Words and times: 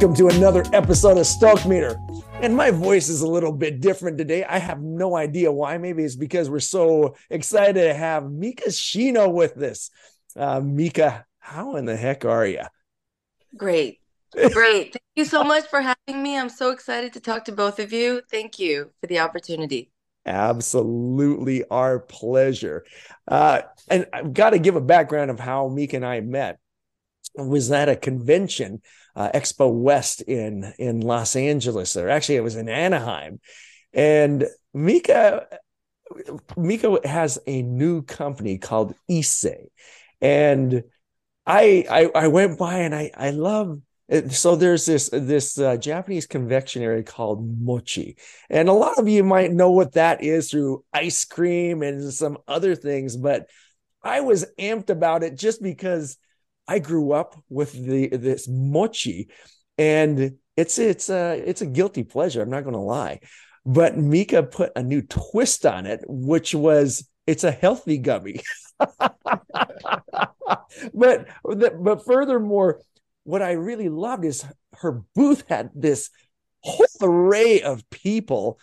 welcome 0.00 0.14
to 0.14 0.28
another 0.28 0.62
episode 0.72 1.18
of 1.18 1.26
Stoke 1.26 1.66
Meter. 1.66 1.96
And 2.34 2.54
my 2.54 2.70
voice 2.70 3.08
is 3.08 3.22
a 3.22 3.26
little 3.26 3.50
bit 3.50 3.80
different 3.80 4.16
today. 4.16 4.44
I 4.44 4.58
have 4.58 4.80
no 4.80 5.16
idea 5.16 5.50
why. 5.50 5.76
Maybe 5.76 6.04
it's 6.04 6.14
because 6.14 6.48
we're 6.48 6.60
so 6.60 7.16
excited 7.30 7.82
to 7.82 7.92
have 7.94 8.30
Mika 8.30 8.68
Shino 8.68 9.28
with 9.32 9.60
us. 9.60 9.90
Uh, 10.36 10.60
Mika, 10.60 11.26
how 11.40 11.74
in 11.74 11.84
the 11.84 11.96
heck 11.96 12.24
are 12.24 12.46
you? 12.46 12.62
Great. 13.56 13.98
Great. 14.52 14.92
Thank 14.92 15.02
you 15.16 15.24
so 15.24 15.42
much 15.42 15.66
for 15.66 15.80
having 15.80 16.22
me. 16.22 16.38
I'm 16.38 16.48
so 16.48 16.70
excited 16.70 17.12
to 17.14 17.20
talk 17.20 17.46
to 17.46 17.52
both 17.52 17.80
of 17.80 17.92
you. 17.92 18.22
Thank 18.30 18.60
you 18.60 18.92
for 19.00 19.08
the 19.08 19.18
opportunity. 19.18 19.90
Absolutely 20.24 21.64
our 21.72 21.98
pleasure. 21.98 22.84
Uh, 23.26 23.62
and 23.88 24.06
I've 24.12 24.32
got 24.32 24.50
to 24.50 24.60
give 24.60 24.76
a 24.76 24.80
background 24.80 25.32
of 25.32 25.40
how 25.40 25.66
Mika 25.66 25.96
and 25.96 26.06
I 26.06 26.20
met. 26.20 26.60
Was 27.38 27.70
at 27.70 27.88
a 27.88 27.96
convention, 27.96 28.82
uh, 29.16 29.30
Expo 29.32 29.72
West 29.72 30.22
in 30.22 30.72
in 30.78 31.00
Los 31.00 31.36
Angeles, 31.36 31.96
or 31.96 32.08
actually 32.08 32.36
it 32.36 32.44
was 32.44 32.56
in 32.56 32.68
Anaheim, 32.68 33.40
and 33.92 34.46
Mika 34.74 35.46
Mika 36.56 36.98
has 37.04 37.38
a 37.46 37.62
new 37.62 38.02
company 38.02 38.58
called 38.58 38.94
Issei, 39.10 39.66
and 40.20 40.84
I, 41.46 41.86
I 41.90 42.24
I 42.24 42.28
went 42.28 42.58
by 42.58 42.80
and 42.80 42.94
I 42.94 43.10
I 43.16 43.30
love 43.30 43.80
so 44.30 44.56
there's 44.56 44.86
this 44.86 45.10
this 45.12 45.58
uh, 45.58 45.76
Japanese 45.76 46.26
confectionery 46.26 47.02
called 47.02 47.46
mochi, 47.60 48.16
and 48.48 48.68
a 48.68 48.72
lot 48.72 48.98
of 48.98 49.08
you 49.08 49.22
might 49.22 49.52
know 49.52 49.70
what 49.70 49.92
that 49.92 50.22
is 50.22 50.50
through 50.50 50.84
ice 50.92 51.24
cream 51.26 51.82
and 51.82 52.12
some 52.12 52.38
other 52.48 52.74
things. 52.74 53.16
But 53.16 53.50
I 54.02 54.22
was 54.22 54.46
amped 54.58 54.88
about 54.88 55.24
it 55.24 55.36
just 55.36 55.62
because 55.62 56.16
I 56.68 56.78
grew 56.78 57.12
up 57.12 57.34
with 57.48 57.72
the 57.72 58.08
this 58.08 58.46
mochi, 58.48 59.28
and 59.76 60.36
it's 60.56 60.78
it's 60.78 61.08
a 61.08 61.42
it's 61.44 61.62
a 61.62 61.66
guilty 61.66 62.04
pleasure. 62.04 62.42
I'm 62.42 62.50
not 62.50 62.64
going 62.64 62.74
to 62.74 62.80
lie, 62.80 63.20
but 63.64 63.96
Mika 63.96 64.42
put 64.42 64.72
a 64.76 64.82
new 64.82 65.02
twist 65.02 65.64
on 65.66 65.86
it, 65.86 66.02
which 66.06 66.54
was 66.54 67.08
it's 67.26 67.44
a 67.44 67.50
healthy 67.50 67.98
gummy. 67.98 68.40
but 70.94 71.26
but 71.44 72.04
furthermore 72.06 72.80
what 73.24 73.42
I 73.42 73.52
really 73.52 73.90
loved 73.90 74.24
is 74.24 74.42
her 74.72 75.02
booth 75.14 75.44
had 75.48 75.70
this 75.74 76.08
whole 76.62 76.86
array 77.02 77.60
of 77.60 77.88
people 77.90 78.58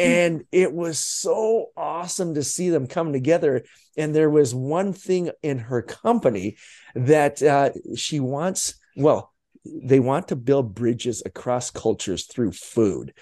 and 0.00 0.44
it 0.52 0.72
was 0.72 0.98
so 0.98 1.66
awesome 1.76 2.34
to 2.34 2.42
see 2.42 2.70
them 2.70 2.86
come 2.86 3.12
together 3.12 3.64
and 3.96 4.14
there 4.14 4.30
was 4.30 4.54
one 4.54 4.92
thing 4.92 5.30
in 5.42 5.58
her 5.58 5.82
company 5.82 6.56
that 6.94 7.42
uh, 7.42 7.70
she 7.96 8.20
wants 8.20 8.74
well 8.96 9.32
they 9.64 10.00
want 10.00 10.28
to 10.28 10.36
build 10.36 10.74
bridges 10.74 11.22
across 11.24 11.70
cultures 11.70 12.26
through 12.26 12.52
food 12.52 13.12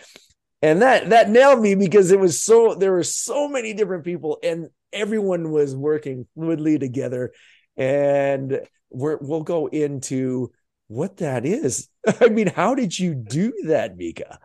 and 0.62 0.82
that 0.82 1.10
that 1.10 1.30
nailed 1.30 1.60
me 1.60 1.74
because 1.74 2.10
it 2.10 2.20
was 2.20 2.42
so 2.42 2.74
there 2.74 2.92
were 2.92 3.02
so 3.02 3.48
many 3.48 3.74
different 3.74 4.04
people 4.04 4.38
and 4.42 4.68
everyone 4.92 5.50
was 5.50 5.74
working 5.76 6.26
fluidly 6.36 6.78
together 6.78 7.32
and 7.76 8.60
we 8.90 9.14
will 9.20 9.42
go 9.42 9.66
into 9.66 10.50
what 10.88 11.18
that 11.18 11.46
is. 11.46 11.88
I 12.20 12.28
mean, 12.28 12.48
how 12.48 12.74
did 12.74 12.98
you 12.98 13.14
do 13.14 13.52
that, 13.66 13.96
Mika? 13.96 14.38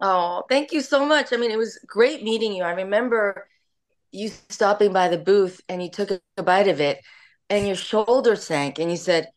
Oh, 0.00 0.44
thank 0.48 0.72
you 0.72 0.80
so 0.80 1.04
much. 1.04 1.32
I 1.32 1.36
mean, 1.36 1.50
it 1.50 1.58
was 1.58 1.78
great 1.86 2.22
meeting 2.22 2.52
you. 2.52 2.62
I 2.62 2.72
remember 2.72 3.48
you 4.12 4.30
stopping 4.48 4.92
by 4.92 5.08
the 5.08 5.18
booth 5.18 5.60
and 5.68 5.82
you 5.82 5.90
took 5.90 6.10
a 6.36 6.42
bite 6.42 6.68
of 6.68 6.80
it 6.80 7.00
and 7.50 7.66
your 7.66 7.76
shoulder 7.76 8.36
sank 8.36 8.78
and 8.78 8.90
you 8.90 8.96
said, 8.96 9.28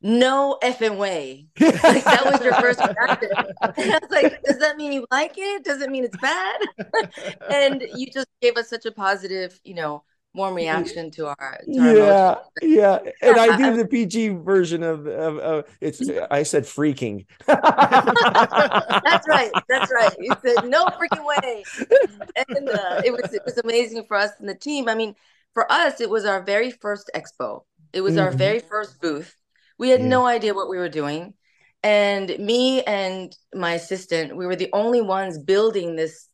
no 0.00 0.58
effing 0.62 0.98
way. 0.98 1.46
like 1.60 2.04
that 2.04 2.24
was 2.26 2.44
your 2.44 2.54
first 2.54 2.78
reaction. 2.78 3.30
And 3.76 3.92
I 3.92 3.98
was 4.00 4.10
like, 4.10 4.42
does 4.44 4.58
that 4.58 4.76
mean 4.76 4.92
you 4.92 5.06
like 5.10 5.32
it? 5.36 5.64
Does 5.64 5.80
it 5.80 5.90
mean 5.90 6.04
it's 6.04 6.16
bad? 6.18 6.60
and 7.50 7.82
you 7.94 8.10
just 8.12 8.28
gave 8.42 8.56
us 8.56 8.68
such 8.68 8.84
a 8.84 8.92
positive, 8.92 9.58
you 9.64 9.74
know, 9.74 10.04
warm 10.34 10.54
reaction 10.54 11.10
to 11.12 11.26
our, 11.26 11.60
to 11.72 11.78
our 11.80 11.96
yeah 11.96 12.34
yeah 12.60 12.98
and 13.22 13.38
i 13.38 13.56
do 13.56 13.76
the 13.76 13.86
pg 13.86 14.28
version 14.28 14.82
of, 14.82 15.06
of, 15.06 15.38
of 15.38 15.64
it's 15.80 16.02
i 16.30 16.42
said 16.42 16.64
freaking. 16.64 17.24
That's 17.46 19.28
right 19.28 19.50
that's 19.68 19.92
right 19.92 20.14
you 20.18 20.32
said 20.44 20.68
no 20.68 20.84
freaking 20.86 21.24
way. 21.24 21.64
And 22.36 22.68
uh, 22.68 23.02
it 23.04 23.12
was 23.12 23.32
it 23.32 23.42
was 23.44 23.58
amazing 23.58 24.04
for 24.06 24.16
us 24.16 24.30
and 24.38 24.48
the 24.48 24.54
team. 24.54 24.88
I 24.88 24.94
mean 24.94 25.14
for 25.52 25.70
us 25.70 26.00
it 26.00 26.10
was 26.10 26.24
our 26.24 26.42
very 26.42 26.70
first 26.70 27.10
expo. 27.14 27.62
It 27.92 28.00
was 28.00 28.14
mm-hmm. 28.14 28.24
our 28.24 28.32
very 28.32 28.60
first 28.60 29.00
booth. 29.00 29.36
We 29.78 29.90
had 29.90 30.00
yeah. 30.00 30.08
no 30.08 30.26
idea 30.26 30.54
what 30.54 30.68
we 30.68 30.78
were 30.78 30.88
doing. 30.88 31.34
And 31.82 32.36
me 32.38 32.82
and 32.82 33.36
my 33.54 33.74
assistant 33.74 34.36
we 34.36 34.46
were 34.46 34.56
the 34.56 34.70
only 34.72 35.02
ones 35.02 35.38
building 35.38 35.96
this 35.96 36.28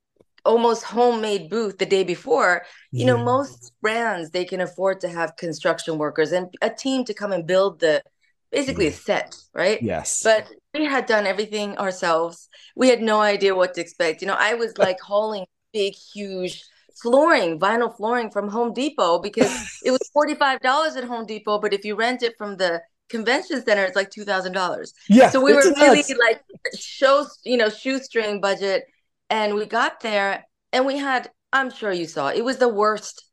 almost 0.45 0.85
homemade 0.85 1.51
booth 1.51 1.79
the 1.79 1.87
day 1.87 2.05
before 2.05 2.63
you 2.93 3.01
yeah. 3.01 3.07
know 3.07 3.19
most 3.23 3.73
brands 3.81 4.31
they 4.31 4.45
can 4.45 4.61
afford 4.61 5.01
to 5.01 5.09
have 5.09 5.37
construction 5.37 5.99
workers 5.99 6.33
and 6.33 6.53
a 6.63 6.71
team 6.71 7.05
to 7.05 7.15
come 7.15 7.33
and 7.33 7.47
build 7.47 7.81
the 7.81 8.03
basically 8.51 8.87
yeah. 8.87 8.91
a 8.91 8.95
set 8.95 9.37
right? 9.55 9.83
Yes. 9.83 10.23
But 10.23 10.49
we 10.75 10.85
had 10.85 11.07
done 11.07 11.27
everything 11.27 11.77
ourselves. 11.79 12.49
We 12.77 12.89
had 12.89 13.03
no 13.03 13.21
idea 13.21 13.55
what 13.55 13.75
to 13.75 13.81
expect. 13.81 14.21
You 14.21 14.29
know 14.29 14.37
i 14.39 14.55
was 14.55 14.77
like 14.79 15.01
hauling 15.01 15.47
big 15.73 15.95
huge 15.95 16.65
flooring 17.01 17.59
vinyl 17.59 17.95
flooring 17.97 18.31
from 18.31 18.49
home 18.49 18.73
depot 18.73 19.19
because 19.19 19.81
it 19.85 19.91
was 19.91 20.11
$45 20.17 20.97
at 20.97 21.05
home 21.05 21.27
depot 21.27 21.59
but 21.59 21.73
if 21.73 21.85
you 21.85 21.95
rent 21.95 22.23
it 22.23 22.35
from 22.37 22.57
the 22.57 22.81
convention 23.09 23.63
center 23.65 23.85
it's 23.85 23.97
like 23.97 24.11
$2000 24.11 24.93
yeah 25.09 25.31
so 25.31 25.43
we 25.43 25.53
were 25.53 25.63
really 25.77 26.03
like 26.19 26.43
show 26.79 27.27
you 27.45 27.57
know 27.57 27.69
shoestring 27.69 28.41
budget 28.41 28.85
and 29.31 29.55
we 29.55 29.65
got 29.65 30.01
there 30.01 30.45
and 30.73 30.85
we 30.85 30.99
had, 30.99 31.31
I'm 31.53 31.71
sure 31.71 31.93
you 31.93 32.07
saw, 32.07 32.29
it 32.29 32.45
was 32.45 32.59
the 32.59 32.69
worst 32.69 33.25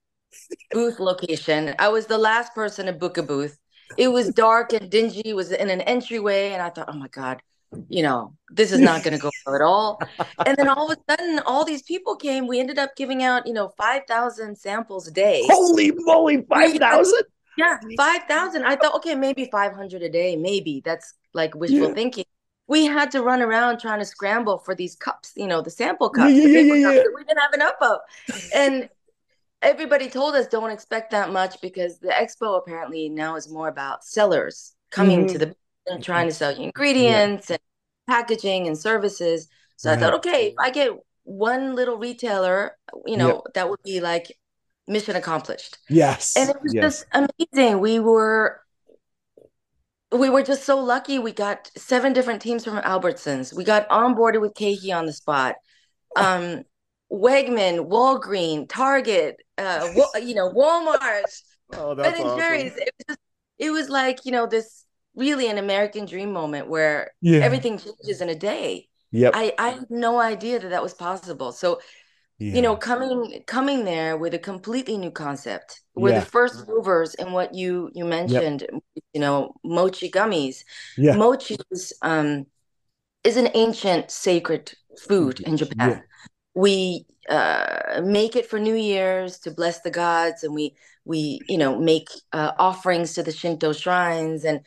booth 0.72 1.00
location. 1.00 1.76
I 1.80 1.90
was 1.90 2.06
the 2.06 2.18
last 2.18 2.54
person 2.54 2.86
to 2.86 2.94
book 2.94 3.18
a 3.18 3.24
booth. 3.24 3.58
It 3.98 4.10
was 4.10 4.30
dark 4.30 4.74
and 4.74 4.90
dingy. 4.90 5.24
It 5.26 5.36
was 5.36 5.52
in 5.52 5.70
an 5.70 5.82
entryway. 5.82 6.52
And 6.52 6.62
I 6.62 6.70
thought, 6.70 6.90
oh 6.90 6.98
my 6.98 7.08
God, 7.08 7.42
you 7.90 8.04
know, 8.04 8.34
this 8.52 8.72
is 8.72 8.80
not 8.80 9.04
going 9.04 9.16
to 9.16 9.20
go 9.20 9.32
well 9.46 9.56
at 9.56 9.62
all. 9.62 10.00
And 10.46 10.56
then 10.58 10.68
all 10.68 10.92
of 10.92 10.98
a 10.98 11.12
sudden, 11.12 11.40
all 11.46 11.66
these 11.66 11.84
people 11.84 12.16
came. 12.16 12.48
We 12.48 12.60
ended 12.60 12.78
up 12.78 12.96
giving 12.96 13.24
out, 13.24 13.48
you 13.48 13.54
know, 13.54 13.70
5,000 13.78 14.58
samples 14.58 15.08
a 15.08 15.12
day. 15.12 15.44
Holy 15.46 15.92
moly, 15.96 16.44
5,000? 16.44 17.24
Yeah, 17.58 17.78
5,000. 17.98 18.64
I 18.64 18.76
thought, 18.76 18.96
okay, 18.96 19.16
maybe 19.16 19.50
500 19.52 20.04
a 20.04 20.10
day. 20.10 20.36
Maybe 20.36 20.82
that's 20.86 21.14
like 21.34 21.56
wishful 21.56 21.88
yeah. 21.88 21.94
thinking 21.94 22.26
we 22.68 22.86
had 22.86 23.12
to 23.12 23.22
run 23.22 23.42
around 23.42 23.80
trying 23.80 24.00
to 24.00 24.06
scramble 24.06 24.58
for 24.58 24.76
these 24.76 24.96
cups, 24.96 25.34
you 25.36 25.48
know, 25.48 25.62
the 25.62 25.70
sample 25.70 26.10
cups, 26.10 26.34
yeah, 26.34 26.48
yeah, 26.48 26.74
yeah, 26.74 26.96
cups 26.96 27.10
we 27.16 27.24
didn't 27.24 27.40
have 27.40 27.54
enough 27.54 27.76
of. 27.82 28.00
And 28.54 28.90
everybody 29.62 30.10
told 30.10 30.36
us 30.36 30.48
don't 30.48 30.72
expect 30.72 31.12
that 31.12 31.32
much 31.32 31.62
because 31.62 32.00
the 32.00 32.10
expo 32.10 32.58
apparently 32.58 33.10
now 33.10 33.36
is 33.36 33.50
more 33.50 33.68
about 33.68 34.04
sellers 34.04 34.74
coming 34.92 35.26
mm-hmm. 35.26 35.34
to 35.34 35.38
the 35.38 35.56
and 35.88 36.04
trying 36.04 36.28
to 36.28 36.34
sell 36.34 36.52
you 36.52 36.64
ingredients 36.64 37.50
and 37.50 37.60
packaging 38.08 38.68
and 38.68 38.78
services. 38.78 39.48
So 39.78 39.92
I 39.92 39.96
thought, 39.96 40.16
okay, 40.16 40.48
if 40.48 40.56
I 40.60 40.70
get 40.70 40.92
one 41.24 41.76
little 41.76 41.98
retailer, 41.98 42.78
you 43.06 43.16
know, 43.16 43.44
that 43.54 43.70
would 43.70 43.82
be 43.84 44.02
like 44.02 44.36
mission 44.88 45.16
accomplished. 45.16 45.78
Yes. 45.90 46.36
And 46.36 46.50
it 46.50 46.58
was 46.62 46.74
yes. 46.74 46.84
just 46.84 47.06
amazing. 47.14 47.80
We 47.80 48.00
were 48.00 48.62
we 50.12 50.30
were 50.30 50.44
just 50.44 50.64
so 50.64 50.80
lucky. 50.80 51.20
We 51.20 51.32
got 51.32 51.70
seven 51.76 52.14
different 52.14 52.42
teams 52.42 52.64
from 52.64 52.78
Albertsons. 52.78 53.54
We 53.54 53.64
got 53.64 53.90
onboarded 53.90 54.42
with 54.42 54.54
KeHE 54.54 54.96
on 54.96 55.06
the 55.06 55.14
spot. 55.14 55.56
Um, 56.16 56.64
Wegman, 57.12 57.88
Walgreen, 57.90 58.68
Target, 58.70 59.38
uh, 59.58 59.90
you 60.22 60.36
know, 60.36 60.50
Walmart, 60.50 61.24
oh, 61.74 61.96
that's 61.96 62.20
awesome. 62.20 62.40
Jerry's. 62.40 62.76
It 62.76 62.90
was, 62.98 63.06
just, 63.08 63.20
it 63.60 63.72
was 63.72 63.90
like 63.90 64.26
you 64.26 64.32
know 64.32 64.48
this 64.48 64.86
really 65.16 65.50
an 65.50 65.58
American 65.58 66.06
dream 66.06 66.32
moment 66.32 66.70
where 66.70 67.12
yeah. 67.22 67.40
everything 67.40 67.78
changes 67.78 68.22
in 68.22 68.30
a 68.30 68.36
day. 68.36 68.88
Yep. 69.12 69.32
I 69.36 69.54
I 69.58 69.70
had 69.70 69.90
no 69.90 70.20
idea 70.20 70.60
that 70.60 70.70
that 70.70 70.84
was 70.84 70.94
possible. 70.94 71.52
So 71.52 71.80
yeah. 72.40 72.56
you 72.56 72.62
know 72.62 72.76
coming 72.76 73.44
coming 73.48 73.84
there 73.84 74.18
with 74.18 74.34
a 74.34 74.40
completely 74.40 74.98
new 74.98 75.12
concept 75.12 75.82
we're 75.96 76.12
yeah. 76.12 76.20
the 76.20 76.26
first 76.26 76.68
movers 76.68 77.16
in 77.16 77.32
what 77.32 77.54
you 77.54 77.90
you 77.94 78.06
mentioned 78.06 78.62
yep. 78.72 78.82
you 79.14 79.22
know 79.22 79.54
mochi 79.64 80.10
gummies 80.10 80.58
yeah. 80.98 81.16
mochi 81.16 81.58
is 81.72 81.94
um 82.02 82.46
is 83.24 83.38
an 83.38 83.50
ancient 83.54 84.12
sacred 84.12 84.72
food 85.08 85.40
in 85.42 85.58
japan 85.58 85.90
yeah. 85.90 86.00
we 86.54 87.06
uh 87.30 88.02
make 88.04 88.36
it 88.36 88.46
for 88.46 88.60
new 88.60 88.76
year's 88.76 89.40
to 89.40 89.52
bless 89.52 89.82
the 89.82 89.92
gods 89.92 90.44
and 90.44 90.54
we 90.54 90.76
we 91.06 91.40
you 91.48 91.58
know 91.58 91.80
make 91.80 92.10
uh, 92.34 92.52
offerings 92.60 93.14
to 93.14 93.24
the 93.24 93.32
shinto 93.32 93.74
shrines 93.74 94.44
and 94.44 94.62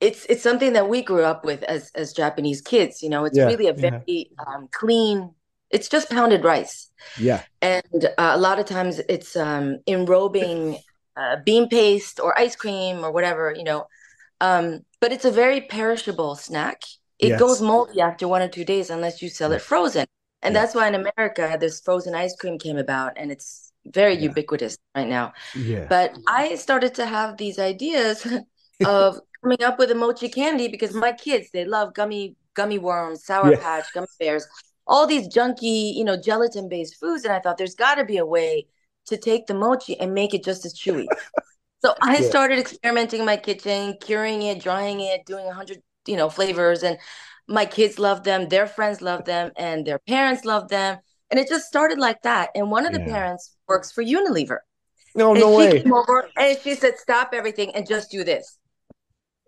it's 0.00 0.24
it's 0.26 0.42
something 0.42 0.72
that 0.72 0.88
we 0.88 1.02
grew 1.02 1.22
up 1.22 1.44
with 1.44 1.62
as 1.64 1.90
as 1.94 2.12
japanese 2.12 2.60
kids 2.60 3.02
you 3.02 3.08
know 3.08 3.24
it's 3.24 3.38
really 3.38 3.68
a 3.68 3.72
very 3.72 4.30
um, 4.46 4.68
clean 4.72 5.30
it's 5.72 5.88
just 5.88 6.10
pounded 6.10 6.44
rice. 6.44 6.90
Yeah. 7.18 7.42
And 7.60 8.04
uh, 8.18 8.32
a 8.34 8.38
lot 8.38 8.58
of 8.58 8.66
times 8.66 9.00
it's 9.08 9.34
um, 9.36 9.78
enrobing 9.88 10.78
uh, 11.16 11.36
bean 11.44 11.68
paste 11.68 12.20
or 12.20 12.38
ice 12.38 12.54
cream 12.54 13.04
or 13.04 13.10
whatever, 13.10 13.52
you 13.56 13.64
know. 13.64 13.86
Um, 14.40 14.80
but 15.00 15.12
it's 15.12 15.24
a 15.24 15.30
very 15.30 15.62
perishable 15.62 16.36
snack. 16.36 16.82
it 17.18 17.30
yes. 17.30 17.40
goes 17.40 17.62
moldy 17.62 18.00
after 18.00 18.28
one 18.28 18.42
or 18.42 18.48
two 18.48 18.64
days 18.64 18.90
unless 18.90 19.22
you 19.22 19.28
sell 19.28 19.52
it 19.52 19.62
frozen. 19.62 20.06
And 20.42 20.54
yeah. 20.54 20.60
that's 20.60 20.74
why 20.74 20.88
in 20.88 20.94
America, 20.94 21.56
this 21.58 21.80
frozen 21.80 22.14
ice 22.14 22.34
cream 22.36 22.58
came 22.58 22.76
about 22.76 23.12
and 23.16 23.30
it's 23.30 23.72
very 23.86 24.14
yeah. 24.14 24.28
ubiquitous 24.28 24.76
right 24.94 25.08
now. 25.08 25.32
Yeah. 25.54 25.86
But 25.88 26.16
I 26.26 26.56
started 26.56 26.94
to 26.96 27.06
have 27.06 27.36
these 27.36 27.58
ideas 27.58 28.26
of 28.84 29.20
coming 29.42 29.62
up 29.62 29.78
with 29.78 29.90
a 29.90 29.94
mochi 29.94 30.28
candy 30.28 30.68
because 30.68 30.94
my 30.94 31.12
kids, 31.12 31.48
they 31.52 31.64
love 31.64 31.94
gummy 31.94 32.36
gummy 32.54 32.78
worms, 32.78 33.24
sour 33.24 33.52
yeah. 33.52 33.58
patch, 33.58 33.86
gummy 33.94 34.06
bears, 34.18 34.46
all 34.86 35.06
these 35.06 35.28
junky, 35.28 35.94
you 35.94 36.04
know, 36.04 36.16
gelatin 36.16 36.68
based 36.68 36.96
foods. 36.96 37.24
And 37.24 37.32
I 37.32 37.40
thought 37.40 37.58
there's 37.58 37.74
got 37.74 37.96
to 37.96 38.04
be 38.04 38.18
a 38.18 38.26
way 38.26 38.66
to 39.06 39.16
take 39.16 39.46
the 39.46 39.54
mochi 39.54 39.98
and 39.98 40.14
make 40.14 40.34
it 40.34 40.44
just 40.44 40.64
as 40.64 40.74
chewy. 40.74 41.06
so 41.84 41.94
I 42.00 42.18
yeah. 42.18 42.28
started 42.28 42.58
experimenting 42.58 43.20
in 43.20 43.26
my 43.26 43.36
kitchen, 43.36 43.96
curing 44.00 44.42
it, 44.42 44.60
drying 44.60 45.00
it, 45.00 45.26
doing 45.26 45.46
a 45.46 45.52
hundred, 45.52 45.82
you 46.06 46.16
know, 46.16 46.28
flavors. 46.28 46.82
And 46.82 46.98
my 47.48 47.66
kids 47.66 47.98
love 47.98 48.24
them, 48.24 48.48
their 48.48 48.66
friends 48.66 49.02
love 49.02 49.24
them, 49.24 49.50
and 49.56 49.86
their 49.86 49.98
parents 49.98 50.44
love 50.44 50.68
them. 50.68 50.98
And 51.30 51.40
it 51.40 51.48
just 51.48 51.66
started 51.66 51.98
like 51.98 52.22
that. 52.22 52.50
And 52.54 52.70
one 52.70 52.86
of 52.86 52.92
the 52.92 53.00
yeah. 53.00 53.06
parents 53.06 53.56
works 53.66 53.90
for 53.90 54.04
Unilever. 54.04 54.58
No, 55.14 55.32
and 55.32 55.40
no 55.40 55.56
way. 55.56 55.82
and 56.36 56.58
she 56.62 56.74
said, 56.74 56.98
stop 56.98 57.30
everything 57.32 57.74
and 57.74 57.86
just 57.86 58.10
do 58.10 58.24
this. 58.24 58.58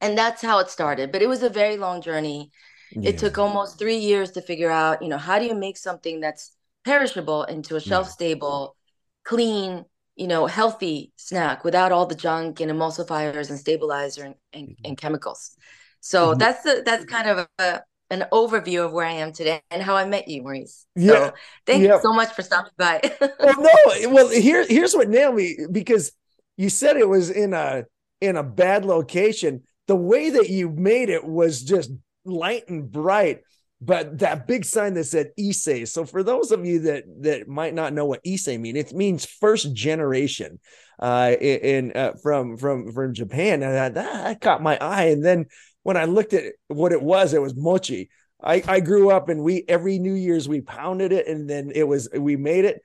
And 0.01 0.17
that's 0.19 0.43
how 0.43 0.59
it 0.59 0.69
started. 0.69 1.13
But 1.13 1.23
it 1.23 1.29
was 1.29 1.43
a 1.43 1.49
very 1.49 1.77
long 1.77 2.03
journey. 2.03 2.51
Yeah. 2.95 3.11
It 3.11 3.19
took 3.19 3.39
almost 3.39 3.79
three 3.79 3.97
years 3.97 4.33
to 4.33 4.41
figure 4.41 4.71
out, 4.71 5.03
you 5.03 5.09
know, 5.09 5.19
how 5.19 5.39
do 5.39 5.47
you 5.47 5.55
make 5.55 5.77
something 5.77 6.21
that's 6.21 6.57
perishable 6.85 7.45
into 7.45 7.77
a 7.77 7.81
shelf 7.81 8.09
stable, 8.09 8.77
clean, 9.25 9.85
you 10.17 10.29
know, 10.29 10.47
healthy 10.47 11.13
snack 11.17 11.65
without 11.65 11.93
all 11.93 12.07
the 12.07 12.15
junk 12.15 12.61
and 12.61 12.71
emulsifiers 12.71 13.51
and 13.51 13.59
stabilizer 13.59 14.25
and, 14.25 14.35
and, 14.53 14.69
mm-hmm. 14.69 14.87
and 14.87 14.99
chemicals. 14.99 15.57
So 16.01 16.31
mm-hmm. 16.31 16.39
that's 16.39 16.63
the 16.63 16.83
that's 16.85 17.05
kind 17.07 17.29
of 17.29 17.49
a, 17.59 17.83
an 18.11 18.27
overview 18.33 18.85
of 18.85 18.93
where 18.93 19.07
I 19.07 19.13
am 19.13 19.33
today 19.33 19.61
and 19.71 19.83
how 19.83 19.97
I 19.97 20.05
met 20.05 20.29
you, 20.29 20.43
Maurice. 20.43 20.87
Yeah. 20.95 21.13
So 21.13 21.33
thank 21.67 21.83
yeah. 21.83 21.97
you 21.97 22.03
so 22.03 22.13
much 22.13 22.33
for 22.33 22.43
stopping 22.43 22.73
by. 22.77 23.01
well, 23.21 23.55
no, 23.59 23.71
well, 24.11 24.29
here 24.29 24.67
here's 24.67 24.95
what 24.95 25.09
nailed 25.09 25.35
me 25.35 25.57
because 25.73 26.13
you 26.57 26.69
said 26.69 26.97
it 26.97 27.09
was 27.09 27.31
in 27.31 27.55
a 27.55 27.85
in 28.21 28.37
a 28.37 28.43
bad 28.43 28.85
location. 28.85 29.63
The 29.87 29.97
way 29.97 30.31
that 30.31 30.49
you 30.49 30.71
made 30.71 31.11
it 31.11 31.25
was 31.25 31.63
just 31.63 31.91
light 32.25 32.69
and 32.69 32.91
bright 32.91 33.41
but 33.85 34.19
that 34.21 34.47
big 34.47 34.65
sign 34.65 34.95
that 34.95 35.05
said 35.05 35.33
Issei. 35.39 35.87
So 35.87 36.07
for 36.07 36.23
those 36.23 36.53
of 36.53 36.65
you 36.65 36.81
that 36.81 37.05
that 37.21 37.49
might 37.49 37.75
not 37.75 37.93
know 37.93 38.07
what 38.07 38.25
Issei 38.25 38.59
mean, 38.59 38.77
it 38.77 38.93
means 38.93 39.27
first 39.27 39.75
generation 39.75 40.59
uh 41.01 41.35
in, 41.41 41.93
uh, 41.95 42.13
from 42.23 42.57
from 42.57 42.93
from 42.93 43.13
Japan. 43.15 43.63
And 43.63 43.75
that, 43.75 43.95
that 43.95 44.41
caught 44.41 44.63
my 44.63 44.79
eye. 44.81 45.07
And 45.07 45.25
then 45.25 45.47
when 45.83 45.97
I 45.97 46.05
looked 46.05 46.33
at 46.33 46.55
what 46.69 46.93
it 46.93 47.03
was, 47.03 47.35
it 47.35 47.43
was 47.43 47.55
mochi. 47.57 48.11
I, 48.43 48.63
I 48.67 48.81
grew 48.81 49.11
up 49.11 49.29
and 49.29 49.43
we 49.43 49.65
every 49.69 49.99
New 49.99 50.15
Year's 50.15 50.49
we 50.49 50.61
pounded 50.61 51.13
it 51.13 51.27
and 51.27 51.49
then 51.49 51.73
it 51.75 51.85
was 51.85 52.09
we 52.17 52.37
made 52.37 52.65
it. 52.65 52.81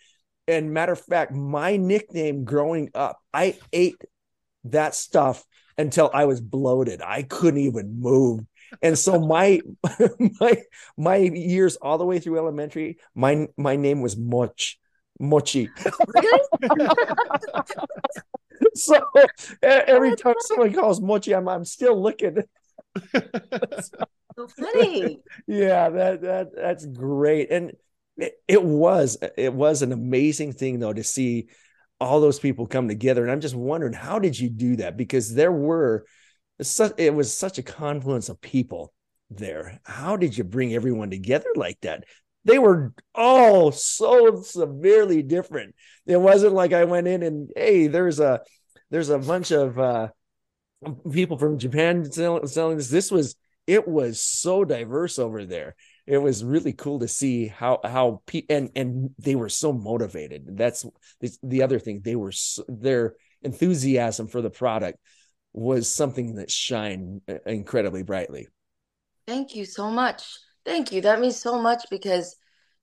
And 0.48 0.74
matter 0.74 0.94
of 0.94 1.00
fact, 1.00 1.32
my 1.32 1.78
nickname 1.78 2.44
growing 2.44 2.90
up, 2.96 3.20
I 3.34 3.58
ate 3.72 4.02
that 4.66 4.96
stuff 4.96 5.46
until 5.78 6.10
I 6.14 6.26
was 6.26 6.42
bloated. 6.42 7.02
I 7.02 7.22
couldn't 7.24 7.62
even 7.62 8.00
move 8.02 8.42
and 8.82 8.98
so 8.98 9.20
my 9.20 9.62
my 10.40 10.58
my 10.98 11.18
years 11.18 11.76
all 11.78 11.98
the 11.98 12.06
way 12.06 12.20
through 12.20 12.38
elementary, 12.38 12.98
my 13.16 13.48
my 13.58 13.76
name 13.76 14.02
was 14.02 14.18
Moch, 14.18 14.60
Mochi. 15.20 15.70
so 18.74 19.02
every 19.62 20.16
time 20.16 20.36
someone 20.40 20.74
calls 20.74 21.02
Mochi, 21.02 21.34
I'm 21.34 21.48
I'm 21.48 21.66
still 21.66 22.02
looking. 22.02 22.44
so 23.14 24.48
funny. 24.58 25.20
Yeah, 25.48 25.90
that 25.90 26.22
that 26.22 26.56
that's 26.56 26.86
great, 26.86 27.52
and 27.52 27.74
it, 28.18 28.34
it 28.48 28.64
was 28.64 29.18
it 29.38 29.54
was 29.54 29.82
an 29.82 29.92
amazing 29.92 30.54
thing 30.54 30.80
though 30.80 30.94
to 30.94 31.04
see 31.04 31.48
all 32.00 32.22
those 32.22 32.40
people 32.40 32.68
come 32.68 32.88
together. 32.88 33.24
And 33.24 33.32
I'm 33.32 33.42
just 33.42 33.56
wondering, 33.56 33.94
how 33.94 34.20
did 34.20 34.40
you 34.40 34.50
do 34.50 34.78
that? 34.78 34.96
Because 34.96 35.34
there 35.34 35.52
were 35.52 36.06
such, 36.62 36.94
it 36.98 37.14
was 37.14 37.36
such 37.36 37.58
a 37.58 37.64
confluence 37.64 38.30
of 38.30 38.42
people 38.42 38.94
there. 39.30 39.80
How 39.84 40.18
did 40.18 40.38
you 40.38 40.44
bring 40.44 40.74
everyone 40.74 41.10
together 41.10 41.50
like 41.56 41.80
that? 41.82 42.04
They 42.46 42.60
were 42.60 42.94
all 43.14 43.72
so 43.72 44.42
severely 44.42 45.22
different. 45.22 45.76
It 46.06 46.18
wasn't 46.18 46.54
like 46.54 46.74
I 46.74 46.86
went 46.86 47.08
in 47.08 47.22
and 47.24 47.50
hey, 47.56 47.88
there's 47.88 48.20
a 48.20 48.42
there's 48.90 49.10
a 49.10 49.20
bunch 49.20 49.52
of 49.52 49.78
uh, 49.78 50.08
people 51.12 51.38
from 51.38 51.60
Japan 51.60 52.10
selling, 52.12 52.78
this. 52.78 52.90
This 52.90 53.12
was 53.12 53.36
it 53.68 53.88
was 53.88 54.20
so 54.22 54.66
diverse 54.66 55.20
over 55.20 55.46
there. 55.46 55.76
It 56.08 56.18
was 56.18 56.44
really 56.44 56.74
cool 56.74 57.00
to 57.00 57.08
see 57.08 57.48
how 57.48 57.80
how 57.84 58.24
pe- 58.26 58.48
and 58.50 58.72
and 58.76 59.12
they 59.20 59.36
were 59.36 59.50
so 59.50 59.72
motivated. 59.72 60.58
That's 60.58 60.86
the 61.44 61.62
other 61.62 61.78
thing. 61.78 62.02
They 62.04 62.16
were 62.16 62.32
so, 62.32 62.64
their 62.68 63.16
enthusiasm 63.44 64.28
for 64.28 64.42
the 64.42 64.50
product 64.50 64.98
was 65.54 65.92
something 65.92 66.36
that 66.36 66.52
shined 66.52 67.22
uh, 67.28 67.36
incredibly 67.46 68.04
brightly. 68.04 68.48
Thank 69.28 69.56
you 69.56 69.66
so 69.66 69.90
much. 69.90 70.38
Thank 70.66 70.92
you. 70.92 71.02
That 71.02 71.20
means 71.20 71.38
so 71.38 71.60
much 71.60 71.84
because, 71.90 72.36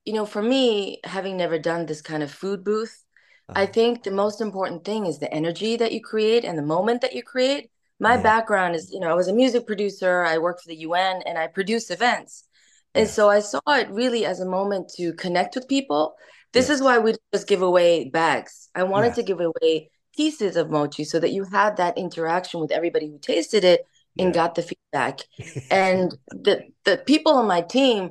you 0.04 0.12
know, 0.12 0.26
for 0.26 0.42
me, 0.42 1.00
having 1.04 1.36
never 1.36 1.58
done 1.58 1.86
this 1.86 2.02
kind 2.02 2.22
of 2.22 2.30
food 2.30 2.64
booth, 2.64 3.04
uh-huh. 3.48 3.60
I 3.60 3.66
think 3.66 4.02
the 4.02 4.10
most 4.10 4.40
important 4.40 4.84
thing 4.84 5.06
is 5.06 5.18
the 5.18 5.32
energy 5.32 5.76
that 5.76 5.92
you 5.92 6.00
create 6.00 6.44
and 6.44 6.58
the 6.58 6.62
moment 6.62 7.00
that 7.02 7.14
you 7.14 7.22
create. 7.22 7.70
My 7.98 8.16
yeah. 8.16 8.22
background 8.22 8.74
is, 8.74 8.90
you 8.92 9.00
know, 9.00 9.08
I 9.08 9.14
was 9.14 9.28
a 9.28 9.32
music 9.32 9.66
producer, 9.66 10.24
I 10.24 10.38
worked 10.38 10.62
for 10.62 10.68
the 10.68 10.76
UN, 10.76 11.22
and 11.24 11.38
I 11.38 11.46
produce 11.46 11.90
events. 11.90 12.44
And 12.94 13.06
yeah. 13.06 13.12
so 13.12 13.28
I 13.28 13.40
saw 13.40 13.60
it 13.68 13.90
really 13.90 14.24
as 14.26 14.40
a 14.40 14.46
moment 14.46 14.90
to 14.96 15.12
connect 15.14 15.54
with 15.54 15.68
people. 15.68 16.14
This 16.52 16.70
is 16.70 16.80
why 16.80 16.98
we 16.98 17.14
just 17.34 17.46
give 17.46 17.60
away 17.60 18.08
bags. 18.08 18.70
I 18.74 18.84
wanted 18.84 19.14
to 19.16 19.22
give 19.22 19.40
away 19.40 19.90
pieces 20.16 20.56
of 20.56 20.70
mochi 20.70 21.04
so 21.04 21.20
that 21.20 21.32
you 21.32 21.44
had 21.44 21.76
that 21.76 21.98
interaction 21.98 22.60
with 22.60 22.70
everybody 22.70 23.08
who 23.08 23.18
tasted 23.18 23.64
it 23.64 23.86
and 24.18 24.28
yeah. 24.28 24.32
got 24.32 24.54
the 24.54 24.62
feedback. 24.62 25.20
and 25.70 26.16
the 26.30 26.62
the 26.84 26.98
people 26.98 27.32
on 27.32 27.46
my 27.46 27.60
team, 27.60 28.10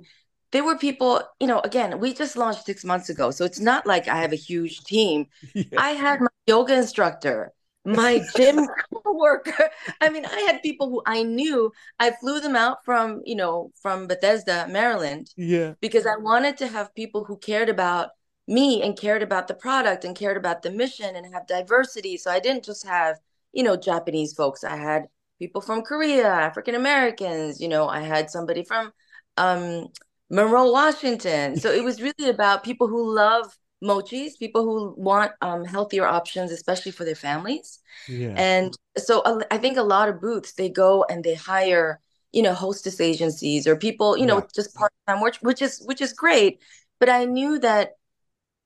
they 0.52 0.62
were 0.62 0.78
people, 0.78 1.22
you 1.40 1.48
know, 1.48 1.60
again, 1.60 2.00
we 2.00 2.14
just 2.14 2.38
launched 2.38 2.66
six 2.66 2.84
months 2.84 3.10
ago. 3.10 3.32
So 3.32 3.46
it's 3.46 3.60
not 3.60 3.86
like 3.86 4.08
I 4.08 4.22
have 4.22 4.34
a 4.34 4.38
huge 4.38 4.84
team. 4.84 5.28
Yeah. 5.54 5.66
I 5.78 5.92
had 5.92 6.22
my 6.22 6.28
yoga 6.48 6.76
instructor, 6.76 7.52
my 7.84 8.22
gym 8.36 8.68
worker. 9.06 9.70
I 10.02 10.10
mean, 10.10 10.26
I 10.26 10.40
had 10.42 10.62
people 10.62 10.90
who 10.90 11.02
I 11.06 11.24
knew. 11.24 11.72
I 12.00 12.12
flew 12.12 12.40
them 12.40 12.56
out 12.56 12.86
from, 12.86 13.22
you 13.26 13.36
know, 13.36 13.72
from 13.82 14.08
Bethesda, 14.08 14.68
Maryland. 14.70 15.32
Yeah. 15.36 15.74
Because 15.82 16.06
I 16.06 16.18
wanted 16.18 16.58
to 16.58 16.68
have 16.68 16.96
people 16.96 17.24
who 17.26 17.38
cared 17.38 17.70
about 17.70 18.10
me 18.48 18.82
and 18.82 18.98
cared 18.98 19.24
about 19.24 19.48
the 19.48 19.54
product 19.56 20.06
and 20.06 20.16
cared 20.16 20.38
about 20.38 20.62
the 20.62 20.72
mission 20.72 21.16
and 21.16 21.34
have 21.34 21.48
diversity. 21.48 22.18
So 22.18 22.30
I 22.32 22.40
didn't 22.40 22.64
just 22.64 22.86
have, 22.86 23.18
you 23.54 23.64
know, 23.64 23.76
Japanese 23.76 24.34
folks. 24.34 24.64
I 24.64 24.78
had 24.78 25.08
people 25.40 25.62
from 25.62 25.82
Korea, 25.82 26.28
African 26.28 26.76
Americans, 26.76 27.60
you 27.60 27.68
know, 27.68 27.88
I 27.88 28.02
had 28.02 28.30
somebody 28.30 28.64
from 28.64 28.92
um 29.38 29.88
Monroe, 30.30 30.72
Washington. 30.72 31.58
So 31.58 31.72
it 31.72 31.84
was 31.84 32.02
really 32.02 32.30
about 32.30 32.64
people 32.64 32.88
who 32.88 33.14
love 33.14 33.56
mochis, 33.84 34.38
people 34.40 34.64
who 34.64 34.96
want 34.98 35.32
um, 35.42 35.64
healthier 35.66 36.06
options, 36.06 36.52
especially 36.52 36.92
for 36.92 37.06
their 37.06 37.16
families. 37.16 37.80
Yeah. 38.08 38.34
And 38.36 38.74
so 38.98 39.22
uh, 39.22 39.42
I 39.52 39.58
think 39.58 39.78
a 39.78 39.84
lot 39.84 40.10
of 40.10 40.22
booths 40.22 40.54
they 40.54 40.70
go 40.70 41.06
and 41.10 41.24
they 41.24 41.36
hire, 41.36 42.00
you 42.32 42.42
know, 42.42 42.54
hostess 42.54 43.00
agencies 43.00 43.68
or 43.68 43.76
people, 43.76 44.18
you 44.18 44.26
know, 44.26 44.38
yeah. 44.38 44.48
just 44.54 44.74
part 44.76 44.92
time 45.08 45.22
work, 45.22 45.36
which 45.42 45.62
is 45.62 45.82
which 45.86 46.02
is 46.02 46.14
great. 46.14 46.60
But 47.00 47.10
I 47.10 47.26
knew 47.26 47.60
that 47.60 47.92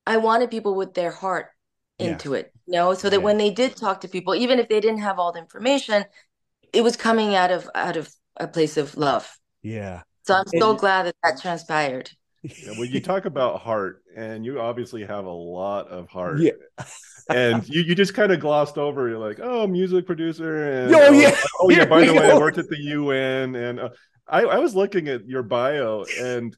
I 0.09 0.17
wanted 0.17 0.49
people 0.49 0.73
with 0.73 0.95
their 0.95 1.11
heart 1.11 1.49
into 1.99 2.31
yeah. 2.33 2.39
it, 2.39 2.53
you 2.65 2.73
know, 2.73 2.95
so 2.95 3.11
that 3.11 3.17
yeah. 3.17 3.23
when 3.23 3.37
they 3.37 3.51
did 3.51 3.75
talk 3.75 4.01
to 4.01 4.07
people, 4.07 4.33
even 4.33 4.57
if 4.57 4.67
they 4.67 4.79
didn't 4.79 5.01
have 5.01 5.19
all 5.19 5.31
the 5.31 5.37
information, 5.37 6.03
it 6.73 6.83
was 6.83 6.97
coming 6.97 7.35
out 7.35 7.51
of 7.51 7.69
out 7.75 7.95
of 7.95 8.09
a 8.37 8.47
place 8.47 8.75
of 8.75 8.97
love. 8.97 9.31
Yeah. 9.61 10.01
So 10.23 10.33
I'm 10.33 10.47
so 10.47 10.71
and, 10.71 10.79
glad 10.79 11.05
that 11.05 11.15
that 11.23 11.39
transpired. 11.39 12.09
Yeah, 12.41 12.71
well, 12.71 12.85
you 12.85 13.01
talk 13.01 13.25
about 13.25 13.59
heart, 13.59 14.01
and 14.15 14.43
you 14.43 14.59
obviously 14.59 15.05
have 15.05 15.25
a 15.25 15.31
lot 15.31 15.89
of 15.89 16.09
heart. 16.09 16.39
Yeah. 16.39 16.53
and 17.29 17.67
you, 17.69 17.81
you 17.81 17.93
just 17.93 18.15
kind 18.15 18.31
of 18.31 18.39
glossed 18.39 18.79
over. 18.79 19.07
You're 19.09 19.19
like, 19.19 19.39
oh, 19.43 19.67
music 19.67 20.07
producer, 20.07 20.71
and 20.71 20.95
oh, 20.95 21.11
yeah, 21.11 21.35
oh 21.59 21.69
yeah. 21.69 21.85
By 21.85 22.05
the 22.05 22.13
way, 22.15 22.31
I 22.31 22.37
worked 22.37 22.57
at 22.57 22.67
the 22.67 22.79
UN, 22.79 23.55
and 23.55 23.79
uh, 23.79 23.89
I, 24.27 24.41
I 24.41 24.57
was 24.57 24.73
looking 24.73 25.07
at 25.07 25.27
your 25.27 25.43
bio, 25.43 26.05
and 26.19 26.55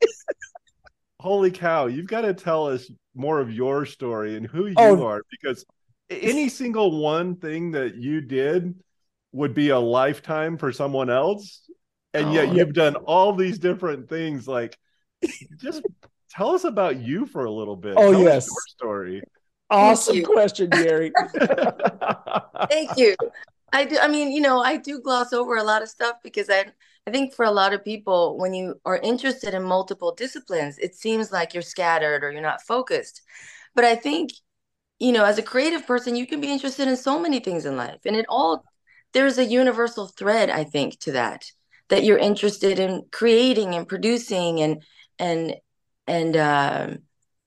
holy 1.20 1.51
cow, 1.51 1.88
you've 1.88 2.08
got 2.08 2.22
to 2.22 2.34
tell 2.34 2.67
us 2.67 2.89
more 3.15 3.39
of 3.39 3.51
your 3.51 3.86
story 3.86 4.36
and 4.38 4.46
who 4.46 4.68
you 4.68 4.75
oh. 4.77 5.06
are 5.06 5.22
because 5.30 5.65
any 6.10 6.50
single 6.50 7.01
one 7.01 7.36
thing 7.36 7.72
that 7.72 7.96
you 7.96 8.22
did 8.22 8.75
would 9.32 9.53
be 9.53 9.70
a 9.70 9.80
lifetime 9.80 10.58
for 10.58 10.72
someone 10.72 11.10
else 11.10 11.70
and 12.13 12.27
oh, 12.27 12.32
yet 12.32 12.53
you've 12.53 12.74
done 12.74 12.96
all 12.96 13.34
these 13.34 13.60
different 13.60 14.10
things 14.10 14.48
like 14.48 14.77
just 15.58 15.82
tell 16.30 16.51
us 16.51 16.63
about 16.63 17.00
you 17.00 17.25
for 17.25 17.46
a 17.46 17.51
little 17.51 17.75
bit. 17.75 17.96
Oh 17.98 18.12
tell 18.12 18.22
yes. 18.22 18.48
your 18.48 18.62
story. 18.68 19.22
Awesome 19.70 20.22
question 20.24 20.70
gary 20.70 21.13
thank 22.70 22.98
you. 22.98 23.15
I 23.72 23.86
do 23.86 23.98
i 24.01 24.10
mean 24.10 24.32
you 24.32 24.41
know 24.41 24.62
i 24.62 24.75
do 24.75 25.00
gloss 25.00 25.32
over 25.32 25.56
a 25.56 25.63
lot 25.63 25.82
of 25.82 25.88
stuff 25.88 26.18
because 26.24 26.50
i 26.50 26.65
I 27.08 27.12
think 27.12 27.34
for 27.34 27.46
a 27.46 27.51
lot 27.51 27.74
of 27.74 27.84
people, 27.84 28.38
when 28.38 28.53
you 28.53 28.79
are 28.86 28.98
interested 28.98 29.53
in 29.53 29.63
multiple 29.63 30.13
disciplines, 30.13 30.77
it 30.77 30.96
seems 30.96 31.31
like 31.31 31.53
you're 31.53 31.63
scattered 31.63 32.24
or 32.24 32.31
you're 32.31 32.41
not 32.41 32.62
focused. 32.62 33.22
But 33.74 33.86
I 33.86 33.96
think, 33.96 34.31
you 35.00 35.12
know, 35.12 35.25
as 35.25 35.39
a 35.39 35.43
creative 35.43 35.88
person, 35.88 36.15
you 36.15 36.27
can 36.27 36.41
be 36.41 36.51
interested 36.51 36.88
in 36.88 36.96
so 36.96 37.20
many 37.20 37.39
things 37.39 37.65
in 37.65 37.75
life. 37.75 38.01
And 38.05 38.15
it 38.15 38.25
all, 38.29 38.63
there's 39.13 39.39
a 39.39 39.46
universal 39.46 40.08
thread, 40.08 40.51
I 40.51 40.63
think, 40.63 41.00
to 41.00 41.13
that, 41.13 41.51
that 41.89 42.03
you're 42.03 42.20
interested 42.20 42.77
in 42.77 43.03
creating 43.12 43.74
and 43.74 43.88
producing 43.88 44.62
and, 44.62 44.84
and, 45.17 45.55
and, 46.05 46.38
um, 46.38 47.00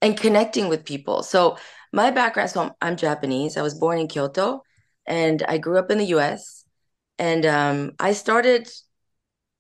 and 0.03 0.17
connecting 0.17 0.69
with 0.69 0.85
people. 0.85 1.23
So 1.23 1.59
my 1.93 2.11
background, 2.11 2.51
so 2.51 2.63
I'm, 2.63 2.73
I'm 2.81 2.97
Japanese. 2.97 3.57
I 3.57 3.63
was 3.63 3.75
born 3.75 4.01
in 4.01 4.09
Kyoto 4.09 4.63
and 5.07 5.45
I 5.47 5.59
grew 5.59 5.79
up 5.79 5.93
in 5.93 5.99
the 5.99 6.07
US. 6.07 6.65
And 7.19 7.47
um, 7.47 7.93
I 8.01 8.15
started 8.15 8.69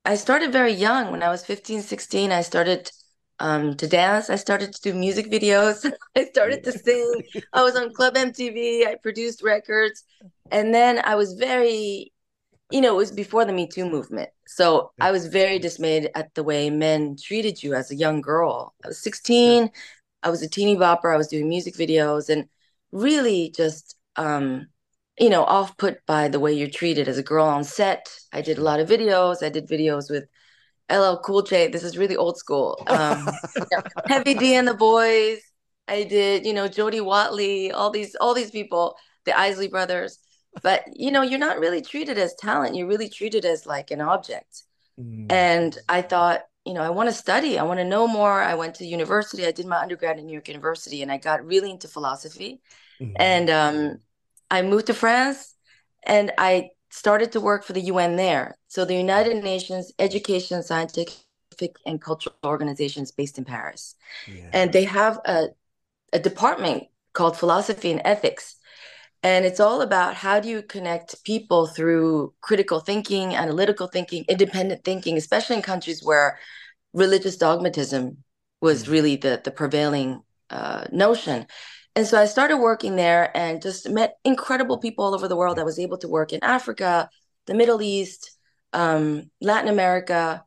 I 0.04 0.16
started 0.16 0.52
very 0.52 0.72
young. 0.72 1.10
When 1.10 1.22
I 1.22 1.30
was 1.30 1.44
15, 1.44 1.82
16, 1.82 2.30
I 2.30 2.42
started 2.42 2.90
um, 3.38 3.76
to 3.76 3.86
dance. 3.86 4.28
I 4.30 4.36
started 4.36 4.74
to 4.74 4.80
do 4.82 4.94
music 4.94 5.30
videos. 5.30 5.90
I 6.16 6.24
started 6.26 6.62
to 6.64 6.72
sing. 6.72 7.22
I 7.52 7.62
was 7.62 7.76
on 7.76 7.94
Club 7.94 8.14
MTV. 8.14 8.86
I 8.86 8.96
produced 8.96 9.42
records. 9.42 10.04
And 10.50 10.74
then 10.74 11.00
I 11.04 11.14
was 11.14 11.32
very, 11.34 12.12
you 12.70 12.80
know, 12.80 12.94
it 12.94 12.96
was 12.96 13.12
before 13.12 13.44
the 13.44 13.52
Me 13.52 13.66
Too 13.66 13.88
movement. 13.88 14.30
So 14.46 14.92
I 15.00 15.10
was 15.10 15.26
very 15.26 15.58
dismayed 15.58 16.10
at 16.14 16.34
the 16.34 16.44
way 16.44 16.68
men 16.68 17.16
treated 17.20 17.62
you 17.62 17.74
as 17.74 17.90
a 17.90 17.96
young 17.96 18.20
girl. 18.20 18.74
I 18.84 18.88
was 18.88 19.02
16. 19.02 19.70
I 20.22 20.30
was 20.30 20.42
a 20.42 20.48
teeny 20.48 20.76
bopper. 20.76 21.12
I 21.12 21.16
was 21.16 21.28
doing 21.28 21.48
music 21.48 21.74
videos 21.74 22.28
and 22.28 22.46
really 22.92 23.52
just 23.56 23.96
um, 24.16 24.66
you 25.18 25.30
know, 25.30 25.44
off 25.44 25.76
put 25.76 26.04
by 26.06 26.28
the 26.28 26.40
way 26.40 26.52
you're 26.52 26.68
treated 26.68 27.08
as 27.08 27.18
a 27.18 27.22
girl 27.22 27.46
on 27.46 27.64
set. 27.64 28.12
I 28.32 28.40
did 28.40 28.58
a 28.58 28.62
lot 28.62 28.80
of 28.80 28.88
videos. 28.88 29.42
I 29.42 29.48
did 29.48 29.68
videos 29.68 30.10
with 30.10 30.24
LL 30.90 31.20
Cool 31.22 31.42
J. 31.42 31.68
This 31.68 31.84
is 31.84 31.96
really 31.96 32.16
old 32.16 32.36
school. 32.36 32.82
Um, 32.86 33.28
Heavy 34.06 34.34
D 34.34 34.54
and 34.54 34.66
the 34.66 34.74
Boys. 34.74 35.38
I 35.86 36.04
did, 36.04 36.46
you 36.46 36.54
know, 36.54 36.66
Jody 36.66 37.00
Watley, 37.00 37.70
all 37.70 37.90
these, 37.90 38.14
all 38.16 38.34
these 38.34 38.50
people, 38.50 38.96
the 39.24 39.38
Isley 39.38 39.68
brothers. 39.68 40.18
But 40.62 40.84
you 40.94 41.10
know, 41.10 41.22
you're 41.22 41.38
not 41.38 41.58
really 41.58 41.82
treated 41.82 42.18
as 42.18 42.34
talent. 42.34 42.76
You're 42.76 42.86
really 42.86 43.08
treated 43.08 43.44
as 43.44 43.66
like 43.66 43.90
an 43.90 44.00
object. 44.00 44.62
Mm. 45.00 45.30
And 45.30 45.78
I 45.88 46.02
thought, 46.02 46.42
you 46.64 46.74
know, 46.74 46.82
I 46.82 46.90
want 46.90 47.08
to 47.08 47.14
study. 47.14 47.58
I 47.58 47.64
want 47.64 47.80
to 47.80 47.84
know 47.84 48.06
more. 48.06 48.40
I 48.40 48.54
went 48.54 48.76
to 48.76 48.86
university. 48.86 49.46
I 49.46 49.52
did 49.52 49.66
my 49.66 49.80
undergrad 49.80 50.18
at 50.18 50.24
New 50.24 50.32
York 50.32 50.48
University, 50.48 51.02
and 51.02 51.10
I 51.10 51.18
got 51.18 51.44
really 51.44 51.70
into 51.70 51.88
philosophy. 51.88 52.62
Mm-hmm. 53.00 53.16
And 53.16 53.50
um, 53.50 53.98
I 54.54 54.62
moved 54.62 54.86
to 54.86 54.94
France 54.94 55.54
and 56.04 56.32
I 56.38 56.70
started 56.90 57.32
to 57.32 57.40
work 57.40 57.64
for 57.64 57.72
the 57.72 57.80
UN 57.92 58.16
there. 58.16 58.56
So 58.68 58.84
the 58.84 58.94
United 58.94 59.42
Nations 59.42 59.92
Education, 59.98 60.62
Scientific, 60.62 61.10
and 61.86 62.00
Cultural 62.00 62.36
Organizations 62.44 63.10
based 63.10 63.36
in 63.38 63.44
Paris. 63.44 63.96
Yeah. 64.28 64.50
And 64.52 64.72
they 64.72 64.84
have 64.84 65.18
a, 65.24 65.48
a 66.12 66.18
department 66.18 66.84
called 67.12 67.36
Philosophy 67.36 67.90
and 67.90 68.02
Ethics. 68.04 68.56
And 69.24 69.44
it's 69.44 69.60
all 69.60 69.80
about 69.80 70.14
how 70.14 70.38
do 70.38 70.48
you 70.48 70.62
connect 70.62 71.24
people 71.24 71.66
through 71.66 72.34
critical 72.40 72.78
thinking, 72.78 73.34
analytical 73.34 73.86
thinking, 73.86 74.24
independent 74.28 74.84
thinking, 74.84 75.16
especially 75.16 75.56
in 75.56 75.62
countries 75.62 76.04
where 76.04 76.38
religious 76.92 77.36
dogmatism 77.36 78.18
was 78.60 78.84
mm. 78.84 78.90
really 78.90 79.16
the, 79.16 79.40
the 79.42 79.50
prevailing 79.50 80.22
uh, 80.50 80.84
notion. 80.92 81.46
And 81.96 82.06
so 82.06 82.20
I 82.20 82.26
started 82.26 82.58
working 82.58 82.96
there 82.96 83.34
and 83.36 83.62
just 83.62 83.88
met 83.88 84.16
incredible 84.24 84.78
people 84.78 85.04
all 85.04 85.14
over 85.14 85.28
the 85.28 85.36
world. 85.36 85.58
I 85.58 85.64
was 85.64 85.78
able 85.78 85.98
to 85.98 86.08
work 86.08 86.32
in 86.32 86.42
Africa, 86.42 87.08
the 87.46 87.54
Middle 87.54 87.80
East, 87.82 88.36
um, 88.72 89.30
Latin 89.40 89.68
America. 89.68 90.44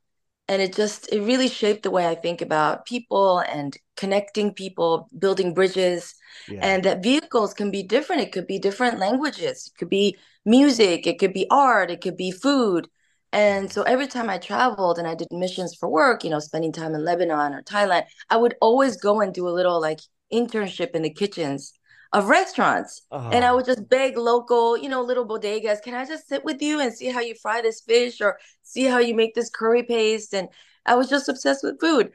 And 0.49 0.61
it 0.61 0.73
just, 0.73 1.11
it 1.11 1.21
really 1.21 1.47
shaped 1.47 1.83
the 1.83 1.91
way 1.91 2.07
I 2.07 2.15
think 2.15 2.41
about 2.41 2.85
people 2.85 3.39
and 3.39 3.75
connecting 3.95 4.53
people, 4.53 5.09
building 5.17 5.53
bridges. 5.53 6.13
Yeah. 6.49 6.59
And 6.61 6.83
that 6.83 7.03
vehicles 7.03 7.53
can 7.53 7.71
be 7.71 7.83
different. 7.83 8.21
It 8.21 8.31
could 8.31 8.47
be 8.47 8.59
different 8.59 8.99
languages, 8.99 9.71
it 9.73 9.77
could 9.77 9.89
be 9.89 10.17
music, 10.45 11.07
it 11.07 11.19
could 11.19 11.33
be 11.33 11.47
art, 11.49 11.91
it 11.91 12.01
could 12.01 12.15
be 12.17 12.31
food. 12.31 12.87
And 13.33 13.71
so 13.71 13.83
every 13.83 14.07
time 14.07 14.29
I 14.29 14.37
traveled 14.37 14.97
and 14.97 15.07
I 15.07 15.13
did 15.13 15.27
missions 15.31 15.75
for 15.75 15.89
work, 15.89 16.23
you 16.23 16.29
know, 16.29 16.39
spending 16.39 16.71
time 16.71 16.95
in 16.95 17.03
Lebanon 17.03 17.53
or 17.53 17.61
Thailand, 17.61 18.05
I 18.29 18.37
would 18.37 18.55
always 18.61 18.95
go 18.95 19.19
and 19.19 19.33
do 19.33 19.47
a 19.47 19.51
little 19.51 19.81
like 19.81 19.99
internship 20.33 20.91
in 20.91 21.01
the 21.01 21.13
kitchens 21.13 21.73
of 22.13 22.29
restaurants. 22.29 23.01
Uh-huh. 23.11 23.29
And 23.31 23.43
I 23.43 23.53
would 23.53 23.65
just 23.65 23.89
beg 23.89 24.17
local, 24.17 24.77
you 24.77 24.89
know, 24.89 25.01
little 25.01 25.27
bodegas, 25.27 25.81
can 25.81 25.93
I 25.93 26.05
just 26.05 26.27
sit 26.27 26.43
with 26.45 26.61
you 26.61 26.79
and 26.79 26.93
see 26.93 27.07
how 27.07 27.19
you 27.19 27.35
fry 27.35 27.61
this 27.61 27.81
fish 27.81 28.21
or 28.21 28.37
see 28.63 28.85
how 28.85 28.99
you 28.99 29.15
make 29.15 29.35
this 29.35 29.49
curry 29.49 29.83
paste? 29.83 30.33
And 30.33 30.47
I 30.85 30.95
was 30.95 31.09
just 31.09 31.29
obsessed 31.29 31.63
with 31.63 31.79
food. 31.79 32.11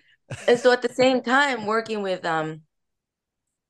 and 0.48 0.58
so 0.58 0.72
at 0.72 0.82
the 0.82 0.88
same 0.88 1.22
time, 1.22 1.66
working 1.66 2.02
with 2.02 2.24
um 2.24 2.62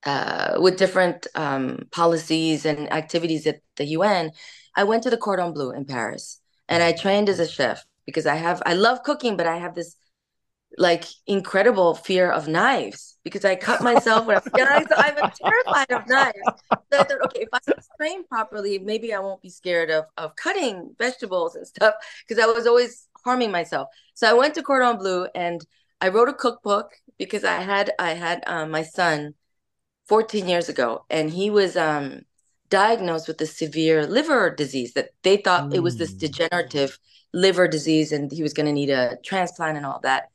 uh, 0.05 0.59
with 0.59 0.79
different 0.79 1.29
um, 1.37 1.79
policies 1.93 2.67
and 2.67 2.93
activities 2.93 3.47
at 3.47 3.61
the 3.77 3.85
UN, 3.85 4.33
I 4.75 4.83
went 4.83 5.05
to 5.05 5.11
the 5.11 5.17
Cordon 5.17 5.53
Bleu 5.53 5.71
in 5.71 5.85
Paris 5.85 6.41
and 6.69 6.83
I 6.83 6.93
trained 6.93 7.29
as 7.29 7.39
a 7.39 7.47
chef 7.47 7.85
because 8.07 8.27
I 8.27 8.35
have 8.37 8.63
I 8.67 8.75
love 8.75 9.03
cooking, 9.05 9.37
but 9.37 9.47
I 9.47 9.59
have 9.59 9.75
this 9.75 9.97
like 10.79 11.05
incredible 11.27 11.95
fear 11.95 12.31
of 12.31 12.49
knives 12.49 13.19
because 13.25 13.45
I 13.45 13.57
cut 13.57 13.83
myself 13.83 14.27
when 14.27 14.37
I 14.37 14.41
was 14.41 14.53
young. 14.57 14.87
So 14.89 14.95
I'm 14.97 15.31
terrified 15.31 15.91
of 15.91 16.09
knives. 16.09 16.39
So 16.71 16.99
I 16.99 17.05
thought, 17.05 17.25
okay, 17.27 17.41
if 17.43 17.49
I 17.53 17.59
train 17.97 18.25
properly, 18.27 18.79
maybe 18.79 19.15
I 19.15 19.21
won't 19.21 19.43
be 19.43 19.51
scared 19.51 19.91
of 19.91 20.07
of 20.17 20.35
cutting 20.37 20.95
vegetables 20.99 21.55
and 21.55 21.67
stuff 21.67 21.95
because 22.27 22.43
I 22.43 22.47
was 22.47 22.67
always 22.67 23.09
harming 23.25 23.51
myself. 23.51 23.89
So 24.15 24.29
I 24.29 24.33
went 24.33 24.55
to 24.55 24.63
Cordon 24.63 24.97
Bleu 24.99 25.27
and 25.35 25.65
I 26.01 26.09
wrote 26.09 26.29
a 26.29 26.35
cookbook 26.35 26.93
because 27.19 27.45
I 27.45 27.61
had 27.61 27.93
I 27.99 28.15
had 28.15 28.43
um, 28.47 28.71
my 28.71 28.83
son 28.83 29.35
14 30.09 30.49
years 30.49 30.69
ago 30.69 31.05
and 31.11 31.31
he 31.31 31.51
was 31.51 31.77
um, 31.77 32.23
diagnosed 32.69 33.29
with 33.29 33.41
a 33.41 33.47
severe 33.47 34.07
liver 34.07 34.51
disease 34.51 34.95
that 34.95 35.11
they 35.23 35.37
thought 35.37 35.71
mm. 35.71 35.75
it 35.75 35.81
was 35.81 35.97
this 35.97 36.13
mm. 36.13 36.19
degenerative 36.19 36.99
liver 37.33 37.69
disease 37.69 38.13
and 38.13 38.33
he 38.33 38.43
was 38.43 38.53
going 38.53 38.67
to 38.67 38.73
need 38.73 38.91
a 38.91 39.17
transplant 39.25 39.77
and 39.77 39.87
all 39.87 40.01
that 40.01 40.32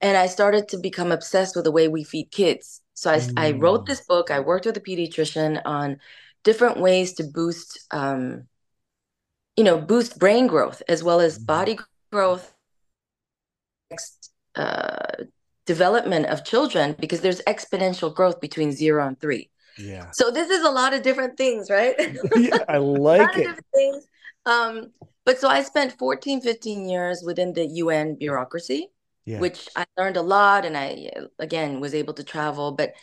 and 0.00 0.16
I 0.16 0.26
started 0.26 0.68
to 0.68 0.78
become 0.78 1.12
obsessed 1.12 1.56
with 1.56 1.64
the 1.64 1.70
way 1.70 1.88
we 1.88 2.04
feed 2.04 2.30
kids. 2.30 2.80
So 2.94 3.10
I, 3.10 3.18
mm. 3.18 3.32
I 3.36 3.52
wrote 3.52 3.86
this 3.86 4.00
book. 4.02 4.30
I 4.30 4.40
worked 4.40 4.66
with 4.66 4.76
a 4.76 4.80
pediatrician 4.80 5.60
on 5.64 5.98
different 6.42 6.78
ways 6.78 7.14
to 7.14 7.24
boost, 7.24 7.86
um, 7.90 8.44
you 9.56 9.64
know, 9.64 9.78
boost 9.78 10.18
brain 10.18 10.46
growth 10.46 10.82
as 10.88 11.02
well 11.02 11.20
as 11.20 11.38
body 11.38 11.78
growth, 12.10 12.52
uh, 14.54 15.24
development 15.66 16.26
of 16.26 16.44
children 16.44 16.96
because 16.98 17.20
there's 17.20 17.42
exponential 17.42 18.14
growth 18.14 18.40
between 18.40 18.72
zero 18.72 19.06
and 19.06 19.20
three. 19.20 19.50
Yeah. 19.78 20.10
So 20.12 20.30
this 20.30 20.50
is 20.50 20.64
a 20.64 20.70
lot 20.70 20.94
of 20.94 21.02
different 21.02 21.36
things, 21.36 21.70
right? 21.70 21.94
yeah, 22.36 22.64
I 22.68 22.78
like 22.78 23.30
it. 23.36 24.04
Um, 24.46 24.92
but 25.24 25.38
so 25.38 25.48
I 25.48 25.62
spent 25.62 25.98
14, 25.98 26.40
15 26.40 26.88
years 26.88 27.22
within 27.24 27.52
the 27.52 27.66
UN 27.66 28.14
bureaucracy 28.14 28.88
yeah. 29.24 29.38
which 29.38 29.68
I 29.76 29.86
learned 29.96 30.16
a 30.16 30.22
lot 30.22 30.64
and 30.64 30.76
I 30.76 31.10
again 31.38 31.80
was 31.80 31.94
able 31.94 32.14
to 32.14 32.24
travel 32.24 32.72
but 32.72 32.94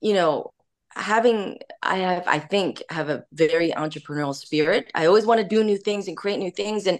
you 0.00 0.14
know 0.14 0.52
having 0.90 1.58
I 1.82 1.98
have 1.98 2.26
I 2.26 2.38
think 2.38 2.82
have 2.90 3.08
a 3.08 3.24
very 3.32 3.70
entrepreneurial 3.70 4.34
spirit 4.34 4.90
I 4.94 5.06
always 5.06 5.26
want 5.26 5.40
to 5.40 5.46
do 5.46 5.62
new 5.62 5.78
things 5.78 6.08
and 6.08 6.16
create 6.16 6.38
new 6.38 6.50
things 6.50 6.86
and 6.86 6.98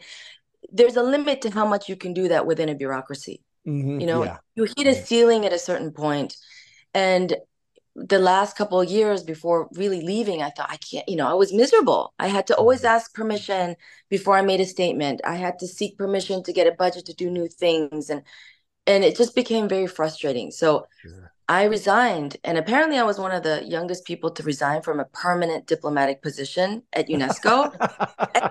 there's 0.70 0.96
a 0.96 1.02
limit 1.02 1.42
to 1.42 1.50
how 1.50 1.66
much 1.66 1.88
you 1.88 1.96
can 1.96 2.12
do 2.12 2.28
that 2.28 2.46
within 2.46 2.68
a 2.68 2.74
bureaucracy 2.74 3.42
mm-hmm. 3.66 4.00
you 4.00 4.06
know 4.06 4.24
yeah. 4.24 4.38
you 4.54 4.64
hit 4.76 4.86
a 4.86 4.94
ceiling 4.94 5.44
at 5.44 5.52
a 5.52 5.58
certain 5.58 5.92
point 5.92 6.36
and 6.94 7.34
the 7.94 8.18
last 8.18 8.56
couple 8.56 8.80
of 8.80 8.88
years 8.88 9.22
before 9.24 9.68
really 9.72 10.00
leaving 10.00 10.42
i 10.42 10.50
thought 10.50 10.70
i 10.70 10.76
can't 10.76 11.08
you 11.08 11.16
know 11.16 11.26
i 11.26 11.34
was 11.34 11.52
miserable 11.52 12.14
i 12.18 12.28
had 12.28 12.46
to 12.46 12.54
always 12.54 12.80
mm-hmm. 12.80 12.94
ask 12.94 13.14
permission 13.14 13.74
before 14.08 14.36
i 14.36 14.42
made 14.42 14.60
a 14.60 14.64
statement 14.64 15.20
i 15.24 15.34
had 15.34 15.58
to 15.58 15.66
seek 15.66 15.96
permission 15.98 16.42
to 16.42 16.52
get 16.52 16.66
a 16.66 16.72
budget 16.72 17.06
to 17.06 17.14
do 17.14 17.30
new 17.30 17.48
things 17.48 18.10
and 18.10 18.22
and 18.88 19.04
it 19.04 19.16
just 19.16 19.34
became 19.34 19.68
very 19.68 19.86
frustrating. 19.86 20.50
So 20.50 20.86
sure. 21.02 21.32
I 21.46 21.64
resigned, 21.64 22.36
and 22.42 22.58
apparently 22.58 22.98
I 22.98 23.04
was 23.04 23.18
one 23.18 23.32
of 23.32 23.42
the 23.42 23.62
youngest 23.64 24.04
people 24.04 24.30
to 24.30 24.42
resign 24.42 24.82
from 24.82 24.98
a 24.98 25.04
permanent 25.04 25.66
diplomatic 25.66 26.22
position 26.22 26.82
at 26.94 27.08
UNESCO. 27.08 27.72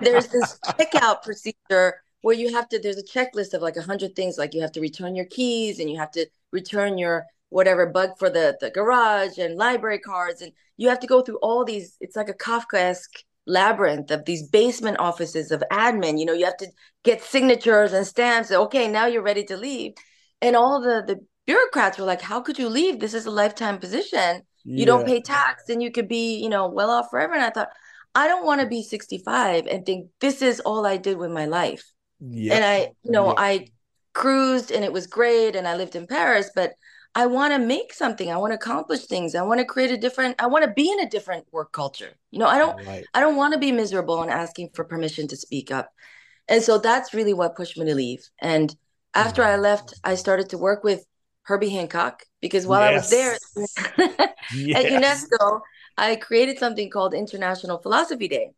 there's 0.00 0.28
this 0.28 0.58
checkout 0.64 1.22
procedure 1.22 2.02
where 2.22 2.36
you 2.36 2.52
have 2.54 2.68
to. 2.70 2.78
There's 2.78 2.98
a 2.98 3.04
checklist 3.04 3.52
of 3.52 3.62
like 3.62 3.76
a 3.76 3.82
hundred 3.82 4.16
things, 4.16 4.38
like 4.38 4.54
you 4.54 4.62
have 4.62 4.72
to 4.72 4.80
return 4.80 5.14
your 5.14 5.26
keys 5.26 5.80
and 5.80 5.90
you 5.90 5.98
have 5.98 6.10
to 6.12 6.26
return 6.52 6.98
your 6.98 7.26
whatever 7.50 7.86
bug 7.86 8.10
for 8.18 8.30
the 8.30 8.56
the 8.60 8.70
garage 8.70 9.38
and 9.38 9.56
library 9.56 9.98
cards, 9.98 10.40
and 10.40 10.52
you 10.76 10.88
have 10.88 11.00
to 11.00 11.06
go 11.06 11.20
through 11.20 11.38
all 11.38 11.64
these. 11.64 11.96
It's 12.00 12.16
like 12.16 12.28
a 12.28 12.34
Kafkaesque 12.34 13.24
labyrinth 13.46 14.10
of 14.10 14.24
these 14.24 14.46
basement 14.48 14.98
offices 14.98 15.50
of 15.50 15.62
admin. 15.72 16.18
You 16.18 16.26
know, 16.26 16.32
you 16.32 16.44
have 16.44 16.58
to 16.58 16.68
get 17.04 17.22
signatures 17.22 17.92
and 17.92 18.06
stamps. 18.06 18.50
Okay, 18.50 18.88
now 18.88 19.06
you're 19.06 19.22
ready 19.22 19.44
to 19.44 19.56
leave 19.56 19.94
and 20.42 20.56
all 20.56 20.80
the 20.80 21.02
the 21.06 21.20
bureaucrats 21.46 21.98
were 21.98 22.04
like 22.04 22.20
how 22.20 22.40
could 22.40 22.58
you 22.58 22.68
leave 22.68 23.00
this 23.00 23.14
is 23.14 23.26
a 23.26 23.30
lifetime 23.30 23.78
position 23.78 24.42
you 24.64 24.80
yeah. 24.80 24.84
don't 24.84 25.06
pay 25.06 25.20
tax 25.20 25.68
and 25.68 25.82
you 25.82 25.90
could 25.90 26.08
be 26.08 26.36
you 26.36 26.48
know 26.48 26.68
well 26.68 26.90
off 26.90 27.08
forever 27.10 27.32
and 27.32 27.42
i 27.42 27.48
thought 27.48 27.68
i 28.14 28.26
don't 28.26 28.44
want 28.44 28.60
to 28.60 28.66
be 28.66 28.82
65 28.82 29.66
and 29.66 29.86
think 29.86 30.08
this 30.20 30.42
is 30.42 30.60
all 30.60 30.84
i 30.84 30.98
did 30.98 31.16
with 31.16 31.30
my 31.30 31.46
life 31.46 31.84
Yep. 32.20 32.54
And 32.54 32.64
I, 32.64 32.78
you 33.02 33.10
know, 33.10 33.28
yep. 33.28 33.36
I 33.38 33.66
cruised 34.14 34.70
and 34.70 34.84
it 34.84 34.92
was 34.92 35.06
great 35.06 35.56
and 35.56 35.68
I 35.68 35.76
lived 35.76 35.96
in 35.96 36.06
Paris, 36.06 36.50
but 36.54 36.72
I 37.14 37.26
want 37.26 37.52
to 37.52 37.58
make 37.58 37.92
something. 37.92 38.30
I 38.30 38.36
want 38.36 38.52
to 38.52 38.56
accomplish 38.56 39.06
things. 39.06 39.34
I 39.34 39.42
want 39.42 39.60
to 39.60 39.64
create 39.64 39.90
a 39.90 39.96
different 39.96 40.36
I 40.40 40.46
want 40.46 40.64
to 40.64 40.72
be 40.72 40.90
in 40.90 41.00
a 41.00 41.08
different 41.08 41.46
work 41.52 41.72
culture. 41.72 42.12
You 42.30 42.38
know, 42.38 42.46
I 42.46 42.58
don't 42.58 42.84
right. 42.86 43.04
I 43.14 43.20
don't 43.20 43.36
want 43.36 43.54
to 43.54 43.60
be 43.60 43.72
miserable 43.72 44.22
and 44.22 44.30
asking 44.30 44.70
for 44.74 44.84
permission 44.84 45.28
to 45.28 45.36
speak 45.36 45.70
up. 45.70 45.90
And 46.48 46.62
so 46.62 46.78
that's 46.78 47.14
really 47.14 47.34
what 47.34 47.56
pushed 47.56 47.76
me 47.76 47.86
to 47.86 47.94
leave. 47.94 48.28
And 48.40 48.74
after 49.14 49.42
I 49.42 49.56
left, 49.56 49.94
I 50.04 50.14
started 50.14 50.50
to 50.50 50.58
work 50.58 50.84
with 50.84 51.04
Herbie 51.42 51.70
Hancock 51.70 52.24
because 52.40 52.66
while 52.66 52.82
yes. 52.82 52.90
I 52.90 52.94
was 52.96 53.76
there 53.78 54.28
yes. 54.54 54.84
at 54.84 54.92
UNESCO, 54.92 55.60
I 55.96 56.16
created 56.16 56.58
something 56.58 56.90
called 56.90 57.14
International 57.14 57.78
Philosophy 57.78 58.28
Day. 58.28 58.50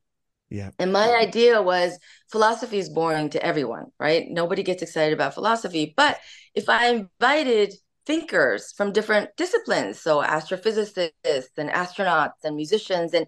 Yeah. 0.50 0.70
And 0.80 0.92
my 0.92 1.14
idea 1.14 1.62
was 1.62 1.96
philosophy 2.30 2.78
is 2.78 2.88
boring 2.88 3.30
to 3.30 3.44
everyone, 3.44 3.86
right? 4.00 4.26
Nobody 4.28 4.64
gets 4.64 4.82
excited 4.82 5.12
about 5.12 5.34
philosophy. 5.34 5.94
But 5.96 6.18
if 6.54 6.68
I 6.68 6.88
invited 6.88 7.74
thinkers 8.04 8.72
from 8.72 8.92
different 8.92 9.30
disciplines, 9.36 10.00
so 10.00 10.20
astrophysicists 10.20 11.12
and 11.56 11.70
astronauts 11.70 12.42
and 12.42 12.56
musicians, 12.56 13.14
and 13.14 13.26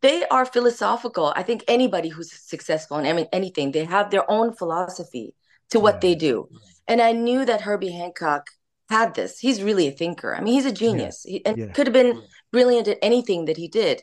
they 0.00 0.24
are 0.28 0.46
philosophical. 0.46 1.32
I 1.34 1.42
think 1.42 1.64
anybody 1.66 2.10
who's 2.10 2.32
successful 2.32 2.98
in 2.98 3.26
anything, 3.32 3.72
they 3.72 3.84
have 3.84 4.10
their 4.10 4.30
own 4.30 4.54
philosophy 4.54 5.34
to 5.70 5.80
what 5.80 6.00
they 6.00 6.14
do. 6.14 6.48
And 6.86 7.00
I 7.00 7.12
knew 7.12 7.44
that 7.44 7.62
Herbie 7.62 7.92
Hancock 7.92 8.50
had 8.88 9.14
this. 9.14 9.38
He's 9.38 9.62
really 9.62 9.86
a 9.86 9.92
thinker. 9.92 10.34
I 10.34 10.40
mean, 10.40 10.54
he's 10.54 10.66
a 10.66 10.72
genius 10.72 11.24
yeah. 11.24 11.32
he, 11.32 11.46
and 11.46 11.56
yeah. 11.56 11.66
could 11.68 11.86
have 11.86 11.94
been 11.94 12.22
brilliant 12.52 12.88
at 12.88 12.98
anything 13.02 13.44
that 13.44 13.56
he 13.56 13.68
did. 13.68 14.02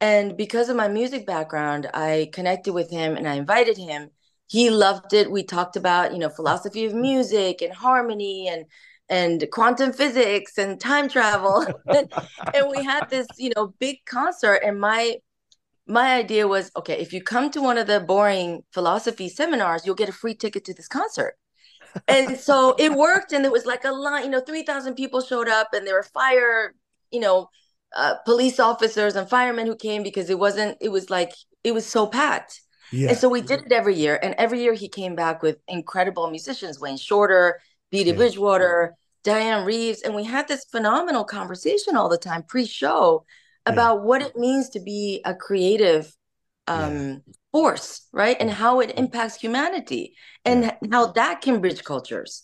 And 0.00 0.36
because 0.36 0.68
of 0.68 0.76
my 0.76 0.88
music 0.88 1.24
background, 1.24 1.88
I 1.94 2.30
connected 2.32 2.72
with 2.72 2.90
him 2.90 3.16
and 3.16 3.28
I 3.28 3.34
invited 3.34 3.78
him. 3.78 4.10
He 4.48 4.68
loved 4.68 5.12
it. 5.14 5.30
We 5.30 5.44
talked 5.44 5.76
about, 5.76 6.12
you 6.12 6.18
know, 6.18 6.28
philosophy 6.28 6.84
of 6.84 6.92
mm-hmm. 6.92 7.00
music 7.00 7.62
and 7.62 7.72
harmony 7.72 8.48
and 8.48 8.66
and 9.10 9.46
quantum 9.52 9.92
physics 9.92 10.58
and 10.58 10.80
time 10.80 11.08
travel. 11.08 11.64
and 11.86 12.68
we 12.70 12.82
had 12.82 13.08
this, 13.10 13.26
you 13.38 13.52
know, 13.54 13.74
big 13.78 13.98
concert 14.06 14.60
and 14.64 14.80
my 14.80 15.16
my 15.86 16.14
idea 16.14 16.48
was 16.48 16.70
okay, 16.76 16.94
if 17.00 17.12
you 17.12 17.22
come 17.22 17.50
to 17.50 17.60
one 17.60 17.78
of 17.78 17.86
the 17.86 18.00
boring 18.00 18.62
philosophy 18.72 19.28
seminars, 19.28 19.84
you'll 19.84 19.94
get 19.94 20.08
a 20.08 20.12
free 20.12 20.34
ticket 20.34 20.64
to 20.64 20.74
this 20.74 20.88
concert. 20.88 21.36
and 22.08 22.36
so 22.38 22.74
it 22.78 22.92
worked 23.06 23.32
and 23.32 23.44
it 23.44 23.52
was 23.52 23.66
like 23.66 23.84
a 23.84 23.92
line, 23.92 24.24
you 24.24 24.30
know, 24.30 24.40
3,000 24.40 24.94
people 24.94 25.20
showed 25.20 25.48
up 25.48 25.74
and 25.74 25.86
there 25.86 25.94
were 25.94 26.02
fire, 26.02 26.74
you 27.10 27.20
know, 27.20 27.48
uh, 27.94 28.14
police 28.24 28.58
officers 28.58 29.14
and 29.14 29.28
firemen 29.28 29.66
who 29.66 29.76
came 29.76 30.02
because 30.02 30.28
it 30.28 30.38
wasn't 30.38 30.76
it 30.80 30.88
was 30.88 31.10
like 31.10 31.32
it 31.62 31.72
was 31.72 31.86
so 31.86 32.06
packed 32.06 32.60
yeah. 32.90 33.08
and 33.10 33.16
so 33.16 33.28
we 33.28 33.40
did 33.40 33.60
it 33.60 33.72
every 33.72 33.94
year 33.94 34.18
and 34.20 34.34
every 34.36 34.60
year 34.60 34.74
he 34.74 34.88
came 34.88 35.14
back 35.14 35.42
with 35.42 35.58
incredible 35.68 36.28
musicians 36.28 36.80
wayne 36.80 36.96
shorter 36.96 37.60
Dee 37.92 38.02
Dee 38.02 38.10
yeah. 38.10 38.16
bridgewater 38.16 38.94
Dianne 39.24 39.64
reeves 39.64 40.02
and 40.02 40.14
we 40.14 40.24
had 40.24 40.48
this 40.48 40.64
phenomenal 40.64 41.22
conversation 41.22 41.96
all 41.96 42.08
the 42.08 42.18
time 42.18 42.42
pre-show 42.42 43.24
about 43.66 43.96
yeah. 43.96 44.02
what 44.02 44.22
it 44.22 44.36
means 44.36 44.70
to 44.70 44.80
be 44.80 45.20
a 45.24 45.34
creative 45.34 46.14
um, 46.66 47.22
force 47.52 48.06
right? 48.12 48.36
And 48.40 48.50
how 48.50 48.80
it 48.80 48.98
impacts 48.98 49.36
humanity 49.36 50.14
and 50.44 50.72
how 50.90 51.12
that 51.12 51.40
can 51.40 51.60
bridge 51.60 51.84
cultures. 51.84 52.42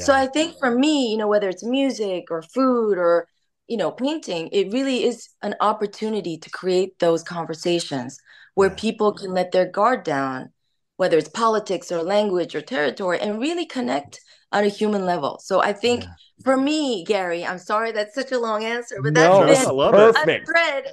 So 0.00 0.14
i 0.14 0.26
think 0.26 0.56
for 0.58 0.70
me 0.70 1.10
you 1.10 1.16
know 1.16 1.28
whether 1.28 1.48
it's 1.48 1.64
music 1.64 2.30
or 2.30 2.42
food 2.42 2.98
or 2.98 3.26
you 3.66 3.76
know 3.76 3.90
painting 3.90 4.48
it 4.52 4.72
really 4.72 5.04
is 5.04 5.28
an 5.42 5.54
opportunity 5.60 6.38
to 6.38 6.50
create 6.50 6.98
those 6.98 7.22
conversations 7.22 8.18
where 8.54 8.68
yeah. 8.68 8.76
people 8.76 9.12
can 9.12 9.32
let 9.32 9.52
their 9.52 9.70
guard 9.70 10.04
down 10.04 10.50
whether 10.96 11.18
it's 11.18 11.28
politics 11.28 11.90
or 11.90 12.02
language 12.02 12.54
or 12.54 12.60
territory 12.60 13.18
and 13.20 13.40
really 13.40 13.66
connect 13.66 14.20
on 14.52 14.64
a 14.64 14.68
human 14.68 15.04
level 15.04 15.38
so 15.42 15.62
i 15.62 15.72
think 15.72 16.04
yeah. 16.04 16.10
for 16.44 16.56
me 16.56 17.04
gary 17.04 17.44
i'm 17.44 17.58
sorry 17.58 17.92
that's 17.92 18.14
such 18.14 18.32
a 18.32 18.38
long 18.38 18.64
answer 18.64 18.96
but 19.02 19.14
that's 19.14 19.66
no, 19.66 19.74
been 19.74 19.92
perfect. 19.92 20.48
a 20.48 20.52
thread 20.52 20.84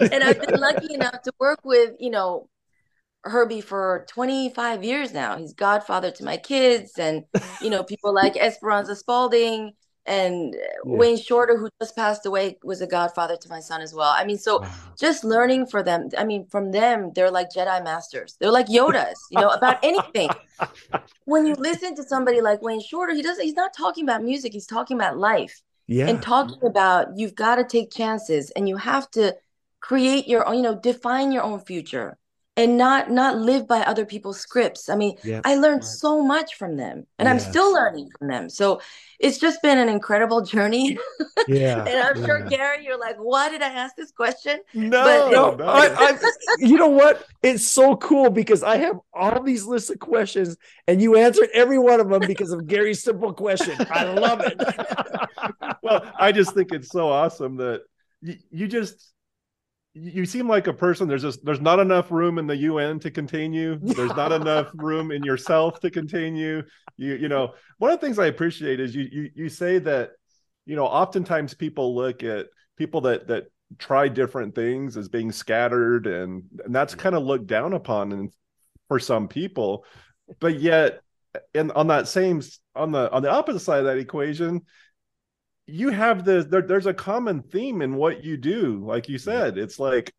and 0.12 0.22
i've 0.24 0.40
been 0.40 0.60
lucky 0.60 0.94
enough 0.94 1.22
to 1.22 1.32
work 1.38 1.60
with 1.64 1.92
you 1.98 2.10
know 2.10 2.48
Herbie 3.24 3.60
for 3.60 4.04
25 4.08 4.82
years 4.82 5.12
now. 5.12 5.36
He's 5.36 5.52
godfather 5.52 6.10
to 6.10 6.24
my 6.24 6.36
kids 6.36 6.98
and 6.98 7.22
you 7.60 7.70
know 7.70 7.84
people 7.84 8.12
like 8.12 8.36
Esperanza 8.36 8.96
Spalding 8.96 9.74
and 10.06 10.54
yeah. 10.54 10.66
Wayne 10.84 11.16
Shorter, 11.16 11.56
who 11.56 11.68
just 11.80 11.94
passed 11.94 12.26
away, 12.26 12.58
was 12.64 12.80
a 12.80 12.86
godfather 12.86 13.36
to 13.36 13.48
my 13.48 13.60
son 13.60 13.80
as 13.80 13.94
well. 13.94 14.12
I 14.16 14.24
mean, 14.24 14.38
so 14.38 14.60
wow. 14.60 14.70
just 14.98 15.22
learning 15.22 15.66
for 15.66 15.82
them. 15.82 16.08
I 16.18 16.24
mean, 16.24 16.46
from 16.46 16.72
them, 16.72 17.12
they're 17.14 17.30
like 17.30 17.48
Jedi 17.54 17.82
masters. 17.84 18.36
They're 18.40 18.50
like 18.50 18.66
Yodas, 18.66 19.14
you 19.30 19.40
know, 19.40 19.50
about 19.50 19.78
anything. 19.82 20.30
when 21.24 21.46
you 21.46 21.54
listen 21.54 21.94
to 21.96 22.02
somebody 22.02 22.40
like 22.40 22.62
Wayne 22.62 22.82
Shorter, 22.82 23.14
he 23.14 23.22
doesn't. 23.22 23.44
He's 23.44 23.54
not 23.54 23.74
talking 23.76 24.04
about 24.04 24.22
music. 24.22 24.52
He's 24.52 24.66
talking 24.66 24.96
about 24.96 25.18
life. 25.18 25.62
Yeah. 25.86 26.08
And 26.08 26.22
talking 26.22 26.64
about 26.64 27.08
you've 27.16 27.34
got 27.34 27.56
to 27.56 27.64
take 27.64 27.92
chances 27.92 28.50
and 28.52 28.68
you 28.68 28.76
have 28.76 29.10
to 29.12 29.36
create 29.80 30.26
your 30.26 30.48
own. 30.48 30.56
You 30.56 30.62
know, 30.62 30.74
define 30.74 31.32
your 31.32 31.42
own 31.42 31.60
future 31.60 32.18
and 32.56 32.76
not 32.76 33.10
not 33.10 33.38
live 33.38 33.66
by 33.66 33.80
other 33.80 34.04
people's 34.04 34.38
scripts 34.38 34.88
i 34.88 34.94
mean 34.94 35.16
yeah. 35.24 35.40
i 35.44 35.54
learned 35.54 35.82
so 35.82 36.22
much 36.22 36.54
from 36.56 36.76
them 36.76 37.06
and 37.18 37.26
yes. 37.26 37.28
i'm 37.28 37.50
still 37.50 37.72
learning 37.72 38.08
from 38.18 38.28
them 38.28 38.48
so 38.50 38.80
it's 39.18 39.38
just 39.38 39.62
been 39.62 39.78
an 39.78 39.88
incredible 39.88 40.42
journey 40.42 40.98
yeah 41.48 41.84
and 41.84 41.98
i'm 42.00 42.20
yeah. 42.20 42.26
sure 42.26 42.40
gary 42.48 42.84
you're 42.84 42.98
like 42.98 43.16
why 43.16 43.48
did 43.48 43.62
i 43.62 43.68
ask 43.68 43.96
this 43.96 44.10
question 44.10 44.60
no, 44.74 45.30
no, 45.30 45.54
no. 45.54 45.64
I, 45.66 45.88
I, 45.96 46.18
you 46.58 46.76
know 46.76 46.88
what 46.88 47.26
it's 47.42 47.66
so 47.66 47.96
cool 47.96 48.28
because 48.28 48.62
i 48.62 48.76
have 48.76 48.98
all 49.14 49.42
these 49.42 49.64
lists 49.64 49.88
of 49.88 49.98
questions 49.98 50.56
and 50.86 51.00
you 51.00 51.16
answered 51.16 51.48
every 51.54 51.78
one 51.78 52.00
of 52.00 52.10
them 52.10 52.22
because 52.26 52.52
of 52.52 52.66
gary's 52.66 53.02
simple 53.02 53.32
question 53.32 53.74
i 53.90 54.04
love 54.04 54.42
it 54.44 54.60
well 55.82 56.12
i 56.18 56.30
just 56.32 56.52
think 56.54 56.70
it's 56.72 56.90
so 56.90 57.08
awesome 57.08 57.56
that 57.56 57.82
you, 58.20 58.36
you 58.50 58.68
just 58.68 59.12
you 59.94 60.24
seem 60.24 60.48
like 60.48 60.66
a 60.66 60.72
person 60.72 61.06
there's 61.06 61.22
just 61.22 61.44
there's 61.44 61.60
not 61.60 61.78
enough 61.78 62.10
room 62.10 62.38
in 62.38 62.46
the 62.46 62.56
UN 62.56 62.98
to 63.00 63.10
contain 63.10 63.52
you 63.52 63.76
there's 63.82 64.16
not 64.16 64.32
enough 64.32 64.70
room 64.74 65.10
in 65.10 65.22
yourself 65.22 65.80
to 65.80 65.90
contain 65.90 66.34
you 66.34 66.62
you 66.96 67.14
you 67.14 67.28
know 67.28 67.52
one 67.78 67.90
of 67.90 68.00
the 68.00 68.06
things 68.06 68.18
I 68.18 68.26
appreciate 68.26 68.80
is 68.80 68.94
you 68.94 69.08
you 69.10 69.30
you 69.34 69.48
say 69.48 69.78
that 69.80 70.12
you 70.64 70.76
know 70.76 70.86
oftentimes 70.86 71.54
people 71.54 71.94
look 71.94 72.22
at 72.22 72.46
people 72.76 73.02
that 73.02 73.26
that 73.28 73.44
try 73.78 74.08
different 74.08 74.54
things 74.54 74.96
as 74.96 75.08
being 75.08 75.32
scattered 75.32 76.06
and 76.06 76.44
and 76.64 76.74
that's 76.74 76.94
kind 76.94 77.14
of 77.14 77.22
looked 77.22 77.46
down 77.46 77.72
upon 77.72 78.12
and 78.12 78.32
for 78.88 78.98
some 78.98 79.28
people. 79.28 79.84
But 80.40 80.60
yet 80.60 81.00
and 81.54 81.72
on 81.72 81.86
that 81.88 82.08
same 82.08 82.42
on 82.74 82.92
the 82.92 83.10
on 83.10 83.22
the 83.22 83.30
opposite 83.30 83.60
side 83.60 83.80
of 83.80 83.84
that 83.86 83.98
equation 83.98 84.62
you 85.72 85.88
have 85.88 86.24
the 86.24 86.46
there, 86.48 86.62
there's 86.62 86.86
a 86.86 86.94
common 86.94 87.42
theme 87.42 87.80
in 87.80 87.94
what 87.94 88.22
you 88.22 88.36
do 88.36 88.82
like 88.84 89.08
you 89.08 89.16
said 89.18 89.56
it's 89.56 89.78
like 89.78 90.12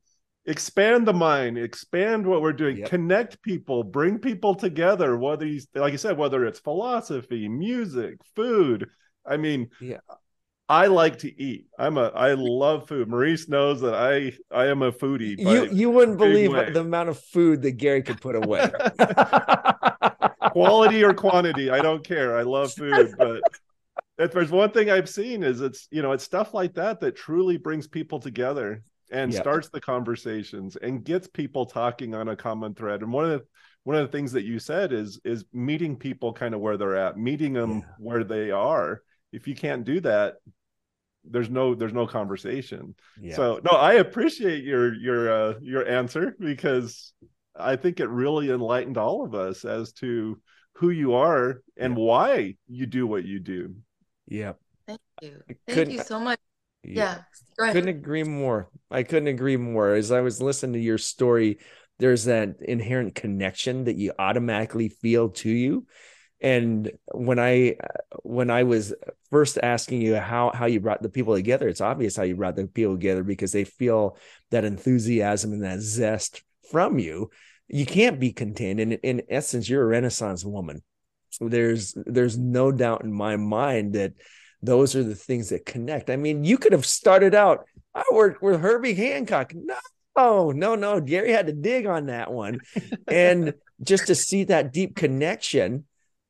expand 0.46 1.08
the 1.08 1.13
mind 1.13 1.58
expand 1.58 2.26
what 2.26 2.42
we're 2.42 2.52
doing 2.52 2.78
yep. 2.78 2.89
connect 2.89 3.42
people 3.42 3.84
bring 3.84 4.18
people 4.18 4.56
together 4.56 5.16
whether 5.16 5.46
you 5.46 5.62
like 5.76 5.92
you 5.92 5.98
said 5.98 6.18
whether 6.18 6.44
it's 6.46 6.60
philosophy 6.60 7.48
music 7.48 8.18
food 8.36 8.89
i 9.26 9.38
mean 9.38 9.70
yeah 9.80 10.00
I 10.70 10.88
like 10.88 11.20
to 11.20 11.42
eat. 11.42 11.66
I'm 11.78 11.98
a 11.98 12.08
I 12.16 12.34
love 12.36 12.88
food. 12.88 13.10
Maurice 13.10 13.50
knows 13.50 13.82
that 13.82 13.94
I 13.94 14.32
I 14.50 14.68
am 14.68 14.82
a 14.82 14.94
foodie. 14.94 15.38
You 15.38 15.70
you 15.70 15.89
wouldn't 15.89 16.18
believe 16.18 16.54
way. 16.54 16.72
the 16.72 16.80
amount 16.80 17.10
of 17.10 17.20
food 17.20 17.62
that 17.63 17.74
Gary 17.74 18.02
could 18.02 18.22
put 18.22 18.36
away. 18.36 18.72
Quality 20.52 21.04
or 21.04 21.13
quantity, 21.13 21.70
I 21.70 21.82
don't 21.82 22.04
care. 22.04 22.38
I 22.38 22.44
love 22.44 22.74
food, 22.74 23.13
but 23.18 23.42
if 24.17 24.32
there's 24.32 24.52
one 24.52 24.71
thing 24.71 24.89
I've 24.89 25.10
seen 25.10 25.43
is 25.43 25.62
it's 25.62 25.88
you 25.91 26.02
know 26.02 26.12
it's 26.12 26.23
stuff 26.23 26.54
like 26.54 26.73
that 26.76 26.99
that 26.99 27.15
truly 27.15 27.58
brings 27.58 27.88
people 27.88 28.19
together 28.19 28.84
and 29.12 29.32
yep. 29.32 29.41
starts 29.41 29.69
the 29.69 29.82
conversations 29.82 30.76
and 30.76 31.04
gets 31.04 31.28
people 31.28 31.65
talking 31.65 32.15
on 32.15 32.30
a 32.30 32.36
common 32.36 32.73
thread. 32.73 33.02
And 33.02 33.13
one 33.13 33.26
of 33.26 33.32
the 33.32 33.45
one 33.84 33.95
of 33.97 34.06
the 34.10 34.17
things 34.17 34.32
that 34.34 34.43
you 34.43 34.60
said 34.60 34.93
is 34.93 35.19
is 35.23 35.45
meeting 35.54 35.95
people 35.95 36.34
kind 36.34 36.54
of 36.54 36.62
where 36.62 36.78
they're 36.78 36.95
at, 36.95 37.17
meeting 37.17 37.54
them 37.54 37.80
yeah. 37.80 37.86
where 37.99 38.23
they 38.23 38.52
are. 38.52 39.02
If 39.32 39.47
you 39.47 39.56
can't 39.56 39.84
do 39.84 39.99
that, 40.02 40.36
there's 41.26 41.49
no 41.49 41.76
there's 41.76 41.93
no 41.93 42.08
conversation. 42.08 42.95
Yeah. 43.19 43.36
So 43.36 43.62
no, 43.63 43.71
I 43.71 43.93
appreciate 43.93 44.63
your 44.63 44.93
your 44.93 45.32
uh, 45.32 45.54
your 45.62 45.88
answer 45.88 46.36
because 46.39 47.13
I 47.56 47.76
think 47.76 47.99
it 47.99 48.10
really 48.10 48.49
enlightened 48.49 48.97
all 48.97 49.23
of 49.23 49.36
us 49.36 49.65
as 49.65 49.91
to 49.93 50.39
who 50.78 50.89
you 50.89 51.13
are 51.13 51.62
and 51.78 51.97
yeah. 51.97 52.04
why 52.04 52.56
you 52.67 52.86
do 52.86 53.06
what 53.06 53.26
you 53.26 53.39
do. 53.39 53.76
Yeah. 54.28 54.54
Thank 54.88 55.02
you. 55.22 55.42
Thank 55.68 55.92
you 55.92 56.04
so 56.04 56.20
much. 56.20 56.40
Yeah. 56.84 57.20
yeah. 57.60 57.72
Couldn't 57.72 57.90
agree 57.90 58.24
more. 58.24 58.70
I 58.92 59.04
couldn't 59.04 59.28
agree 59.28 59.58
more. 59.58 59.94
As 59.94 60.12
I 60.12 60.22
was 60.22 60.42
listening 60.42 60.74
to 60.74 60.80
your 60.80 60.98
story, 60.98 61.60
there's 62.00 62.26
that 62.26 62.58
inherent 62.62 63.16
connection 63.16 63.86
that 63.86 63.96
you 63.96 64.14
automatically 64.18 64.90
feel 64.90 65.30
to 65.30 65.50
you. 65.50 65.86
And 66.42 66.92
when 67.14 67.40
I 67.40 67.78
when 68.24 68.50
I 68.50 68.64
was 68.64 68.94
first 69.30 69.58
asking 69.64 70.02
you 70.02 70.18
how 70.18 70.52
how 70.54 70.66
you 70.66 70.82
brought 70.82 71.02
the 71.02 71.08
people 71.08 71.36
together, 71.36 71.70
it's 71.70 71.80
obvious 71.80 72.18
how 72.18 72.24
you 72.24 72.36
brought 72.36 72.58
the 72.58 72.68
people 72.68 72.96
together 72.96 73.24
because 73.24 73.54
they 73.54 73.64
feel 73.64 74.18
that 74.52 74.66
enthusiasm 74.66 75.54
and 75.54 75.64
that 75.64 75.80
zest 75.80 76.44
from 76.70 77.00
you 77.00 77.30
you 77.68 77.86
can't 77.86 78.20
be 78.20 78.32
contained. 78.32 78.80
And 78.80 78.94
in 78.94 79.24
essence, 79.30 79.68
you're 79.70 79.84
a 79.84 79.88
Renaissance 79.88 80.46
woman. 80.46 80.84
So 81.34 81.50
there's 81.50 81.96
there's 82.06 82.38
no 82.38 82.72
doubt 82.72 83.04
in 83.04 83.12
my 83.12 83.38
mind 83.38 83.93
that 83.93 84.13
those 84.62 84.96
are 84.96 85.04
the 85.04 85.15
things 85.15 85.50
that 85.50 85.65
connect. 85.65 86.12
I 86.12 86.15
mean, 86.15 86.46
you 86.46 86.60
could 86.60 86.74
have 86.74 86.86
started 86.86 87.34
out. 87.34 87.65
I 87.96 88.04
worked 88.12 88.43
with 88.43 88.62
Herbie 88.62 88.93
Hancock. 88.93 89.52
No, 90.15 90.52
no, 90.52 90.76
no. 90.76 91.02
Gary 91.02 91.32
had 91.32 91.48
to 91.48 91.54
dig 91.54 91.88
on 91.88 92.06
that 92.06 92.32
one, 92.32 92.60
and 93.08 93.56
just 93.82 94.08
to 94.08 94.15
see 94.15 94.43
that 94.43 94.72
deep 94.72 94.96
connection 94.96 95.86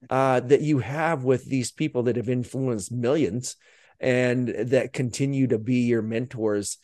uh, 0.09 0.39
that 0.39 0.61
you 0.61 0.79
have 0.79 1.25
with 1.25 1.43
these 1.45 1.71
people 1.71 2.03
that 2.03 2.15
have 2.15 2.29
influenced 2.29 2.91
millions 2.91 3.57
and 3.99 4.47
that 4.47 4.93
continue 4.93 5.47
to 5.47 5.59
be 5.59 5.81
your 5.81 6.01
mentors. 6.01 6.77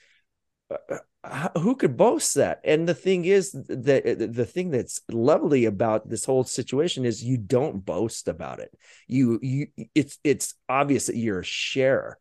Who 1.58 1.76
could 1.76 1.98
boast 1.98 2.36
that? 2.36 2.62
And 2.64 2.88
the 2.88 2.94
thing 2.94 3.26
is 3.26 3.52
the 3.52 4.30
the 4.32 4.46
thing 4.46 4.72
that's 4.72 5.02
lovely 5.12 5.66
about 5.66 6.10
this 6.10 6.24
whole 6.24 6.46
situation 6.46 7.06
is 7.06 7.24
you 7.24 7.38
don't 7.38 7.84
boast 7.86 8.30
about 8.30 8.60
it. 8.60 8.72
You 9.08 9.38
you 9.42 9.68
it's 9.94 10.18
it's 10.24 10.54
obvious 10.70 11.08
that 11.08 11.18
you're 11.18 11.42
a 11.42 11.44
share 11.44 12.18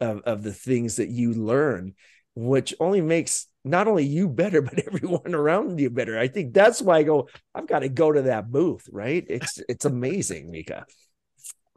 of, 0.00 0.22
of 0.22 0.42
the 0.42 0.52
things 0.52 0.96
that 0.96 1.08
you 1.08 1.32
learn 1.32 1.94
which 2.34 2.74
only 2.80 3.00
makes 3.00 3.46
not 3.64 3.86
only 3.86 4.04
you 4.04 4.28
better 4.28 4.62
but 4.62 4.78
everyone 4.86 5.34
around 5.34 5.78
you 5.78 5.90
better. 5.90 6.18
I 6.18 6.26
think 6.26 6.52
that's 6.52 6.82
why 6.82 6.98
i 6.98 7.02
go 7.04 7.28
i've 7.54 7.68
got 7.68 7.80
to 7.80 7.88
go 7.88 8.10
to 8.10 8.22
that 8.22 8.50
booth 8.50 8.88
right? 8.90 9.24
It's 9.28 9.62
it's 9.68 9.84
amazing 9.84 10.50
mika. 10.50 10.86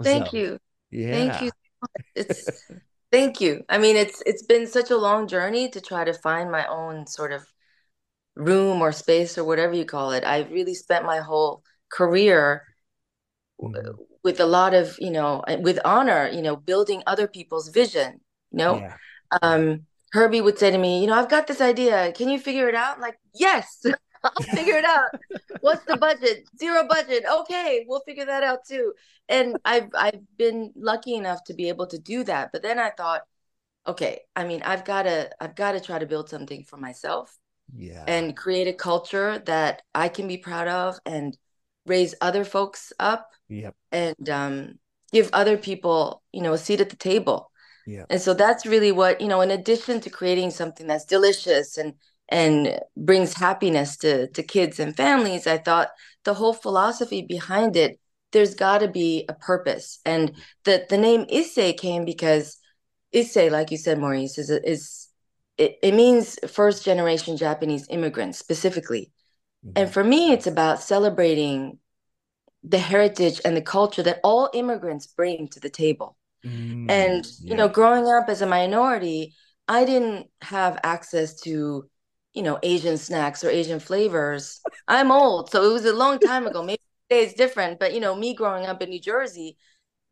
Thank 0.03 0.31
so, 0.31 0.37
you. 0.37 0.59
Yeah. 0.89 1.11
thank 1.11 1.41
you 1.43 1.51
it's 2.15 2.49
Thank 3.13 3.39
you. 3.39 3.63
I 3.69 3.77
mean, 3.77 3.95
it's 3.95 4.23
it's 4.25 4.41
been 4.41 4.65
such 4.65 4.89
a 4.89 4.97
long 4.97 5.27
journey 5.27 5.69
to 5.69 5.79
try 5.79 6.03
to 6.03 6.13
find 6.13 6.49
my 6.49 6.65
own 6.65 7.05
sort 7.05 7.31
of 7.31 7.45
room 8.35 8.81
or 8.81 8.91
space 8.91 9.37
or 9.37 9.43
whatever 9.43 9.75
you 9.75 9.85
call 9.85 10.13
it. 10.13 10.23
I've 10.23 10.49
really 10.49 10.73
spent 10.73 11.05
my 11.05 11.19
whole 11.19 11.61
career 11.89 12.63
mm-hmm. 13.61 13.91
with 14.23 14.39
a 14.39 14.47
lot 14.47 14.73
of, 14.73 14.97
you 14.99 15.11
know, 15.11 15.43
with 15.59 15.79
honor, 15.85 16.27
you 16.27 16.41
know, 16.41 16.55
building 16.55 17.03
other 17.05 17.27
people's 17.27 17.69
vision. 17.69 18.19
You 18.49 18.57
know, 18.57 18.77
yeah. 18.77 18.97
um, 19.43 19.85
Herbie 20.11 20.41
would 20.41 20.57
say 20.57 20.71
to 20.71 20.77
me, 20.79 21.01
you 21.01 21.05
know, 21.05 21.13
I've 21.13 21.29
got 21.29 21.45
this 21.45 21.61
idea. 21.61 22.11
Can 22.13 22.29
you 22.29 22.39
figure 22.39 22.67
it 22.67 22.73
out? 22.73 22.95
I'm 22.95 23.01
like, 23.01 23.19
yes. 23.35 23.85
I'll 24.37 24.55
figure 24.55 24.75
it 24.77 24.85
out. 24.85 25.09
What's 25.61 25.83
the 25.85 25.97
budget? 25.97 26.47
Zero 26.57 26.87
budget. 26.87 27.25
Okay, 27.29 27.85
we'll 27.87 28.01
figure 28.01 28.25
that 28.25 28.43
out 28.43 28.65
too. 28.65 28.93
And 29.27 29.57
I've 29.65 29.89
I've 29.95 30.21
been 30.37 30.71
lucky 30.75 31.15
enough 31.15 31.43
to 31.45 31.53
be 31.53 31.69
able 31.69 31.87
to 31.87 31.99
do 31.99 32.23
that. 32.23 32.51
But 32.51 32.61
then 32.63 32.79
I 32.79 32.91
thought, 32.91 33.21
okay, 33.87 34.21
I 34.35 34.45
mean, 34.45 34.61
I've 34.63 34.85
got 34.85 35.03
to 35.03 35.29
I've 35.41 35.55
got 35.55 35.73
to 35.73 35.81
try 35.81 35.99
to 35.99 36.05
build 36.05 36.29
something 36.29 36.63
for 36.63 36.77
myself. 36.77 37.37
Yeah. 37.75 38.03
And 38.07 38.37
create 38.37 38.67
a 38.67 38.73
culture 38.73 39.39
that 39.45 39.81
I 39.95 40.09
can 40.09 40.27
be 40.27 40.37
proud 40.37 40.67
of 40.67 40.99
and 41.05 41.37
raise 41.85 42.15
other 42.21 42.45
folks 42.45 42.93
up. 42.99 43.29
Yep. 43.49 43.75
And 43.91 44.29
um 44.29 44.79
give 45.11 45.29
other 45.33 45.57
people, 45.57 46.23
you 46.31 46.41
know, 46.41 46.53
a 46.53 46.57
seat 46.57 46.81
at 46.81 46.89
the 46.89 46.95
table. 46.95 47.51
Yeah. 47.85 48.05
And 48.09 48.21
so 48.21 48.33
that's 48.33 48.65
really 48.65 48.91
what, 48.91 49.21
you 49.21 49.27
know, 49.27 49.41
in 49.41 49.51
addition 49.51 49.99
to 50.01 50.09
creating 50.09 50.51
something 50.51 50.87
that's 50.87 51.05
delicious 51.05 51.77
and 51.77 51.93
and 52.29 52.79
brings 52.95 53.33
happiness 53.33 53.97
to 53.97 54.27
to 54.29 54.43
kids 54.43 54.79
and 54.79 54.95
families 54.95 55.47
i 55.47 55.57
thought 55.57 55.89
the 56.23 56.33
whole 56.33 56.53
philosophy 56.53 57.21
behind 57.21 57.75
it 57.75 57.99
there's 58.31 58.55
got 58.55 58.79
to 58.79 58.87
be 58.87 59.25
a 59.29 59.33
purpose 59.33 59.99
and 60.05 60.33
the 60.65 60.85
the 60.89 60.97
name 60.97 61.25
issei 61.25 61.77
came 61.77 62.05
because 62.05 62.57
issei 63.13 63.51
like 63.51 63.71
you 63.71 63.77
said 63.77 63.99
maurice 63.99 64.37
is 64.37 64.49
is 64.49 65.09
it, 65.57 65.77
it 65.83 65.93
means 65.93 66.39
first 66.47 66.83
generation 66.83 67.37
japanese 67.37 67.87
immigrants 67.89 68.39
specifically 68.39 69.11
mm-hmm. 69.65 69.73
and 69.75 69.91
for 69.91 70.03
me 70.03 70.31
it's 70.31 70.47
about 70.47 70.81
celebrating 70.81 71.77
the 72.63 72.79
heritage 72.79 73.41
and 73.43 73.57
the 73.57 73.61
culture 73.61 74.03
that 74.03 74.19
all 74.23 74.49
immigrants 74.53 75.07
bring 75.07 75.47
to 75.49 75.59
the 75.59 75.69
table 75.69 76.17
mm-hmm. 76.45 76.89
and 76.89 77.25
yeah. 77.25 77.51
you 77.51 77.55
know 77.55 77.67
growing 77.67 78.07
up 78.07 78.29
as 78.29 78.41
a 78.41 78.47
minority 78.47 79.33
i 79.67 79.85
didn't 79.85 80.27
have 80.41 80.79
access 80.83 81.39
to 81.41 81.87
you 82.33 82.41
know, 82.41 82.59
Asian 82.63 82.97
snacks 82.97 83.43
or 83.43 83.49
Asian 83.49 83.79
flavors. 83.79 84.61
I'm 84.87 85.11
old, 85.11 85.51
so 85.51 85.63
it 85.69 85.73
was 85.73 85.85
a 85.85 85.93
long 85.93 86.19
time 86.19 86.47
ago. 86.47 86.63
Maybe 86.63 86.81
today 87.09 87.23
it's 87.23 87.33
different, 87.33 87.79
but 87.79 87.93
you 87.93 87.99
know, 87.99 88.15
me 88.15 88.33
growing 88.33 88.65
up 88.65 88.81
in 88.81 88.89
New 88.89 89.01
Jersey, 89.01 89.57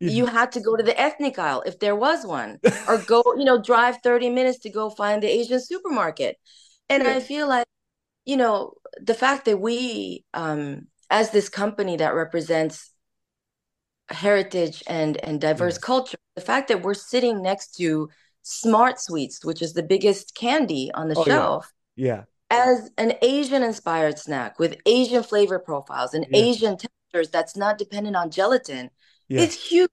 you 0.00 0.26
had 0.26 0.50
to 0.52 0.60
go 0.60 0.76
to 0.76 0.82
the 0.82 0.98
ethnic 1.00 1.38
aisle 1.38 1.62
if 1.64 1.78
there 1.78 1.94
was 1.94 2.26
one, 2.26 2.58
or 2.88 2.98
go, 2.98 3.22
you 3.36 3.44
know, 3.44 3.62
drive 3.62 3.98
30 4.02 4.30
minutes 4.30 4.58
to 4.60 4.70
go 4.70 4.90
find 4.90 5.22
the 5.22 5.28
Asian 5.28 5.60
supermarket. 5.60 6.38
And 6.88 7.04
yeah. 7.04 7.14
I 7.14 7.20
feel 7.20 7.48
like, 7.48 7.66
you 8.24 8.36
know, 8.36 8.74
the 9.00 9.14
fact 9.14 9.44
that 9.44 9.58
we, 9.58 10.24
um, 10.34 10.88
as 11.08 11.30
this 11.30 11.48
company 11.48 11.96
that 11.98 12.14
represents 12.14 12.90
heritage 14.08 14.82
and 14.86 15.16
and 15.24 15.40
diverse 15.40 15.74
yes. 15.74 15.84
culture, 15.84 16.18
the 16.34 16.40
fact 16.40 16.68
that 16.68 16.82
we're 16.82 16.94
sitting 16.94 17.42
next 17.42 17.76
to 17.76 18.08
Smart 18.42 19.00
Sweets, 19.00 19.44
which 19.44 19.62
is 19.62 19.72
the 19.72 19.82
biggest 19.82 20.34
candy 20.34 20.90
on 20.94 21.08
the 21.08 21.16
oh, 21.16 21.24
shelf. 21.24 21.72
Yeah. 21.96 22.24
As 22.50 22.90
an 22.98 23.14
Asian 23.22 23.62
inspired 23.62 24.18
snack 24.18 24.58
with 24.58 24.76
Asian 24.86 25.22
flavor 25.22 25.58
profiles 25.58 26.14
and 26.14 26.26
yeah. 26.30 26.38
Asian 26.38 26.76
textures 26.76 27.30
that's 27.30 27.56
not 27.56 27.78
dependent 27.78 28.16
on 28.16 28.30
gelatin, 28.30 28.90
yeah. 29.28 29.40
it's 29.40 29.54
huge. 29.54 29.88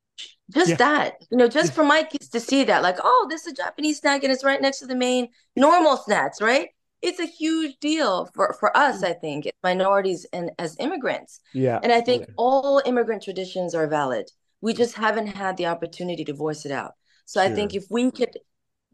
Just 0.51 0.71
yeah. 0.71 0.75
that, 0.77 1.13
you 1.29 1.37
know, 1.37 1.47
just 1.47 1.73
for 1.73 1.83
my 1.83 2.03
kids 2.03 2.27
to 2.29 2.39
see 2.39 2.63
that, 2.63 2.81
like, 2.81 2.97
oh, 3.03 3.27
this 3.29 3.45
is 3.45 3.53
a 3.53 3.55
Japanese 3.55 3.99
snack 3.99 4.23
and 4.23 4.33
it's 4.33 4.43
right 4.43 4.61
next 4.61 4.79
to 4.79 4.87
the 4.87 4.95
main 4.95 5.29
normal 5.55 5.95
snacks, 5.95 6.41
right? 6.41 6.69
It's 7.01 7.19
a 7.19 7.25
huge 7.25 7.77
deal 7.79 8.29
for, 8.33 8.55
for 8.59 8.75
us, 8.75 9.03
mm. 9.03 9.09
I 9.09 9.13
think, 9.13 9.49
minorities 9.63 10.25
and 10.33 10.51
as 10.57 10.75
immigrants. 10.79 11.39
Yeah. 11.53 11.79
And 11.81 11.93
I 11.93 12.01
think 12.01 12.25
all 12.35 12.81
immigrant 12.85 13.23
traditions 13.23 13.75
are 13.75 13.87
valid. 13.87 14.29
We 14.59 14.73
just 14.73 14.95
haven't 14.95 15.27
had 15.27 15.55
the 15.55 15.67
opportunity 15.67 16.25
to 16.25 16.33
voice 16.33 16.65
it 16.65 16.71
out. 16.71 16.93
So 17.25 17.41
sure. 17.41 17.49
I 17.49 17.55
think 17.55 17.75
if 17.75 17.85
we 17.89 18.11
could 18.11 18.37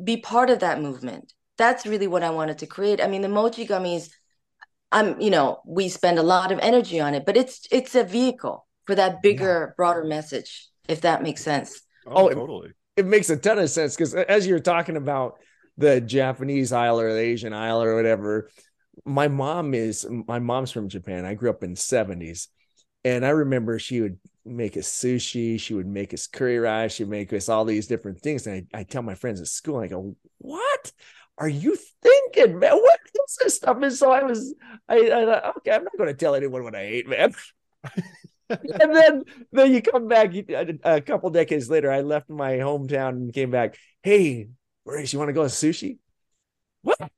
be 0.03 0.17
part 0.17 0.49
of 0.49 0.59
that 0.59 0.81
movement, 0.81 1.33
that's 1.57 1.85
really 1.85 2.07
what 2.07 2.23
I 2.23 2.29
wanted 2.29 2.59
to 2.59 2.67
create. 2.67 3.01
I 3.01 3.07
mean, 3.07 3.21
the 3.21 3.29
mochi 3.29 3.65
gummies, 3.65 4.09
I'm, 4.91 5.19
you 5.19 5.29
know, 5.29 5.59
we 5.65 5.89
spend 5.89 6.19
a 6.19 6.23
lot 6.23 6.51
of 6.51 6.59
energy 6.59 6.99
on 6.99 7.13
it, 7.13 7.25
but 7.25 7.37
it's 7.37 7.67
it's 7.71 7.95
a 7.95 8.03
vehicle 8.03 8.67
for 8.85 8.95
that 8.95 9.21
bigger, 9.21 9.67
yeah. 9.69 9.73
broader 9.77 10.03
message, 10.03 10.67
if 10.87 11.01
that 11.01 11.23
makes 11.23 11.43
sense. 11.43 11.81
Oh, 12.05 12.29
oh 12.29 12.29
totally. 12.29 12.69
It, 12.69 13.01
it 13.01 13.05
makes 13.05 13.29
a 13.29 13.37
ton 13.37 13.59
of 13.59 13.69
sense 13.69 13.95
because 13.95 14.13
as 14.13 14.47
you're 14.47 14.59
talking 14.59 14.97
about 14.97 15.39
the 15.77 15.99
Japanese 15.99 16.71
aisle 16.71 16.99
or 16.99 17.13
the 17.13 17.19
Asian 17.19 17.53
aisle 17.53 17.81
or 17.81 17.95
whatever, 17.95 18.49
my 19.03 19.27
mom 19.27 19.73
is 19.73 20.07
my 20.09 20.39
mom's 20.39 20.71
from 20.71 20.89
Japan. 20.89 21.25
I 21.25 21.33
grew 21.33 21.49
up 21.49 21.63
in 21.63 21.71
the 21.71 21.79
70s. 21.79 22.47
And 23.03 23.23
I 23.23 23.29
remember 23.29 23.77
she 23.77 24.01
would 24.01 24.17
make 24.45 24.75
us 24.77 24.87
sushi, 24.87 25.59
she 25.59 25.75
would 25.75 25.85
make 25.85 26.11
us 26.11 26.25
curry 26.25 26.57
rice, 26.57 26.93
she'd 26.93 27.07
make 27.07 27.31
us 27.33 27.49
all 27.49 27.63
these 27.63 27.85
different 27.85 28.19
things. 28.19 28.47
And 28.47 28.67
I, 28.73 28.79
I 28.79 28.83
tell 28.83 29.03
my 29.03 29.13
friends 29.13 29.39
at 29.39 29.47
school, 29.47 29.77
I 29.77 29.87
go, 29.87 30.15
What? 30.39 30.91
Are 31.37 31.49
you 31.49 31.77
thinking, 32.01 32.59
man? 32.59 32.75
What 32.75 32.99
is 33.13 33.37
this 33.41 33.55
stuff? 33.55 33.77
And 33.81 33.91
so 33.91 34.11
I 34.11 34.23
was, 34.23 34.53
I, 34.87 34.97
I 34.97 35.25
thought, 35.25 35.57
okay, 35.57 35.71
I'm 35.71 35.83
not 35.83 35.97
going 35.97 36.07
to 36.07 36.13
tell 36.13 36.35
anyone 36.35 36.63
what 36.63 36.75
I 36.75 36.81
ate, 36.81 37.09
man. 37.09 37.33
and 38.49 38.95
then, 38.95 39.23
then 39.51 39.73
you 39.73 39.81
come 39.81 40.07
back 40.07 40.33
uh, 40.35 40.65
a, 40.83 41.01
couple 41.01 41.29
decades 41.29 41.69
later. 41.69 41.91
I 41.91 42.01
left 42.01 42.29
my 42.29 42.53
hometown 42.53 43.09
and 43.09 43.33
came 43.33 43.51
back. 43.51 43.77
Hey, 44.01 44.47
Maurice, 44.85 45.11
you 45.11 45.19
want 45.19 45.29
to 45.29 45.33
go 45.33 45.43
to 45.43 45.49
sushi? 45.49 45.97
What? 46.83 46.97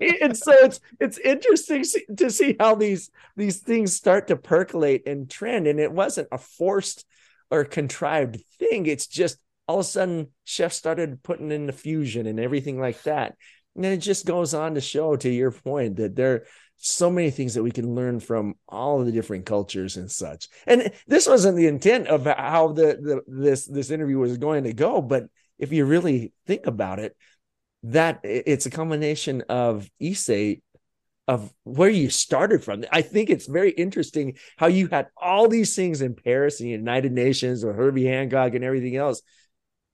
and 0.00 0.36
so 0.36 0.52
it's 0.52 0.80
it's 1.00 1.18
interesting 1.18 1.84
to 2.16 2.30
see 2.30 2.56
how 2.58 2.74
these 2.74 3.10
these 3.36 3.58
things 3.58 3.94
start 3.94 4.28
to 4.28 4.36
percolate 4.36 5.06
and 5.06 5.28
trend 5.28 5.66
and 5.66 5.80
it 5.80 5.90
wasn't 5.90 6.28
a 6.30 6.38
forced 6.38 7.04
or 7.50 7.64
contrived 7.64 8.38
thing 8.58 8.86
it's 8.86 9.06
just 9.06 9.38
all 9.70 9.78
of 9.78 9.86
a 9.86 9.88
sudden 9.88 10.26
chefs 10.42 10.76
started 10.76 11.22
putting 11.22 11.52
in 11.52 11.66
the 11.66 11.72
fusion 11.72 12.26
and 12.26 12.40
everything 12.40 12.80
like 12.80 13.00
that 13.04 13.36
and 13.76 13.84
it 13.84 13.98
just 13.98 14.26
goes 14.26 14.52
on 14.52 14.74
to 14.74 14.80
show 14.80 15.14
to 15.14 15.30
your 15.30 15.52
point 15.52 15.96
that 15.96 16.16
there 16.16 16.32
are 16.34 16.46
so 16.76 17.08
many 17.08 17.30
things 17.30 17.54
that 17.54 17.62
we 17.62 17.70
can 17.70 17.94
learn 17.94 18.18
from 18.18 18.54
all 18.68 18.98
of 18.98 19.06
the 19.06 19.12
different 19.12 19.46
cultures 19.46 19.96
and 19.96 20.10
such 20.10 20.48
and 20.66 20.90
this 21.06 21.28
wasn't 21.28 21.56
the 21.56 21.68
intent 21.68 22.08
of 22.08 22.24
how 22.24 22.72
the, 22.72 22.98
the 23.00 23.20
this 23.28 23.64
this 23.66 23.92
interview 23.92 24.18
was 24.18 24.38
going 24.38 24.64
to 24.64 24.72
go 24.72 25.00
but 25.00 25.26
if 25.56 25.72
you 25.72 25.84
really 25.84 26.32
think 26.48 26.66
about 26.66 26.98
it 26.98 27.16
that 27.84 28.18
it's 28.24 28.66
a 28.66 28.70
combination 28.70 29.44
of 29.48 29.88
Issei 30.02 30.62
of 31.30 31.52
where 31.62 31.88
you 31.88 32.10
started 32.10 32.64
from. 32.64 32.84
I 32.90 33.02
think 33.02 33.30
it's 33.30 33.46
very 33.46 33.70
interesting 33.70 34.36
how 34.56 34.66
you 34.66 34.88
had 34.88 35.06
all 35.16 35.46
these 35.46 35.76
things 35.76 36.02
in 36.02 36.16
Paris 36.16 36.58
and 36.58 36.66
the 36.66 36.72
United 36.72 37.12
Nations 37.12 37.62
or 37.62 37.72
Herbie 37.72 38.06
Hancock 38.06 38.54
and 38.54 38.64
everything 38.64 38.96
else 38.96 39.22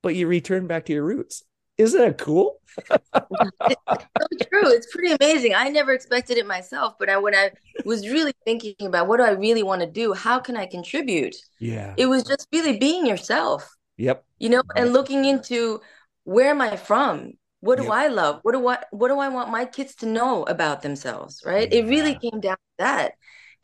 but 0.07 0.15
you 0.15 0.29
return 0.29 0.69
back 0.69 0.85
to 0.87 0.93
your 0.93 1.03
roots. 1.03 1.43
Isn't 1.79 2.01
that 2.01 2.17
cool? 2.17 2.61
it's 2.79 3.77
so 3.91 4.47
true. 4.49 4.71
It's 4.71 4.95
pretty 4.95 5.17
amazing. 5.21 5.53
I 5.57 5.69
never 5.69 5.93
expected 5.93 6.39
it 6.39 6.47
myself, 6.47 6.95
but 6.97 7.11
I, 7.11 7.17
when 7.17 7.35
I 7.35 7.51
was 7.85 8.09
really 8.09 8.33
thinking 8.45 8.77
about 8.83 9.09
what 9.09 9.17
do 9.17 9.25
I 9.25 9.31
really 9.31 9.65
want 9.65 9.81
to 9.81 9.91
do, 9.91 10.13
how 10.13 10.39
can 10.39 10.57
I 10.57 10.67
contribute? 10.67 11.35
Yeah, 11.59 11.93
it 11.97 12.07
was 12.07 12.23
just 12.23 12.47
really 12.53 12.79
being 12.79 13.05
yourself. 13.05 13.69
Yep. 13.97 14.25
You 14.39 14.51
know, 14.51 14.63
and 14.77 14.93
looking 14.93 15.25
into 15.25 15.81
where 16.23 16.51
am 16.51 16.61
I 16.61 16.77
from? 16.77 17.33
what 17.61 17.79
do 17.79 17.85
yep. 17.85 17.93
I 17.93 18.07
love? 18.07 18.39
What 18.43 18.53
do 18.53 18.69
I 18.69 18.79
what 18.93 19.09
do 19.09 19.19
I 19.19 19.29
want 19.29 19.51
my 19.51 19.65
kids 19.65 19.97
to 19.97 20.07
know 20.07 20.45
about 20.45 20.83
themselves? 20.83 21.43
Right. 21.45 21.69
Yeah. 21.73 21.81
It 21.81 21.89
really 21.89 22.17
came 22.17 22.41
down 22.41 22.57
to 22.57 22.79
that. 22.79 23.15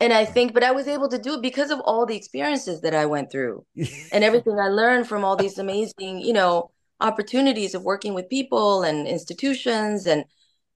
And 0.03 0.11
I 0.11 0.25
think, 0.25 0.53
but 0.53 0.63
I 0.63 0.71
was 0.71 0.89
able 0.89 1.07
to 1.07 1.17
do 1.17 1.35
it 1.35 1.41
because 1.41 1.71
of 1.71 1.79
all 1.79 2.05
the 2.05 2.17
experiences 2.17 2.81
that 2.81 2.93
I 2.93 3.05
went 3.05 3.31
through 3.31 3.65
and 4.11 4.21
everything 4.21 4.59
I 4.59 4.67
learned 4.67 5.07
from 5.07 5.23
all 5.23 5.37
these 5.37 5.57
amazing, 5.57 6.19
you 6.19 6.33
know, 6.33 6.71
opportunities 6.99 7.73
of 7.73 7.83
working 7.83 8.13
with 8.13 8.27
people 8.27 8.83
and 8.83 9.07
institutions. 9.07 10.05
And 10.05 10.25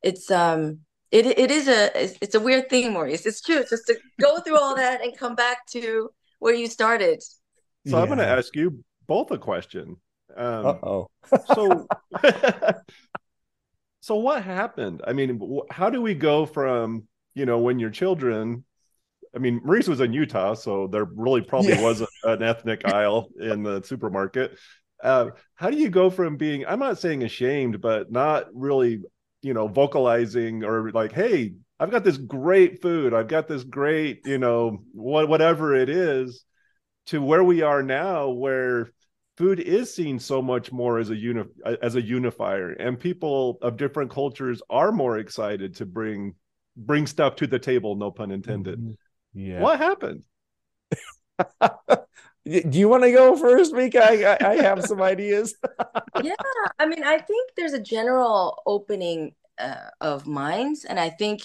it's 0.01 0.31
um 0.31 0.79
it 1.11 1.25
it 1.25 1.51
is 1.51 1.67
a 1.67 1.91
it's 2.23 2.35
a 2.35 2.39
weird 2.39 2.69
thing, 2.69 2.93
Maurice. 2.93 3.25
It's 3.25 3.41
true. 3.41 3.65
Just 3.69 3.87
to 3.87 3.97
go 4.17 4.39
through 4.39 4.57
all 4.57 4.77
that 4.77 5.03
and 5.03 5.17
come 5.17 5.35
back 5.35 5.65
to 5.71 6.09
where 6.39 6.53
you 6.53 6.67
started. 6.67 7.21
So 7.21 7.97
yeah. 7.97 7.97
I'm 7.97 8.07
gonna 8.07 8.23
ask 8.23 8.55
you 8.55 8.81
both 9.07 9.31
a 9.31 9.37
question. 9.37 9.97
Um, 10.37 10.79
oh. 10.83 11.07
so, 11.53 11.85
so 13.99 14.15
what 14.15 14.41
happened? 14.41 15.01
I 15.05 15.11
mean, 15.11 15.59
how 15.69 15.89
do 15.89 16.01
we 16.01 16.13
go 16.13 16.45
from 16.45 17.09
you 17.35 17.45
know 17.45 17.59
when 17.59 17.77
your 17.77 17.89
children? 17.89 18.63
I 19.35 19.39
mean, 19.39 19.61
Maurice 19.63 19.87
was 19.87 19.99
in 19.99 20.13
Utah, 20.13 20.53
so 20.53 20.87
there 20.87 21.05
really 21.05 21.41
probably 21.41 21.73
yeah. 21.73 21.81
was 21.81 22.03
an 22.23 22.43
ethnic 22.43 22.85
aisle 22.93 23.29
in 23.39 23.63
the 23.63 23.81
supermarket. 23.83 24.57
Uh, 25.03 25.27
how 25.55 25.69
do 25.69 25.77
you 25.77 25.89
go 25.89 26.09
from 26.09 26.37
being? 26.37 26.65
I'm 26.65 26.79
not 26.79 26.99
saying 26.99 27.23
ashamed, 27.23 27.81
but 27.81 28.11
not 28.11 28.45
really, 28.53 29.01
you 29.41 29.53
know, 29.53 29.67
vocalizing 29.67 30.63
or 30.63 30.91
like, 30.91 31.11
hey, 31.11 31.53
I've 31.79 31.91
got 31.91 32.03
this 32.03 32.17
great 32.17 32.81
food. 32.81 33.13
I've 33.13 33.27
got 33.27 33.47
this 33.47 33.63
great, 33.63 34.25
you 34.25 34.39
know, 34.39 34.79
what 34.93 35.29
whatever 35.29 35.75
it 35.75 35.89
is, 35.89 36.43
to 37.07 37.21
where 37.21 37.43
we 37.43 37.61
are 37.61 37.83
now, 37.83 38.29
where 38.29 38.91
food 39.37 39.59
is 39.59 39.93
seen 39.93 40.19
so 40.19 40.41
much 40.41 40.71
more 40.71 40.97
as 40.97 41.11
a 41.11 41.15
uni- 41.15 41.45
as 41.81 41.95
a 41.95 42.01
unifier 42.01 42.71
and 42.71 42.99
people 42.99 43.59
of 43.61 43.77
different 43.77 44.11
cultures 44.11 44.61
are 44.69 44.91
more 44.91 45.19
excited 45.19 45.75
to 45.75 45.85
bring 45.85 46.33
bring 46.75 47.07
stuff 47.07 47.35
to 47.35 47.47
the 47.47 47.59
table 47.59 47.95
no 47.95 48.11
pun 48.11 48.31
intended 48.31 48.79
mm-hmm. 48.79 48.91
Yeah 49.37 49.61
what 49.61 49.77
happened 49.79 50.23
do 52.45 52.79
you 52.79 52.89
want 52.89 53.03
to 53.03 53.11
go 53.11 53.35
first 53.35 53.73
Mika? 53.73 54.03
I, 54.03 54.53
I 54.53 54.55
have 54.55 54.83
some 54.83 55.01
ideas 55.13 55.55
yeah 56.23 56.35
i 56.79 56.85
mean 56.85 57.03
i 57.03 57.17
think 57.17 57.51
there's 57.55 57.73
a 57.73 57.81
general 57.81 58.61
opening 58.65 59.33
uh, 59.59 59.89
of 60.01 60.25
minds 60.25 60.85
and 60.85 60.99
i 60.99 61.09
think 61.09 61.41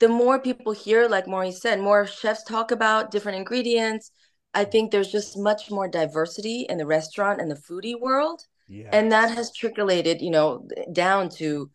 the 0.00 0.08
more 0.08 0.38
people 0.38 0.72
hear 0.72 1.08
like 1.08 1.26
maurice 1.26 1.60
said 1.60 1.80
more 1.80 2.06
chefs 2.06 2.44
talk 2.44 2.70
about 2.70 3.10
different 3.10 3.38
ingredients 3.38 4.10
I 4.54 4.64
think 4.64 4.90
there's 4.90 5.10
just 5.10 5.36
much 5.36 5.70
more 5.70 5.88
diversity 5.88 6.66
in 6.68 6.78
the 6.78 6.86
restaurant 6.86 7.40
and 7.40 7.50
the 7.50 7.56
foodie 7.56 7.98
world. 7.98 8.46
Yes. 8.68 8.90
And 8.92 9.10
that 9.12 9.36
has 9.36 9.52
trickulated, 9.52 10.22
you 10.22 10.30
know, 10.30 10.66
down 10.92 11.28
to 11.30 11.70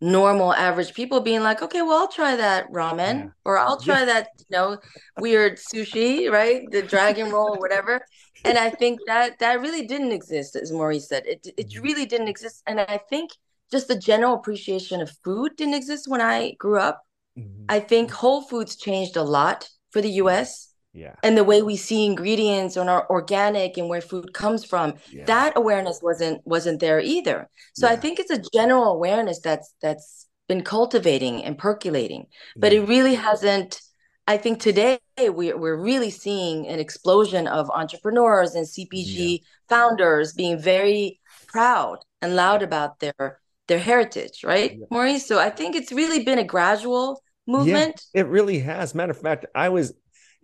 normal 0.00 0.52
average 0.52 0.92
people 0.94 1.20
being 1.20 1.42
like, 1.42 1.62
okay, 1.62 1.82
well, 1.82 1.98
I'll 1.98 2.08
try 2.08 2.36
that 2.36 2.70
ramen 2.72 3.24
yeah. 3.24 3.28
or 3.44 3.58
I'll 3.58 3.80
try 3.80 4.00
yeah. 4.00 4.04
that, 4.06 4.28
you 4.38 4.46
know, 4.50 4.78
weird 5.18 5.58
sushi, 5.58 6.30
right? 6.30 6.62
The 6.70 6.82
dragon 6.82 7.30
roll 7.30 7.54
or 7.54 7.58
whatever. 7.58 8.04
And 8.44 8.58
I 8.58 8.70
think 8.70 9.00
that 9.06 9.38
that 9.38 9.60
really 9.60 9.86
didn't 9.86 10.12
exist, 10.12 10.56
as 10.56 10.72
Maurice 10.72 11.08
said. 11.08 11.24
It 11.26 11.46
it 11.56 11.68
mm-hmm. 11.68 11.82
really 11.82 12.06
didn't 12.06 12.28
exist. 12.28 12.62
And 12.66 12.80
I 12.80 12.98
think 13.08 13.30
just 13.70 13.88
the 13.88 13.98
general 13.98 14.34
appreciation 14.34 15.00
of 15.00 15.10
food 15.24 15.56
didn't 15.56 15.74
exist 15.74 16.08
when 16.08 16.20
I 16.20 16.52
grew 16.58 16.78
up. 16.78 17.02
Mm-hmm. 17.38 17.64
I 17.68 17.80
think 17.80 18.10
Whole 18.10 18.42
Foods 18.42 18.76
changed 18.76 19.16
a 19.16 19.22
lot 19.22 19.70
for 19.90 20.02
the 20.02 20.10
US 20.22 20.73
yeah. 20.94 21.16
And 21.24 21.36
the 21.36 21.42
way 21.42 21.60
we 21.60 21.76
see 21.76 22.06
ingredients 22.06 22.76
and 22.76 22.88
our 22.88 23.04
organic 23.10 23.76
and 23.76 23.88
where 23.88 24.00
food 24.00 24.32
comes 24.32 24.64
from 24.64 24.94
yeah. 25.10 25.24
that 25.24 25.54
awareness 25.56 26.00
wasn't 26.00 26.40
wasn't 26.46 26.78
there 26.78 27.00
either. 27.00 27.50
So 27.74 27.86
yeah. 27.86 27.94
i 27.94 27.96
think 27.96 28.20
it's 28.20 28.30
a 28.30 28.42
general 28.54 28.92
awareness 28.92 29.40
that's 29.40 29.74
that's 29.82 30.28
been 30.48 30.62
cultivating 30.62 31.42
and 31.42 31.56
percolating 31.56 32.26
but 32.56 32.72
yeah. 32.72 32.80
it 32.80 32.88
really 32.88 33.14
hasn't 33.14 33.80
i 34.26 34.36
think 34.36 34.60
today 34.60 34.98
we're, 35.18 35.56
we're 35.56 35.80
really 35.80 36.10
seeing 36.10 36.66
an 36.66 36.78
explosion 36.78 37.46
of 37.46 37.70
entrepreneurs 37.70 38.54
and 38.54 38.66
cpg 38.66 39.40
founders 39.70 40.34
being 40.34 40.58
very 40.58 41.18
proud 41.46 41.98
and 42.20 42.36
loud 42.36 42.62
about 42.62 43.00
their 43.00 43.40
their 43.68 43.78
heritage 43.78 44.44
right 44.44 44.78
maurice? 44.90 45.26
So 45.26 45.38
i 45.38 45.48
think 45.48 45.74
it's 45.74 45.92
really 45.92 46.24
been 46.24 46.38
a 46.38 46.44
gradual 46.44 47.22
movement. 47.46 48.02
it 48.14 48.26
really 48.26 48.58
has. 48.60 48.94
Matter 48.94 49.12
of 49.12 49.20
fact 49.20 49.46
i 49.54 49.70
was 49.70 49.94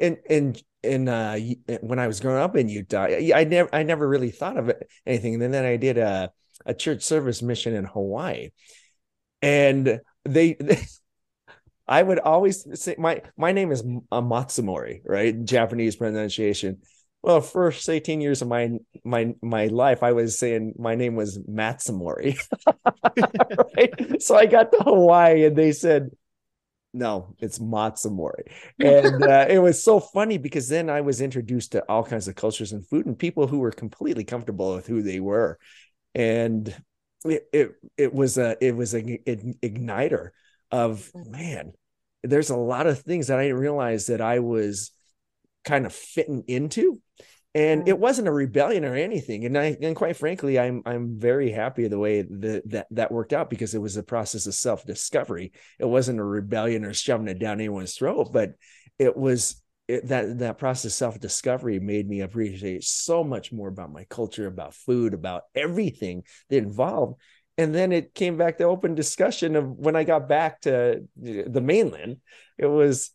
in 0.00 0.18
in 0.28 0.56
in 0.82 1.08
uh 1.08 1.38
when 1.82 1.98
I 1.98 2.06
was 2.06 2.20
growing 2.20 2.42
up 2.42 2.56
in 2.56 2.68
Utah, 2.68 3.06
I 3.06 3.44
never 3.44 3.68
I 3.72 3.82
never 3.82 4.08
really 4.08 4.30
thought 4.30 4.56
of 4.56 4.68
it, 4.68 4.88
anything. 5.06 5.42
And 5.42 5.54
then 5.54 5.64
I 5.64 5.76
did 5.76 5.98
a 5.98 6.32
a 6.66 6.74
church 6.74 7.02
service 7.02 7.42
mission 7.42 7.74
in 7.74 7.84
Hawaii, 7.84 8.50
and 9.42 10.00
they, 10.24 10.54
they 10.54 10.82
I 11.88 12.02
would 12.02 12.18
always 12.18 12.66
say 12.80 12.96
my 12.98 13.22
my 13.36 13.52
name 13.52 13.72
is 13.72 13.82
uh, 14.10 14.22
Matsumori, 14.22 15.02
right? 15.04 15.44
Japanese 15.44 15.96
pronunciation. 15.96 16.78
Well, 17.22 17.42
first 17.42 17.88
18 17.88 18.20
years 18.20 18.40
of 18.40 18.48
my 18.48 18.78
my 19.04 19.34
my 19.42 19.66
life, 19.66 20.02
I 20.02 20.12
was 20.12 20.38
saying 20.38 20.74
my 20.78 20.94
name 20.94 21.16
was 21.16 21.38
Matsumori. 21.38 22.38
right? 23.76 24.22
So 24.22 24.36
I 24.36 24.46
got 24.46 24.72
to 24.72 24.78
Hawaii 24.78 25.44
and 25.44 25.56
they 25.56 25.72
said, 25.72 26.10
no, 26.92 27.34
it's 27.38 27.58
Matsumori. 27.58 28.50
And 28.78 29.22
uh, 29.28 29.46
it 29.48 29.58
was 29.58 29.82
so 29.82 30.00
funny 30.00 30.38
because 30.38 30.68
then 30.68 30.90
I 30.90 31.00
was 31.00 31.20
introduced 31.20 31.72
to 31.72 31.84
all 31.88 32.04
kinds 32.04 32.28
of 32.28 32.34
cultures 32.34 32.72
and 32.72 32.86
food 32.86 33.06
and 33.06 33.18
people 33.18 33.46
who 33.46 33.58
were 33.58 33.70
completely 33.70 34.24
comfortable 34.24 34.74
with 34.74 34.86
who 34.86 35.02
they 35.02 35.20
were. 35.20 35.58
And 36.14 36.74
it 37.24 37.48
it, 37.52 37.72
it 37.96 38.14
was 38.14 38.38
a 38.38 38.56
it 38.64 38.74
was 38.74 38.94
an 38.94 39.18
igniter 39.24 40.30
of 40.70 41.10
man, 41.14 41.72
there's 42.22 42.50
a 42.50 42.56
lot 42.56 42.86
of 42.86 43.00
things 43.00 43.28
that 43.28 43.38
I 43.38 43.44
didn't 43.44 43.58
realize 43.58 44.06
that 44.06 44.20
I 44.20 44.40
was 44.40 44.90
kind 45.64 45.86
of 45.86 45.92
fitting 45.92 46.44
into 46.46 47.00
and 47.54 47.84
mm. 47.84 47.88
it 47.88 47.98
wasn't 47.98 48.28
a 48.28 48.32
rebellion 48.32 48.84
or 48.84 48.94
anything 48.94 49.44
and 49.44 49.56
i 49.58 49.76
and 49.80 49.96
quite 49.96 50.16
frankly 50.16 50.58
i'm 50.58 50.82
i'm 50.86 51.18
very 51.18 51.50
happy 51.50 51.86
the 51.88 51.98
way 51.98 52.22
that 52.22 52.62
that, 52.66 52.86
that 52.90 53.12
worked 53.12 53.32
out 53.32 53.50
because 53.50 53.74
it 53.74 53.82
was 53.82 53.96
a 53.96 54.02
process 54.02 54.46
of 54.46 54.54
self-discovery. 54.54 55.52
It 55.78 55.84
wasn't 55.84 56.20
a 56.20 56.24
rebellion 56.24 56.84
or 56.84 56.92
shoving 56.92 57.28
it 57.28 57.38
down 57.38 57.58
anyone's 57.58 57.94
throat 57.94 58.28
but 58.32 58.52
it 58.98 59.16
was 59.16 59.62
it, 59.88 60.06
that 60.08 60.38
that 60.38 60.58
process 60.58 60.86
of 60.86 60.92
self-discovery 60.92 61.80
made 61.80 62.08
me 62.08 62.20
appreciate 62.20 62.84
so 62.84 63.24
much 63.24 63.52
more 63.52 63.68
about 63.68 63.92
my 63.92 64.04
culture 64.04 64.46
about 64.46 64.74
food 64.74 65.14
about 65.14 65.44
everything 65.54 66.22
that 66.48 66.58
involved. 66.58 67.20
And 67.58 67.74
then 67.74 67.92
it 67.92 68.14
came 68.14 68.38
back 68.38 68.56
to 68.58 68.64
open 68.64 68.94
discussion 68.94 69.56
of 69.56 69.66
when 69.66 69.96
i 69.96 70.04
got 70.04 70.28
back 70.28 70.60
to 70.62 71.04
the 71.16 71.60
mainland 71.60 72.18
it 72.56 72.66
was 72.66 73.10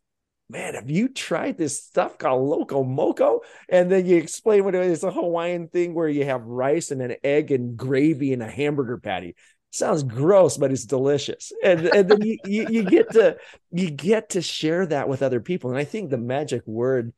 man, 0.49 0.75
have 0.75 0.89
you 0.89 1.08
tried 1.08 1.58
this 1.58 1.84
stuff 1.84 2.17
called 2.17 2.47
Loco 2.47 2.84
Moco? 2.84 3.41
And 3.69 3.91
then 3.91 4.05
you 4.05 4.17
explain 4.17 4.63
what 4.63 4.75
it 4.75 4.84
is 4.84 5.03
a 5.03 5.12
Hawaiian 5.12 5.67
thing 5.67 5.93
where 5.93 6.10
you 6.10 6.25
have 6.25 6.43
rice 6.43 6.91
and 6.91 7.01
an 7.01 7.15
egg 7.23 7.51
and 7.51 7.75
gravy 7.75 8.34
and 8.34 8.43
a 8.43 8.49
hamburger 8.49 8.97
patty. 8.97 9.36
Sounds 9.71 10.03
gross, 10.03 10.58
but 10.58 10.71
it's 10.71 10.86
delicious. 10.86 11.51
And, 11.63 11.88
and 11.88 12.10
then 12.10 12.21
you, 12.21 12.38
you, 12.45 12.67
you 12.69 12.84
get 12.84 13.12
to 13.12 13.38
you 13.71 13.89
get 13.89 14.29
to 14.29 14.41
share 14.41 14.86
that 14.86 15.10
with 15.10 15.21
other 15.21 15.41
people. 15.41 15.69
And 15.69 15.77
I 15.77 15.84
think 15.84 16.10
the 16.10 16.17
magic 16.17 16.65
word 16.65 17.12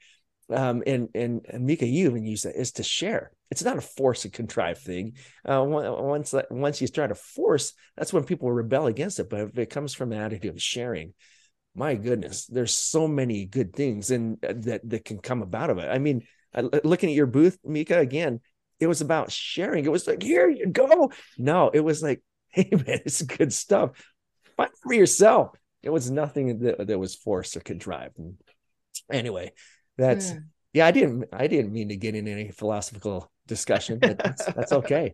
um, 0.50 0.82
and, 0.88 1.10
and, 1.14 1.46
and 1.50 1.66
Mika, 1.66 1.86
you 1.86 2.10
even 2.10 2.24
use 2.24 2.44
that 2.44 2.60
is 2.60 2.72
to 2.74 2.84
share. 2.84 3.32
It's 3.52 3.64
not 3.64 3.78
a 3.78 3.82
force 3.82 4.24
and 4.26 4.34
contrive 4.34 4.80
thing. 4.80 5.14
Uh, 5.48 5.64
once 5.64 6.34
once 6.50 6.82
you 6.82 6.88
try 6.88 7.08
to 7.08 7.16
force, 7.16 7.74
that's 7.96 8.12
when 8.12 8.24
people 8.24 8.52
rebel 8.52 8.88
against 8.88 9.20
it. 9.20 9.30
But 9.30 9.42
if 9.42 9.58
it 9.58 9.70
comes 9.70 9.94
from 9.94 10.12
an 10.12 10.20
attitude 10.20 10.54
of 10.54 10.62
sharing, 10.62 11.14
my 11.78 11.94
goodness, 11.94 12.48
there's 12.48 12.76
so 12.76 13.08
many 13.08 13.46
good 13.46 13.74
things 13.74 14.10
and 14.10 14.44
uh, 14.44 14.54
that 14.58 14.82
that 14.90 15.06
can 15.06 15.20
come 15.20 15.44
about 15.44 15.70
of 15.70 15.78
it. 15.78 15.88
I 15.88 16.00
mean, 16.00 16.24
looking 16.84 17.10
at 17.10 17.16
your 17.16 17.28
booth, 17.28 17.60
Mika, 17.64 18.00
again, 18.00 18.42
it 18.80 18.88
was 18.88 19.02
about 19.02 19.32
sharing. 19.32 19.86
It 19.86 19.92
was 19.92 20.08
like, 20.08 20.24
here 20.24 20.50
you 20.50 20.68
go. 20.68 21.12
No, 21.38 21.70
it 21.70 21.82
was 21.82 22.02
like, 22.02 22.22
hey 22.50 22.70
man, 22.72 23.02
it's 23.06 23.22
good 23.22 23.54
stuff. 23.54 23.92
Find 24.56 24.72
for 24.82 24.94
yourself. 24.94 25.52
It 25.84 25.92
was 25.92 26.10
nothing 26.10 26.60
that, 26.60 26.88
that 26.88 27.00
was 27.00 27.14
forced 27.14 27.56
or 27.56 27.60
contrived. 27.60 28.18
And 28.18 28.38
anyway, 29.12 29.54
that's 29.98 30.32
mm. 30.32 30.46
yeah. 30.74 30.88
I 30.88 30.92
didn't 30.92 31.26
I 31.32 31.46
didn't 31.46 31.72
mean 31.72 31.90
to 31.90 31.96
get 31.96 32.16
in 32.16 32.28
any 32.28 32.50
philosophical 32.50 33.32
discussion, 33.46 34.00
but 34.00 34.18
that's, 34.18 34.46
that's 34.46 34.72
okay. 34.82 35.14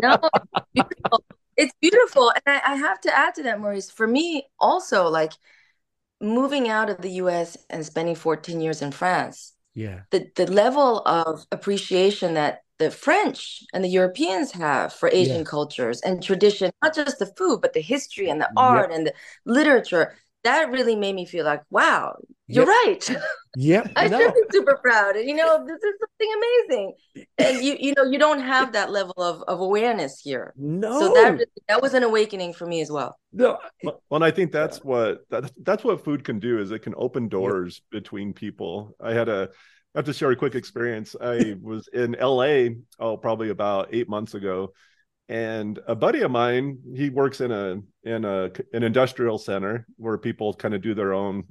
no, 0.00 0.16
beautiful. 0.72 1.24
it's 1.56 1.74
beautiful, 1.80 2.30
and 2.30 2.42
I, 2.46 2.72
I 2.72 2.74
have 2.76 3.00
to 3.00 3.16
add 3.16 3.34
to 3.34 3.42
that, 3.42 3.60
Maurice. 3.60 3.90
For 3.90 4.06
me, 4.06 4.44
also, 4.60 5.08
like 5.08 5.32
moving 6.22 6.68
out 6.68 6.88
of 6.88 7.02
the 7.02 7.10
US 7.22 7.56
and 7.68 7.84
spending 7.84 8.14
14 8.14 8.60
years 8.60 8.80
in 8.80 8.92
France, 8.92 9.52
yeah, 9.74 10.00
the, 10.10 10.30
the 10.36 10.46
level 10.50 11.00
of 11.00 11.44
appreciation 11.50 12.34
that 12.34 12.62
the 12.78 12.90
French 12.90 13.62
and 13.72 13.84
the 13.84 13.88
Europeans 13.88 14.52
have 14.52 14.92
for 14.92 15.08
Asian 15.12 15.38
yeah. 15.38 15.44
cultures 15.44 16.00
and 16.02 16.22
tradition, 16.22 16.70
not 16.82 16.94
just 16.94 17.18
the 17.18 17.32
food, 17.38 17.60
but 17.60 17.74
the 17.74 17.80
history 17.80 18.28
and 18.28 18.40
the 18.40 18.50
art 18.56 18.90
yep. 18.90 18.98
and 18.98 19.06
the 19.06 19.14
literature, 19.44 20.14
that 20.44 20.70
really 20.70 20.96
made 20.96 21.14
me 21.14 21.24
feel 21.26 21.44
like, 21.44 21.62
wow, 21.70 22.16
you're 22.46 22.66
Yep. 22.66 22.68
right. 22.86 23.16
Yep. 23.54 23.92
I 23.96 24.08
no. 24.08 24.18
should 24.18 24.32
be 24.32 24.40
super 24.50 24.78
proud. 24.82 25.14
And 25.14 25.28
you 25.28 25.36
know, 25.36 25.62
this 25.66 25.76
is 25.76 25.94
something 26.00 26.34
amazing. 26.38 26.94
And 27.36 27.62
you, 27.62 27.76
you 27.78 27.92
know, 27.94 28.04
you 28.04 28.18
don't 28.18 28.40
have 28.40 28.72
that 28.72 28.90
level 28.90 29.12
of, 29.18 29.42
of 29.46 29.60
awareness 29.60 30.20
here. 30.20 30.54
No. 30.56 30.98
So 30.98 31.12
that 31.12 31.32
really- 31.32 31.44
that 31.68 31.82
was 31.82 31.92
an 31.92 32.02
awakening 32.02 32.54
for 32.54 32.64
me 32.66 32.80
as 32.80 32.90
well. 32.90 33.14
no. 33.30 33.58
Well, 33.82 34.00
and 34.12 34.24
I 34.24 34.30
think 34.30 34.52
that's 34.52 34.82
what 34.82 35.18
that, 35.28 35.50
that's 35.62 35.84
what 35.84 36.02
food 36.02 36.24
can 36.24 36.38
do 36.38 36.60
is 36.60 36.70
it 36.70 36.78
can 36.78 36.94
open 36.96 37.28
doors 37.28 37.82
between 37.90 38.32
people. 38.32 38.96
I 38.98 39.12
had 39.12 39.28
a 39.28 39.50
I 39.94 39.98
have 39.98 40.06
to 40.06 40.14
share 40.14 40.30
a 40.30 40.36
quick 40.36 40.54
experience. 40.54 41.14
I 41.20 41.54
was 41.60 41.88
in 41.92 42.12
LA 42.18 42.68
oh 42.98 43.18
probably 43.18 43.50
about 43.50 43.88
eight 43.92 44.08
months 44.08 44.32
ago, 44.32 44.72
and 45.32 45.80
a 45.86 45.94
buddy 45.94 46.20
of 46.20 46.30
mine 46.30 46.78
he 46.94 47.08
works 47.08 47.40
in 47.40 47.50
a 47.50 47.80
in 48.04 48.24
a 48.26 48.50
an 48.74 48.82
industrial 48.82 49.38
center 49.38 49.86
where 49.96 50.18
people 50.18 50.52
kind 50.52 50.74
of 50.74 50.82
do 50.82 50.94
their 50.94 51.14
own 51.14 51.44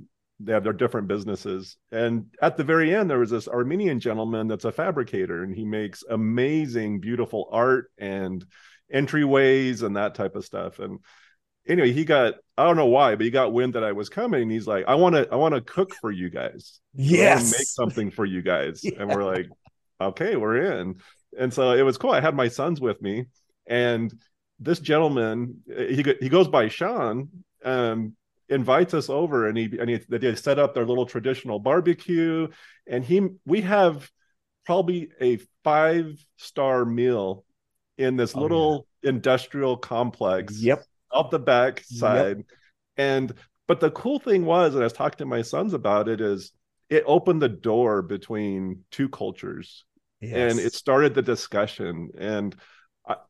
they 0.43 0.53
have 0.53 0.63
their 0.63 0.73
different 0.73 1.07
businesses. 1.07 1.77
And 1.91 2.25
at 2.41 2.57
the 2.57 2.63
very 2.63 2.95
end 2.95 3.09
there 3.09 3.19
was 3.19 3.31
this 3.31 3.47
armenian 3.47 3.99
gentleman 3.99 4.47
that's 4.47 4.65
a 4.65 4.71
fabricator 4.71 5.43
and 5.43 5.55
he 5.55 5.65
makes 5.65 6.03
amazing 6.09 6.99
beautiful 6.99 7.47
art 7.51 7.91
and 7.97 8.45
entryways 8.93 9.81
and 9.81 9.95
that 9.95 10.15
type 10.15 10.35
of 10.35 10.45
stuff. 10.45 10.79
And 10.79 10.99
anyway 11.67 11.91
he 11.91 12.05
got 12.05 12.35
i 12.57 12.63
don't 12.65 12.75
know 12.75 12.87
why 12.87 13.15
but 13.15 13.23
he 13.23 13.29
got 13.29 13.53
wind 13.53 13.73
that 13.75 13.83
i 13.83 13.91
was 13.91 14.09
coming 14.09 14.41
and 14.41 14.51
he's 14.51 14.65
like 14.65 14.83
i 14.87 14.95
want 14.95 15.13
to 15.13 15.27
i 15.31 15.35
want 15.35 15.53
to 15.53 15.61
cook 15.61 15.93
for 16.01 16.11
you 16.11 16.29
guys. 16.29 16.79
Yes. 16.93 17.51
make 17.51 17.67
something 17.67 18.11
for 18.11 18.25
you 18.25 18.43
guys. 18.43 18.81
Yeah. 18.83 18.93
and 18.99 19.09
we're 19.09 19.23
like 19.23 19.47
okay 19.99 20.35
we're 20.35 20.79
in. 20.79 20.97
And 21.37 21.51
so 21.51 21.71
it 21.71 21.83
was 21.83 21.97
cool. 21.97 22.11
I 22.11 22.19
had 22.19 22.35
my 22.35 22.47
sons 22.47 22.81
with 22.81 23.01
me 23.01 23.25
and 23.67 24.13
this 24.59 24.79
gentleman 24.79 25.57
he 25.67 26.03
he 26.19 26.29
goes 26.29 26.47
by 26.47 26.67
sean 26.67 27.29
um 27.63 28.15
invites 28.49 28.93
us 28.93 29.09
over 29.09 29.47
and 29.47 29.57
he 29.57 29.77
and 29.79 29.89
he 29.89 29.97
they 30.09 30.35
set 30.35 30.59
up 30.59 30.73
their 30.73 30.85
little 30.85 31.05
traditional 31.05 31.59
barbecue 31.59 32.47
and 32.87 33.03
he 33.03 33.21
we 33.45 33.61
have 33.61 34.09
probably 34.65 35.09
a 35.21 35.39
five 35.63 36.23
star 36.37 36.85
meal 36.85 37.45
in 37.97 38.17
this 38.17 38.35
Oh, 38.35 38.39
yeah. 38.39 38.43
little 38.43 38.87
industrial 39.03 39.77
complex 39.77 40.61
Yep. 40.61 40.83
up 41.13 41.31
the 41.31 41.39
back 41.39 41.83
side. 41.85 42.43
And 42.97 43.33
but 43.67 43.79
the 43.79 43.91
cool 43.91 44.19
thing 44.19 44.45
was, 44.45 44.73
and 44.73 44.83
I 44.83 44.85
was 44.85 44.93
talking 44.93 45.17
to 45.19 45.25
my 45.25 45.41
sons 45.41 45.73
about 45.73 46.09
it, 46.09 46.19
is 46.19 46.51
it 46.89 47.03
opened 47.07 47.41
the 47.41 47.49
door 47.49 48.01
between 48.01 48.83
two 48.91 49.07
cultures 49.09 49.85
and 50.21 50.59
it 50.59 50.73
started 50.73 51.15
the 51.15 51.21
discussion. 51.21 52.09
And 52.17 52.55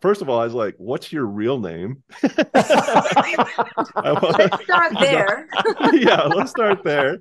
first 0.01 0.21
of 0.21 0.29
all, 0.29 0.39
I 0.39 0.43
was 0.45 0.53
like, 0.53 0.75
"What's 0.77 1.11
your 1.11 1.25
real 1.25 1.59
name?" 1.59 2.03
I 2.23 4.17
Let's 4.21 4.63
start 4.63 4.93
there. 4.99 5.47
yeah, 5.93 6.23
let's 6.23 6.51
start 6.51 6.83
there. 6.83 7.19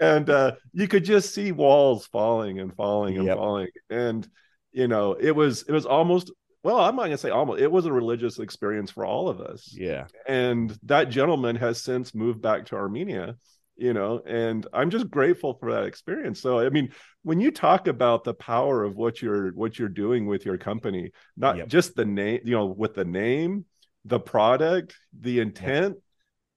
And 0.00 0.28
uh, 0.30 0.52
you 0.72 0.88
could 0.88 1.04
just 1.04 1.34
see 1.34 1.52
walls 1.52 2.06
falling 2.06 2.60
and 2.60 2.74
falling 2.74 3.16
and 3.16 3.26
Yep. 3.26 3.36
falling. 3.36 3.68
And 3.90 4.28
you 4.72 4.88
know, 4.88 5.12
it 5.12 5.32
was 5.32 5.62
it 5.62 5.72
was 5.72 5.86
almost 5.86 6.30
well, 6.62 6.78
I'm 6.80 6.96
not 6.96 7.04
gonna 7.04 7.18
say 7.18 7.30
almost. 7.30 7.60
It 7.60 7.70
was 7.70 7.86
a 7.86 7.92
religious 7.92 8.38
experience 8.38 8.90
for 8.90 9.04
all 9.04 9.28
of 9.28 9.40
us 9.40 9.72
yeah. 9.72 10.06
and 10.26 10.76
that 10.82 11.08
gentleman 11.08 11.56
has 11.56 11.80
since 11.80 12.14
moved 12.14 12.42
back 12.42 12.66
to 12.66 12.76
Armenia 12.76 13.36
you 13.78 13.94
know 13.94 14.20
and 14.26 14.66
I'm 14.72 14.90
just 14.90 15.08
grateful 15.08 15.54
for 15.54 15.72
that 15.72 15.84
experience 15.84 16.40
so 16.40 16.58
I 16.58 16.68
mean 16.68 16.90
when 17.22 17.40
you 17.40 17.50
talk 17.50 17.86
about 17.86 18.24
the 18.24 18.34
power 18.34 18.82
of 18.84 18.96
what 18.96 19.22
you're 19.22 19.50
what 19.52 19.78
you're 19.78 19.88
doing 19.88 20.26
with 20.26 20.44
your 20.44 20.58
company 20.58 21.12
not 21.36 21.56
Yep. 21.56 21.68
just 21.68 21.94
the 21.94 22.04
name 22.04 22.40
you 22.44 22.52
know 22.54 22.66
with 22.66 22.94
the 22.94 23.04
name 23.04 23.64
the 24.04 24.20
product 24.20 24.96
the 25.18 25.40
intent 25.40 25.96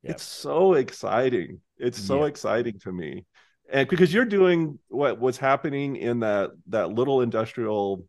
Yep. 0.03 0.15
it's 0.15 0.23
so 0.23 0.73
exciting 0.73 1.61
it's 1.77 2.01
so 2.01 2.21
Yeah. 2.21 2.25
exciting 2.27 2.79
to 2.79 2.91
me 2.91 3.25
and 3.71 3.87
because 3.87 4.11
you're 4.13 4.25
doing 4.25 4.79
what 4.89 5.19
what's 5.19 5.37
happening 5.37 5.95
in 5.97 6.21
that 6.21 6.51
that 6.69 6.89
little 6.91 7.21
industrial 7.21 8.05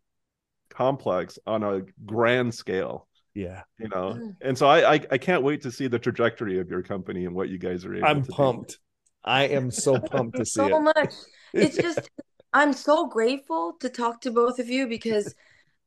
complex 0.71 1.39
on 1.47 1.63
a 1.63 1.83
grand 2.07 2.55
scale 2.55 3.07
Yeah. 3.35 3.63
you 3.79 3.89
know 3.89 4.15
Mm. 4.19 4.37
and 4.41 4.57
so 4.57 4.67
I, 4.67 4.95
I 4.95 5.01
i 5.11 5.19
can't 5.19 5.43
wait 5.43 5.61
to 5.63 5.71
see 5.71 5.87
the 5.87 5.99
trajectory 5.99 6.59
of 6.61 6.71
your 6.71 6.83
company 6.83 7.27
and 7.27 7.35
what 7.35 7.51
you 7.51 7.59
guys 7.59 7.85
are 7.85 7.95
able 7.95 8.07
I'm 8.07 8.23
to 8.23 8.29
do. 8.31 8.37
Pumped. 9.25 9.29
I 9.29 9.45
am 9.45 9.71
so 9.71 9.99
pumped 10.13 10.37
to 10.39 10.45
see 10.47 10.69
so 10.69 10.69
it. 10.69 10.81
much. 10.81 11.15
It's 11.55 11.79
just 11.79 12.11
I'm 12.53 12.73
so 12.73 13.07
grateful 13.09 13.75
to 13.81 13.89
talk 13.89 14.21
to 14.23 14.31
both 14.31 14.59
of 14.59 14.69
you 14.69 14.87
because 14.87 15.35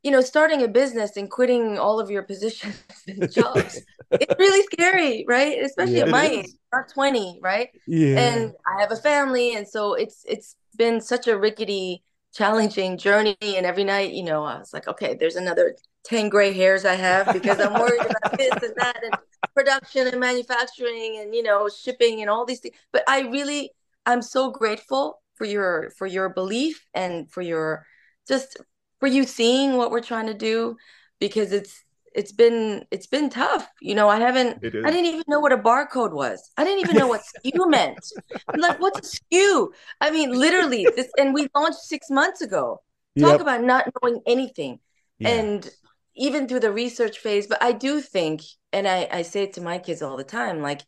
you 0.04 0.12
know 0.12 0.22
starting 0.22 0.64
a 0.64 0.68
business 0.68 1.18
and 1.18 1.30
quitting 1.30 1.78
all 1.80 2.00
of 2.00 2.10
your 2.12 2.24
positions 2.24 2.76
and 3.08 3.32
jobs 3.32 3.82
it's 4.12 4.36
really 4.40 4.64
scary 4.72 5.26
right 5.28 5.58
especially 5.64 5.98
Yeah. 5.98 6.04
at 6.04 6.10
my 6.10 6.26
is. 6.26 6.38
age 6.40 6.48
not 6.72 6.90
20 6.94 7.40
right 7.42 7.70
yeah. 7.88 8.20
and 8.20 8.54
I 8.68 8.82
have 8.82 8.92
a 8.92 8.96
family 8.98 9.56
and 9.56 9.68
so 9.68 9.96
it's 9.96 10.24
it's 10.28 10.56
been 10.78 11.02
such 11.02 11.28
a 11.28 11.38
rickety 11.38 12.04
challenging 12.36 12.98
journey 12.98 13.38
and 13.42 13.66
every 13.66 13.84
night 13.84 14.12
you 14.12 14.24
know 14.24 14.44
I 14.44 14.58
was 14.58 14.74
like 14.74 14.88
okay 14.88 15.16
there's 15.18 15.38
another 15.38 15.76
10 16.06 16.30
gray 16.30 16.54
hairs 16.54 16.86
I 16.86 16.94
have 16.94 17.34
because 17.34 17.60
I'm 17.60 17.74
worried 17.74 18.02
about 18.02 18.38
this 18.38 18.52
and 18.62 18.74
that 18.78 19.04
and 19.04 19.16
production 19.56 20.08
and 20.08 20.20
manufacturing 20.20 21.20
and 21.20 21.34
you 21.34 21.44
know 21.44 21.68
shipping 21.70 22.22
and 22.22 22.30
all 22.30 22.46
these 22.46 22.60
things. 22.60 22.76
But 22.94 23.04
I 23.08 23.22
really 23.22 23.72
I'm 24.06 24.22
so 24.22 24.52
grateful 24.52 25.22
for 25.36 25.46
your 25.46 25.92
for 25.98 26.06
your 26.06 26.30
belief 26.30 26.86
and 26.94 27.30
for 27.32 27.42
your 27.42 27.86
just 28.28 28.58
for 29.00 29.08
you 29.08 29.24
seeing 29.24 29.78
what 29.78 29.92
we're 29.92 30.02
trying 30.02 30.28
to 30.28 30.34
do 30.34 30.78
because 31.20 31.52
it's 31.52 31.84
it's 32.16 32.32
been 32.32 32.86
it's 32.92 33.08
been 33.08 33.30
tough 33.30 33.68
you 33.82 33.96
know 33.96 34.10
I 34.10 34.20
haven't 34.20 34.60
I 34.84 34.92
didn't 34.92 35.08
even 35.08 35.24
know 35.28 35.40
what 35.40 35.52
a 35.52 35.58
barcode 35.58 36.14
was. 36.14 36.52
I 36.58 36.64
didn't 36.64 36.80
even 36.80 36.96
know 36.96 37.08
what 37.08 37.22
SKU 37.46 37.68
meant. 37.68 38.06
I'm 38.54 38.62
like, 38.62 38.80
what's 38.80 39.00
a 39.00 39.36
SKU? 39.36 39.70
I 40.00 40.12
mean, 40.12 40.32
literally, 40.32 40.92
this, 40.96 41.12
and 41.18 41.34
we 41.34 41.48
launched 41.56 41.80
six 41.80 42.10
months 42.10 42.42
ago. 42.42 42.82
Talk 43.18 43.40
Yep. 43.40 43.42
about 43.42 43.64
not 43.64 43.86
knowing 44.02 44.22
anything. 44.28 44.80
Yeah. 45.20 45.30
And 45.30 45.70
even 46.16 46.48
through 46.48 46.60
the 46.62 46.72
research 46.72 47.18
phase, 47.18 47.48
but 47.48 47.62
I 47.64 47.72
do 47.72 48.00
think, 48.02 48.42
and 48.72 48.88
I, 48.88 49.08
I 49.12 49.22
say 49.24 49.44
it 49.44 49.54
to 49.54 49.62
my 49.62 49.80
kids 49.80 50.02
all 50.02 50.18
the 50.18 50.24
time, 50.24 50.62
like, 50.62 50.82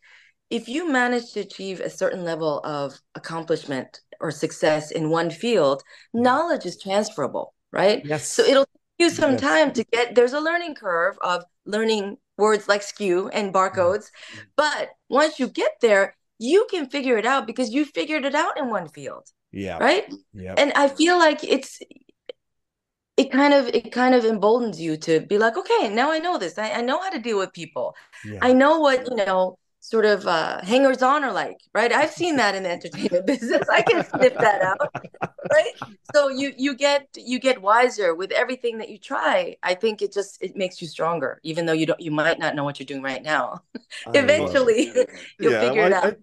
if 0.50 0.70
you 0.70 0.90
manage 0.90 1.34
to 1.34 1.42
achieve 1.42 1.80
a 1.82 1.90
certain 1.90 2.24
level 2.24 2.60
of 2.64 3.00
accomplishment 3.16 4.00
or 4.22 4.32
success 4.32 4.92
in 4.92 5.10
one 5.10 5.30
field, 5.30 5.84
knowledge 6.14 6.66
is 6.66 6.80
transferable, 6.82 7.54
right? 7.72 8.06
yes. 8.06 8.28
So 8.30 8.44
it'll 8.44 8.66
you 9.00 9.10
some 9.10 9.32
Yes. 9.32 9.42
time 9.42 9.72
to 9.74 9.84
get 9.84 10.16
there's 10.16 10.34
a 10.34 10.40
learning 10.40 10.76
curve 10.76 11.18
of 11.22 11.44
learning 11.66 12.18
words 12.38 12.68
like 12.68 12.82
SKU 12.82 13.30
and 13.34 13.54
mm-hmm. 13.54 13.58
barcodes. 13.58 14.08
But 14.56 14.90
once 15.10 15.40
you 15.40 15.48
get 15.48 15.74
there, 15.82 16.16
you 16.40 16.68
can 16.70 16.90
figure 16.90 17.18
it 17.18 17.26
out 17.26 17.48
because 17.48 17.72
you 17.72 17.86
figured 17.86 18.26
it 18.26 18.36
out 18.36 18.58
in 18.58 18.70
one 18.70 18.88
field, 18.90 19.28
yeah. 19.52 19.78
right? 19.78 20.12
Yeah. 20.34 20.54
And 20.58 20.72
I 20.74 20.88
feel 20.88 21.18
like 21.18 21.44
it's 21.44 21.80
it 23.18 23.32
kind 23.32 23.54
of 23.54 23.68
it 23.70 23.92
kind 23.92 24.14
of 24.14 24.24
emboldens 24.26 24.80
you 24.80 24.98
to 24.98 25.22
be 25.22 25.38
like, 25.40 25.58
okay, 25.58 25.90
now 25.90 26.12
I 26.12 26.20
know 26.20 26.38
this. 26.38 26.58
I, 26.58 26.72
I 26.72 26.82
know 26.82 27.02
how 27.02 27.10
to 27.10 27.20
deal 27.20 27.40
with 27.40 27.52
people. 27.54 27.96
Yeah. 28.24 28.40
I 28.42 28.54
know 28.54 28.80
what, 28.80 29.08
you 29.10 29.16
know, 29.16 29.58
sort 29.90 30.04
of 30.06 30.28
uh 30.28 30.60
hangers 30.64 31.02
on 31.02 31.24
are 31.24 31.32
like, 31.32 31.58
right? 31.74 31.94
I've 31.94 32.12
seen 32.12 32.36
that 32.38 32.56
in 32.56 32.64
the 32.64 32.70
entertainment 32.72 33.26
business. 33.34 33.68
I 33.72 33.82
can 33.84 34.04
sniff 34.06 34.34
that 34.36 34.62
out. 34.62 34.80
Right. 35.50 35.72
So 36.14 36.28
you 36.28 36.54
you 36.58 36.76
get 36.76 37.08
you 37.16 37.40
get 37.40 37.62
wiser 37.62 38.14
with 38.14 38.32
everything 38.32 38.80
that 38.80 38.90
you 38.90 38.98
try. 38.98 39.56
I 39.64 39.76
think 39.76 40.02
it 40.02 40.12
just 40.12 40.42
it 40.42 40.58
makes 40.58 40.82
you 40.82 40.88
stronger, 40.88 41.40
even 41.44 41.66
though 41.66 41.74
you 41.74 41.86
don't 41.86 42.02
you 42.02 42.12
might 42.12 42.38
not 42.38 42.54
know 42.56 42.66
what 42.66 42.80
you're 42.80 42.86
doing 42.86 43.02
right 43.02 43.24
now. 43.24 43.62
I 43.76 43.80
love 44.08 44.16
it. 44.16 44.24
Eventually 44.24 44.84
you'll 45.40 45.52
figure 45.60 45.86
it 45.86 45.92
well, 45.92 45.94
I- 45.94 46.08
out. 46.08 46.14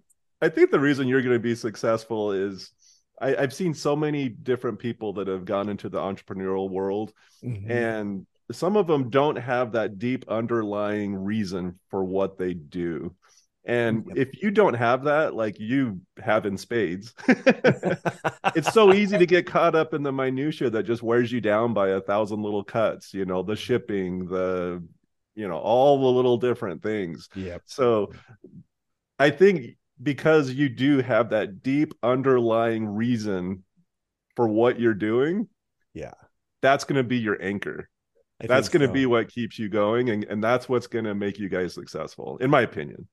I, 0.42 0.46
I 0.46 0.48
think 0.50 0.70
the 0.70 0.80
reason 0.80 1.08
you're 1.08 1.22
going 1.22 1.32
to 1.32 1.38
be 1.38 1.54
successful 1.54 2.32
is 2.32 2.70
I, 3.18 3.34
I've 3.36 3.54
seen 3.54 3.72
so 3.72 3.96
many 3.96 4.28
different 4.28 4.78
people 4.78 5.14
that 5.14 5.26
have 5.28 5.46
gone 5.46 5.70
into 5.70 5.88
the 5.88 5.98
entrepreneurial 6.00 6.68
world, 6.68 7.14
Mhm. 7.42 7.70
and 7.70 8.26
some 8.52 8.76
of 8.76 8.86
them 8.86 9.08
don't 9.08 9.36
have 9.36 9.72
that 9.72 9.98
deep 9.98 10.26
underlying 10.28 11.14
reason 11.14 11.78
for 11.88 12.04
what 12.04 12.36
they 12.36 12.52
do. 12.52 13.14
And 13.66 14.04
Yep. 14.08 14.16
if 14.16 14.42
you 14.42 14.50
don't 14.50 14.74
have 14.74 15.04
that, 15.04 15.34
like 15.34 15.58
you 15.58 16.00
have 16.22 16.44
in 16.46 16.58
spades, 16.58 17.14
it's 18.54 18.72
so 18.72 18.92
easy 18.94 19.16
to 19.18 19.26
get 19.26 19.46
caught 19.46 19.74
up 19.74 19.94
in 19.94 20.02
the 20.02 20.12
minutia 20.12 20.70
that 20.70 20.82
just 20.84 21.02
wears 21.02 21.32
you 21.32 21.40
down 21.40 21.72
by 21.74 21.88
a 21.90 22.00
thousand 22.00 22.42
little 22.42 22.64
cuts, 22.64 23.14
you 23.14 23.24
know, 23.24 23.42
the 23.42 23.56
shipping, 23.56 24.26
the 24.26 24.82
you 25.34 25.48
know, 25.48 25.56
all 25.58 25.98
the 26.00 26.06
little 26.16 26.36
different 26.36 26.82
things. 26.82 27.28
Yeah. 27.34 27.58
So 27.64 28.12
I 29.18 29.30
think 29.30 29.76
because 30.02 30.50
you 30.52 30.68
do 30.68 31.00
have 31.00 31.30
that 31.30 31.62
deep 31.62 31.94
underlying 32.02 32.86
reason 32.86 33.64
for 34.36 34.46
what 34.46 34.78
you're 34.78 34.94
doing, 34.94 35.48
Yeah. 35.92 36.14
that's 36.62 36.84
going 36.84 36.96
to 36.96 37.02
be 37.04 37.18
your 37.18 37.40
anchor. 37.42 37.88
I 38.42 38.46
that's 38.46 38.68
going 38.68 38.82
to 38.82 38.88
so. 38.88 38.92
be 38.92 39.06
what 39.06 39.28
keeps 39.28 39.58
you 39.58 39.68
going 39.68 40.10
and, 40.10 40.24
and 40.24 40.42
that's 40.42 40.68
what's 40.68 40.88
going 40.88 41.04
to 41.04 41.14
make 41.14 41.38
you 41.38 41.48
guys 41.48 41.72
successful 41.74 42.36
in 42.38 42.50
my 42.50 42.62
opinion. 42.62 43.08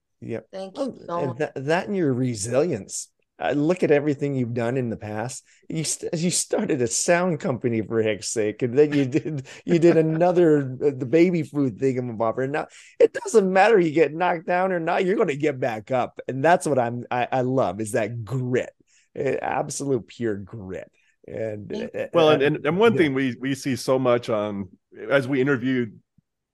Thank 0.52 0.78
Well, 0.78 0.88
you 0.88 1.06
so 1.06 1.26
much. 1.28 1.38
that, 1.38 1.54
that 1.56 1.88
and 1.88 1.96
your 1.98 2.14
resilience. 2.14 3.10
I 3.42 3.54
look 3.54 3.82
at 3.82 3.90
everything 3.90 4.36
you've 4.36 4.54
done 4.54 4.78
in 4.78 4.90
the 4.90 4.98
past. 4.98 5.44
You 5.68 5.84
you 6.14 6.30
started 6.30 6.80
a 6.82 6.88
sound 6.88 7.40
company 7.40 7.82
for 7.82 8.02
heck's 8.02 8.30
sake, 8.30 8.62
and 8.62 8.78
then 8.78 8.94
you 8.94 9.06
did 9.06 9.48
you 9.66 9.80
did 9.80 9.98
another 9.98 10.78
uh, 10.84 10.92
the 10.96 11.08
baby 11.08 11.42
food 11.42 11.80
thing 11.80 11.98
and 11.98 12.52
now 12.52 12.68
it 13.00 13.14
doesn't 13.14 13.52
matter 13.52 13.80
you 13.80 13.92
get 13.92 14.14
knocked 14.14 14.46
down 14.46 14.72
or 14.72 14.80
not. 14.80 15.06
You're 15.06 15.16
going 15.16 15.30
to 15.30 15.36
get 15.36 15.60
back 15.60 15.90
up, 15.90 16.20
and 16.28 16.44
that's 16.46 16.68
what 16.68 16.78
I'm 16.78 17.06
I, 17.10 17.28
I 17.32 17.42
love 17.42 17.82
is 17.82 17.94
that 17.94 18.24
grit, 18.24 18.74
eh, 19.16 19.38
absolute 19.42 20.08
pure 20.08 20.36
grit. 20.36 20.92
And 21.28 21.72
eh, 21.74 22.08
well, 22.14 22.30
and, 22.30 22.44
and, 22.44 22.66
and 22.66 22.78
one 22.78 22.94
yeah. 22.94 22.98
thing 23.00 23.14
we 23.16 23.36
we 23.40 23.56
see 23.56 23.76
so 23.76 23.98
much 23.98 24.30
on 24.30 24.70
as 25.10 25.28
we 25.28 25.42
interview 25.42 25.88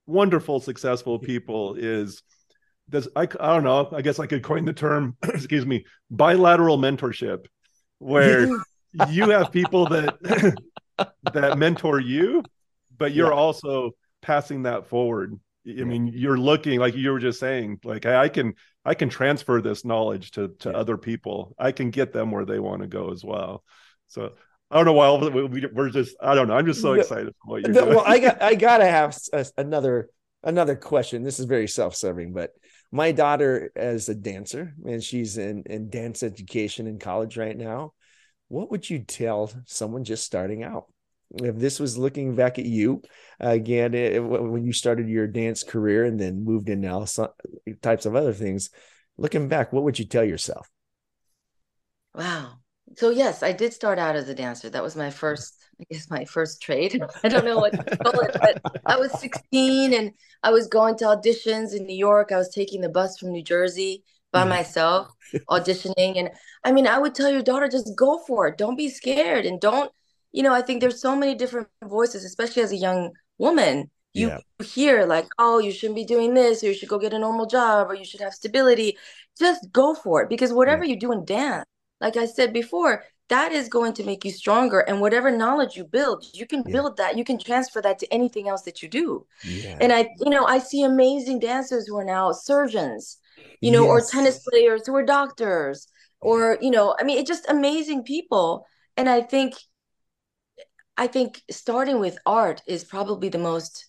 wonderful 0.06 0.58
successful 0.58 1.18
people 1.18 1.74
is 1.74 2.22
does 2.88 3.08
I, 3.14 3.22
I 3.22 3.54
don't 3.54 3.64
know 3.64 3.88
i 3.92 4.02
guess 4.02 4.18
i 4.18 4.26
could 4.26 4.42
coin 4.42 4.64
the 4.64 4.72
term 4.72 5.16
excuse 5.22 5.66
me 5.66 5.84
bilateral 6.10 6.78
mentorship 6.78 7.46
where 7.98 8.48
you 9.08 9.30
have 9.30 9.52
people 9.52 9.86
that 9.88 10.18
that 11.32 11.58
mentor 11.58 12.00
you 12.00 12.42
but 12.96 13.12
you're 13.12 13.32
yeah. 13.32 13.38
also 13.38 13.92
passing 14.22 14.62
that 14.62 14.86
forward 14.86 15.34
i 15.66 15.70
yeah. 15.70 15.84
mean 15.84 16.06
you're 16.08 16.38
looking 16.38 16.80
like 16.80 16.94
you 16.94 17.10
were 17.10 17.20
just 17.20 17.40
saying 17.40 17.78
like 17.84 18.06
i 18.06 18.28
can 18.28 18.54
i 18.84 18.94
can 18.94 19.08
transfer 19.08 19.60
this 19.60 19.84
knowledge 19.84 20.32
to 20.32 20.48
to 20.58 20.70
yeah. 20.70 20.76
other 20.76 20.96
people 20.96 21.54
i 21.58 21.72
can 21.72 21.90
get 21.90 22.12
them 22.12 22.30
where 22.30 22.44
they 22.44 22.58
want 22.58 22.82
to 22.82 22.88
go 22.88 23.10
as 23.12 23.24
well 23.24 23.62
so 24.06 24.32
I 24.70 24.76
don't 24.76 24.84
know 24.84 24.92
why 24.92 25.46
we, 25.46 25.64
are 25.64 25.88
just. 25.88 26.14
I 26.20 26.34
don't 26.34 26.48
know. 26.48 26.54
I'm 26.54 26.66
just 26.66 26.82
so 26.82 26.92
excited 26.92 27.34
for 27.42 27.52
what 27.52 27.62
you're 27.62 27.72
doing. 27.72 27.88
Well, 27.88 28.04
I 28.06 28.18
got. 28.18 28.42
I 28.42 28.54
gotta 28.54 28.84
have 28.84 29.16
another 29.56 30.10
another 30.42 30.76
question. 30.76 31.22
This 31.22 31.38
is 31.38 31.46
very 31.46 31.68
self-serving, 31.68 32.32
but 32.32 32.50
my 32.90 33.12
daughter 33.12 33.70
is 33.76 34.08
a 34.08 34.14
dancer 34.14 34.74
and 34.86 35.02
she's 35.02 35.36
in, 35.36 35.64
in 35.66 35.90
dance 35.90 36.22
education 36.22 36.86
in 36.86 36.98
college 36.98 37.36
right 37.36 37.56
now. 37.56 37.92
What 38.48 38.70
would 38.70 38.88
you 38.88 39.00
tell 39.00 39.52
someone 39.66 40.04
just 40.04 40.24
starting 40.24 40.62
out? 40.62 40.86
If 41.34 41.56
this 41.56 41.78
was 41.78 41.98
looking 41.98 42.34
back 42.34 42.58
at 42.58 42.64
you 42.64 43.02
again, 43.38 43.92
it, 43.92 44.18
when 44.20 44.64
you 44.64 44.72
started 44.72 45.08
your 45.08 45.26
dance 45.26 45.62
career 45.62 46.06
and 46.06 46.18
then 46.18 46.44
moved 46.44 46.70
into 46.70 46.88
all 46.88 47.06
types 47.82 48.06
of 48.06 48.16
other 48.16 48.32
things, 48.32 48.70
looking 49.18 49.48
back, 49.48 49.70
what 49.70 49.84
would 49.84 49.98
you 49.98 50.06
tell 50.06 50.24
yourself? 50.24 50.70
Wow. 52.14 52.54
So 52.96 53.10
yes, 53.10 53.42
I 53.42 53.52
did 53.52 53.74
start 53.74 53.98
out 53.98 54.16
as 54.16 54.30
a 54.30 54.34
dancer. 54.34 54.70
That 54.70 54.82
was 54.82 54.96
my 54.96 55.08
mm-hmm. 55.08 55.16
first 55.16 55.54
I 55.80 55.84
guess 55.90 56.10
my 56.10 56.24
first 56.24 56.60
trade. 56.60 57.02
I 57.24 57.28
don't 57.28 57.44
know 57.44 57.58
what 57.58 57.72
to 57.72 57.96
call 57.96 58.20
it, 58.20 58.36
but 58.40 58.80
I 58.84 58.96
was 58.96 59.12
16 59.20 59.94
and 59.94 60.12
I 60.42 60.50
was 60.50 60.66
going 60.66 60.96
to 60.98 61.04
auditions 61.04 61.74
in 61.74 61.86
New 61.86 61.96
York. 61.96 62.32
I 62.32 62.36
was 62.36 62.48
taking 62.48 62.80
the 62.80 62.88
bus 62.88 63.18
from 63.18 63.30
New 63.30 63.42
Jersey 63.42 64.02
by 64.32 64.44
mm. 64.44 64.48
myself, 64.48 65.08
auditioning. 65.50 66.18
And 66.18 66.30
I 66.64 66.72
mean, 66.72 66.86
I 66.86 66.98
would 66.98 67.14
tell 67.14 67.30
your 67.30 67.42
daughter, 67.42 67.68
just 67.68 67.96
go 67.96 68.18
for 68.26 68.48
it. 68.48 68.58
Don't 68.58 68.76
be 68.76 68.88
scared. 68.88 69.46
And 69.46 69.60
don't, 69.60 69.90
you 70.32 70.42
know, 70.42 70.52
I 70.52 70.62
think 70.62 70.80
there's 70.80 71.00
so 71.00 71.16
many 71.16 71.34
different 71.34 71.68
voices, 71.84 72.24
especially 72.24 72.62
as 72.62 72.72
a 72.72 72.76
young 72.76 73.12
woman. 73.38 73.90
You 74.14 74.28
yeah. 74.28 74.64
hear 74.64 75.04
like, 75.06 75.28
oh, 75.38 75.58
you 75.58 75.70
shouldn't 75.70 75.96
be 75.96 76.04
doing 76.04 76.34
this, 76.34 76.64
or 76.64 76.68
you 76.68 76.74
should 76.74 76.88
go 76.88 76.98
get 76.98 77.12
a 77.12 77.18
normal 77.18 77.46
job, 77.46 77.90
or 77.90 77.94
you 77.94 78.04
should 78.04 78.20
have 78.20 78.32
stability. 78.32 78.96
Just 79.38 79.70
go 79.70 79.94
for 79.94 80.22
it. 80.22 80.28
Because 80.28 80.52
whatever 80.52 80.84
yeah. 80.84 80.94
you 80.94 80.98
do 80.98 81.12
in 81.12 81.24
dance, 81.24 81.64
like 82.00 82.16
I 82.16 82.26
said 82.26 82.52
before, 82.52 83.04
that 83.28 83.52
is 83.52 83.68
going 83.68 83.92
to 83.92 84.04
make 84.04 84.24
you 84.24 84.30
stronger 84.30 84.80
and 84.80 85.00
whatever 85.00 85.30
knowledge 85.30 85.76
you 85.76 85.84
build 85.84 86.24
you 86.32 86.46
can 86.46 86.62
yeah. 86.66 86.72
build 86.72 86.96
that 86.96 87.16
you 87.16 87.24
can 87.24 87.38
transfer 87.38 87.80
that 87.80 87.98
to 87.98 88.12
anything 88.12 88.48
else 88.48 88.62
that 88.62 88.82
you 88.82 88.88
do 88.88 89.26
yeah. 89.44 89.76
and 89.80 89.92
i 89.92 90.08
you 90.18 90.30
know 90.30 90.44
i 90.44 90.58
see 90.58 90.82
amazing 90.82 91.38
dancers 91.38 91.86
who 91.86 91.96
are 91.96 92.04
now 92.04 92.32
surgeons 92.32 93.18
you 93.60 93.70
know 93.70 93.82
yes. 93.82 93.90
or 93.90 94.10
tennis 94.10 94.38
players 94.48 94.86
who 94.86 94.94
are 94.94 95.04
doctors 95.04 95.88
or 96.20 96.58
you 96.60 96.70
know 96.70 96.94
i 96.98 97.04
mean 97.04 97.18
it's 97.18 97.28
just 97.28 97.48
amazing 97.48 98.02
people 98.02 98.66
and 98.96 99.08
i 99.08 99.20
think 99.20 99.54
i 100.96 101.06
think 101.06 101.42
starting 101.50 102.00
with 102.00 102.18
art 102.26 102.62
is 102.66 102.84
probably 102.84 103.28
the 103.28 103.38
most 103.38 103.86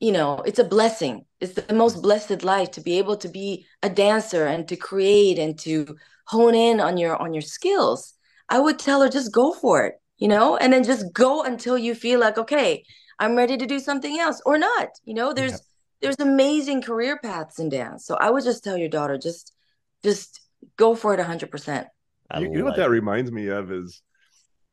you 0.00 0.12
know 0.12 0.40
it's 0.46 0.58
a 0.58 0.64
blessing 0.64 1.24
it's 1.40 1.54
the 1.54 1.74
most 1.74 2.00
blessed 2.02 2.42
life 2.44 2.70
to 2.70 2.80
be 2.80 2.98
able 2.98 3.16
to 3.16 3.28
be 3.28 3.66
a 3.82 3.90
dancer 3.90 4.46
and 4.46 4.68
to 4.68 4.76
create 4.76 5.38
and 5.38 5.58
to 5.58 5.96
hone 6.26 6.54
in 6.54 6.80
on 6.80 6.96
your 6.96 7.16
on 7.16 7.34
your 7.34 7.42
skills 7.42 8.14
I 8.48 8.58
would 8.58 8.78
tell 8.78 9.02
her 9.02 9.08
just 9.08 9.32
go 9.32 9.52
for 9.52 9.84
it, 9.84 9.94
you 10.16 10.28
know, 10.28 10.56
and 10.56 10.72
then 10.72 10.84
just 10.84 11.12
go 11.12 11.42
until 11.42 11.76
you 11.76 11.94
feel 11.94 12.20
like, 12.20 12.38
okay, 12.38 12.84
I'm 13.18 13.36
ready 13.36 13.56
to 13.56 13.66
do 13.66 13.78
something 13.78 14.18
else 14.18 14.40
or 14.46 14.58
not. 14.58 14.88
You 15.04 15.14
know, 15.14 15.32
there's 15.32 15.52
yeah. 15.52 15.58
there's 16.00 16.20
amazing 16.20 16.82
career 16.82 17.18
paths 17.18 17.58
in 17.58 17.68
dance. 17.68 18.06
So 18.06 18.14
I 18.14 18.30
would 18.30 18.44
just 18.44 18.64
tell 18.64 18.76
your 18.76 18.88
daughter, 18.88 19.18
just 19.18 19.52
just 20.02 20.40
go 20.76 20.94
for 20.94 21.14
it 21.14 21.20
hundred 21.20 21.50
percent. 21.50 21.88
You, 22.36 22.42
you 22.42 22.58
know 22.58 22.64
what 22.64 22.76
that 22.76 22.90
reminds 22.90 23.32
me 23.32 23.48
of 23.48 23.72
is 23.72 24.02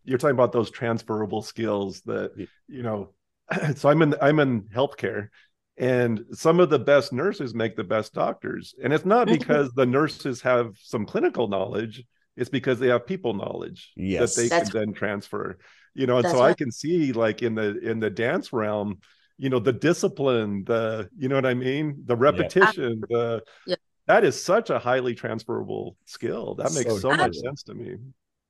you're 0.06 0.18
talking 0.18 0.36
about 0.36 0.52
those 0.52 0.70
transferable 0.70 1.42
skills 1.42 2.02
that 2.02 2.32
you 2.68 2.84
know 2.84 3.10
so 3.76 3.90
i'm 3.90 4.02
in 4.02 4.16
i'm 4.22 4.40
in 4.40 4.62
healthcare 4.64 5.30
and 5.78 6.24
some 6.32 6.60
of 6.60 6.70
the 6.70 6.80
best 6.80 7.12
nurses 7.12 7.54
make 7.54 7.76
the 7.76 7.84
best 7.84 8.14
doctors 8.14 8.74
and 8.82 8.94
it's 8.94 9.06
not 9.06 9.28
because 9.40 9.72
the 9.74 9.86
nurses 9.86 10.42
have 10.42 10.76
some 10.82 11.06
clinical 11.06 11.48
knowledge 11.48 12.04
it's 12.38 12.50
because 12.50 12.80
they 12.80 12.88
have 12.88 13.06
people 13.06 13.34
knowledge 13.34 13.92
yes. 13.96 14.36
that 14.36 14.42
they 14.42 14.48
That's... 14.48 14.72
can 14.72 14.80
then 14.80 14.94
transfer 14.94 15.58
you 15.94 16.06
know 16.06 16.18
and 16.18 16.26
That's 16.26 16.36
so 16.36 16.42
right. 16.42 16.50
i 16.50 16.54
can 16.54 16.72
see 16.72 17.12
like 17.14 17.42
in 17.42 17.56
the 17.56 17.80
in 17.80 18.00
the 18.00 18.10
dance 18.10 18.54
realm 18.54 19.00
you 19.38 19.50
know 19.50 19.60
the 19.60 19.74
discipline 19.74 20.64
the 20.66 21.10
you 21.18 21.30
know 21.30 21.36
what 21.36 21.46
i 21.46 21.54
mean 21.54 22.04
the 22.06 22.16
repetition 22.16 23.04
yeah. 23.10 23.18
the 23.18 23.44
yeah. 23.68 23.76
that 24.08 24.24
is 24.24 24.42
such 24.42 24.70
a 24.70 24.78
highly 24.78 25.16
transferable 25.16 25.98
skill 26.06 26.56
that 26.56 26.74
makes 26.74 26.90
so, 26.90 27.00
so 27.00 27.10
much 27.12 27.36
sense 27.36 27.64
to 27.64 27.74
me 27.74 27.96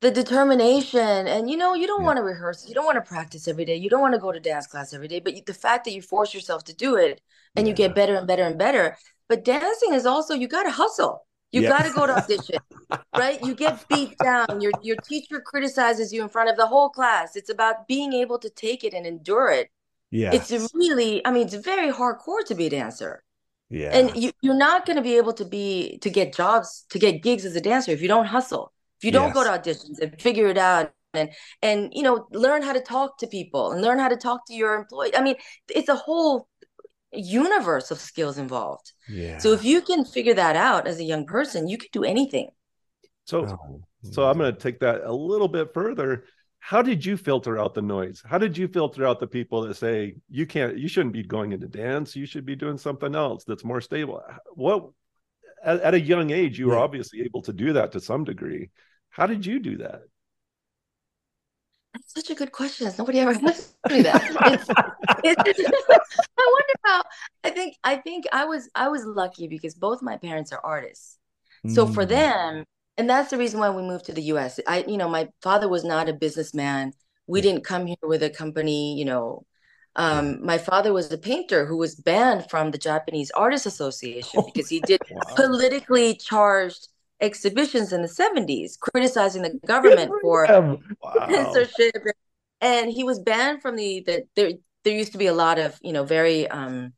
the 0.01 0.11
determination 0.11 0.99
and 0.99 1.49
you 1.49 1.57
know 1.57 1.73
you 1.73 1.87
don't 1.87 2.01
yeah. 2.01 2.05
want 2.07 2.17
to 2.17 2.23
rehearse 2.23 2.67
you 2.67 2.75
don't 2.75 2.85
want 2.85 2.97
to 2.97 3.09
practice 3.09 3.47
every 3.47 3.65
day 3.65 3.75
you 3.75 3.89
don't 3.89 4.01
want 4.01 4.13
to 4.13 4.19
go 4.19 4.31
to 4.31 4.39
dance 4.39 4.67
class 4.67 4.93
every 4.93 5.07
day 5.07 5.19
but 5.19 5.33
the 5.45 5.53
fact 5.53 5.85
that 5.85 5.93
you 5.93 6.01
force 6.01 6.33
yourself 6.33 6.63
to 6.63 6.75
do 6.75 6.95
it 6.95 7.21
and 7.55 7.67
you 7.67 7.73
get 7.73 7.95
better 7.95 8.15
and 8.15 8.27
better 8.27 8.43
and 8.43 8.57
better 8.57 8.97
but 9.29 9.45
dancing 9.45 9.93
is 9.93 10.05
also 10.05 10.33
you 10.33 10.47
got 10.47 10.63
to 10.63 10.71
hustle 10.71 11.25
you 11.51 11.61
got 11.63 11.85
to 11.85 11.91
go 11.93 12.05
to 12.05 12.13
audition, 12.23 12.59
right? 13.15 13.43
You 13.43 13.55
get 13.55 13.87
beat 13.87 14.17
down. 14.17 14.61
Your 14.61 14.71
your 14.81 14.97
teacher 14.97 15.41
criticizes 15.41 16.11
you 16.11 16.21
in 16.21 16.29
front 16.29 16.49
of 16.49 16.57
the 16.57 16.67
whole 16.67 16.89
class. 16.89 17.35
It's 17.35 17.49
about 17.49 17.87
being 17.87 18.13
able 18.13 18.39
to 18.39 18.49
take 18.49 18.83
it 18.83 18.93
and 18.93 19.05
endure 19.05 19.49
it. 19.49 19.69
Yeah, 20.11 20.31
it's 20.33 20.51
really. 20.73 21.25
I 21.25 21.31
mean, 21.31 21.47
it's 21.47 21.55
very 21.55 21.91
hardcore 21.91 22.45
to 22.45 22.55
be 22.55 22.67
a 22.67 22.69
dancer. 22.69 23.23
Yeah, 23.69 23.97
and 23.97 24.15
you 24.15 24.31
you're 24.41 24.53
not 24.53 24.85
going 24.85 24.97
to 24.97 25.01
be 25.01 25.17
able 25.17 25.33
to 25.33 25.45
be 25.45 25.97
to 26.01 26.09
get 26.09 26.35
jobs 26.35 26.85
to 26.89 26.99
get 26.99 27.23
gigs 27.23 27.45
as 27.45 27.55
a 27.55 27.61
dancer 27.61 27.91
if 27.91 28.01
you 28.01 28.07
don't 28.07 28.25
hustle. 28.25 28.71
If 28.99 29.05
you 29.05 29.11
don't 29.11 29.33
yes. 29.33 29.33
go 29.33 29.43
to 29.43 29.49
auditions 29.49 29.99
and 29.99 30.19
figure 30.21 30.47
it 30.47 30.57
out 30.57 30.93
and 31.15 31.29
and 31.61 31.91
you 31.93 32.03
know 32.03 32.27
learn 32.31 32.61
how 32.61 32.73
to 32.73 32.79
talk 32.79 33.17
to 33.19 33.27
people 33.27 33.71
and 33.71 33.81
learn 33.81 33.99
how 33.99 34.07
to 34.07 34.15
talk 34.15 34.45
to 34.47 34.53
your 34.53 34.75
employee. 34.75 35.15
I 35.15 35.21
mean, 35.21 35.35
it's 35.73 35.89
a 35.89 35.95
whole 35.95 36.47
universe 37.11 37.91
of 37.91 37.99
skills 37.99 38.37
involved. 38.37 38.91
Yeah. 39.07 39.37
So 39.37 39.53
if 39.53 39.63
you 39.63 39.81
can 39.81 40.05
figure 40.05 40.33
that 40.33 40.55
out 40.55 40.87
as 40.87 40.99
a 40.99 41.03
young 41.03 41.25
person, 41.25 41.67
you 41.67 41.77
can 41.77 41.89
do 41.91 42.03
anything. 42.03 42.49
So 43.25 43.45
oh, 43.45 43.81
so 44.01 44.27
I'm 44.27 44.37
going 44.37 44.53
to 44.53 44.59
take 44.59 44.79
that 44.79 45.01
a 45.03 45.13
little 45.13 45.47
bit 45.47 45.73
further. 45.73 46.25
How 46.59 46.81
did 46.81 47.05
you 47.05 47.15
filter 47.17 47.59
out 47.59 47.73
the 47.73 47.81
noise? 47.81 48.23
How 48.25 48.37
did 48.37 48.57
you 48.57 48.67
filter 48.67 49.05
out 49.05 49.19
the 49.19 49.27
people 49.27 49.61
that 49.63 49.75
say 49.75 50.15
you 50.29 50.45
can't 50.47 50.77
you 50.77 50.87
shouldn't 50.87 51.13
be 51.13 51.23
going 51.23 51.51
into 51.51 51.67
dance, 51.67 52.15
you 52.15 52.25
should 52.25 52.45
be 52.45 52.55
doing 52.55 52.77
something 52.77 53.15
else 53.15 53.43
that's 53.43 53.63
more 53.63 53.81
stable? 53.81 54.21
What 54.53 54.89
at, 55.63 55.81
at 55.81 55.93
a 55.93 55.99
young 55.99 56.31
age 56.31 56.57
you 56.57 56.67
were 56.67 56.77
obviously 56.77 57.21
able 57.21 57.41
to 57.43 57.53
do 57.53 57.73
that 57.73 57.91
to 57.91 57.99
some 57.99 58.23
degree. 58.23 58.69
How 59.09 59.27
did 59.27 59.45
you 59.45 59.59
do 59.59 59.77
that? 59.77 60.01
That's 61.95 62.13
such 62.13 62.29
a 62.29 62.35
good 62.35 62.51
question. 62.51 62.91
Nobody 62.97 63.19
ever 63.19 63.31
asked 63.47 63.75
me 63.89 64.01
that. 64.01 64.91
It's, 65.23 65.41
it's, 65.45 65.59
I 66.37 66.53
wonder 66.53 66.73
how. 66.83 67.03
I 67.43 67.49
think 67.51 67.77
I 67.83 67.95
think 67.95 68.25
I 68.31 68.45
was 68.45 68.69
I 68.75 68.89
was 68.89 69.05
lucky 69.05 69.47
because 69.47 69.73
both 69.73 70.01
my 70.01 70.17
parents 70.17 70.51
are 70.51 70.59
artists. 70.63 71.17
So 71.67 71.87
mm. 71.87 71.93
for 71.93 72.05
them, 72.05 72.65
and 72.97 73.09
that's 73.09 73.31
the 73.31 73.37
reason 73.37 73.59
why 73.59 73.69
we 73.69 73.81
moved 73.81 74.05
to 74.05 74.13
the 74.13 74.21
U.S. 74.33 74.59
I, 74.67 74.83
you 74.87 74.97
know, 74.97 75.09
my 75.09 75.29
father 75.41 75.67
was 75.67 75.83
not 75.83 76.09
a 76.09 76.13
businessman. 76.13 76.93
We 77.27 77.41
didn't 77.41 77.63
come 77.63 77.87
here 77.87 78.03
with 78.03 78.21
a 78.23 78.29
company. 78.29 78.99
You 78.99 79.05
know, 79.05 79.45
um, 79.95 80.45
my 80.45 80.57
father 80.57 80.91
was 80.91 81.11
a 81.11 81.17
painter 81.17 81.65
who 81.65 81.77
was 81.77 81.95
banned 81.95 82.49
from 82.49 82.71
the 82.71 82.77
Japanese 82.77 83.31
Artists 83.31 83.65
Association 83.65 84.41
oh, 84.43 84.51
because 84.53 84.69
he 84.69 84.81
did 84.81 85.01
wow. 85.09 85.21
politically 85.35 86.15
charged 86.15 86.89
exhibitions 87.21 87.93
in 87.93 88.01
the 88.01 88.07
70s 88.07 88.77
criticizing 88.79 89.41
the 89.41 89.57
government 89.65 90.11
for 90.21 90.45
wow. 91.01 91.27
censorship 91.29 91.95
and 92.61 92.91
he 92.91 93.03
was 93.03 93.19
banned 93.19 93.61
from 93.61 93.75
the, 93.75 94.03
the 94.05 94.23
there 94.35 94.51
there 94.83 94.93
used 94.93 95.11
to 95.11 95.17
be 95.17 95.27
a 95.27 95.33
lot 95.33 95.59
of 95.59 95.77
you 95.81 95.93
know 95.93 96.03
very 96.03 96.47
um 96.49 96.93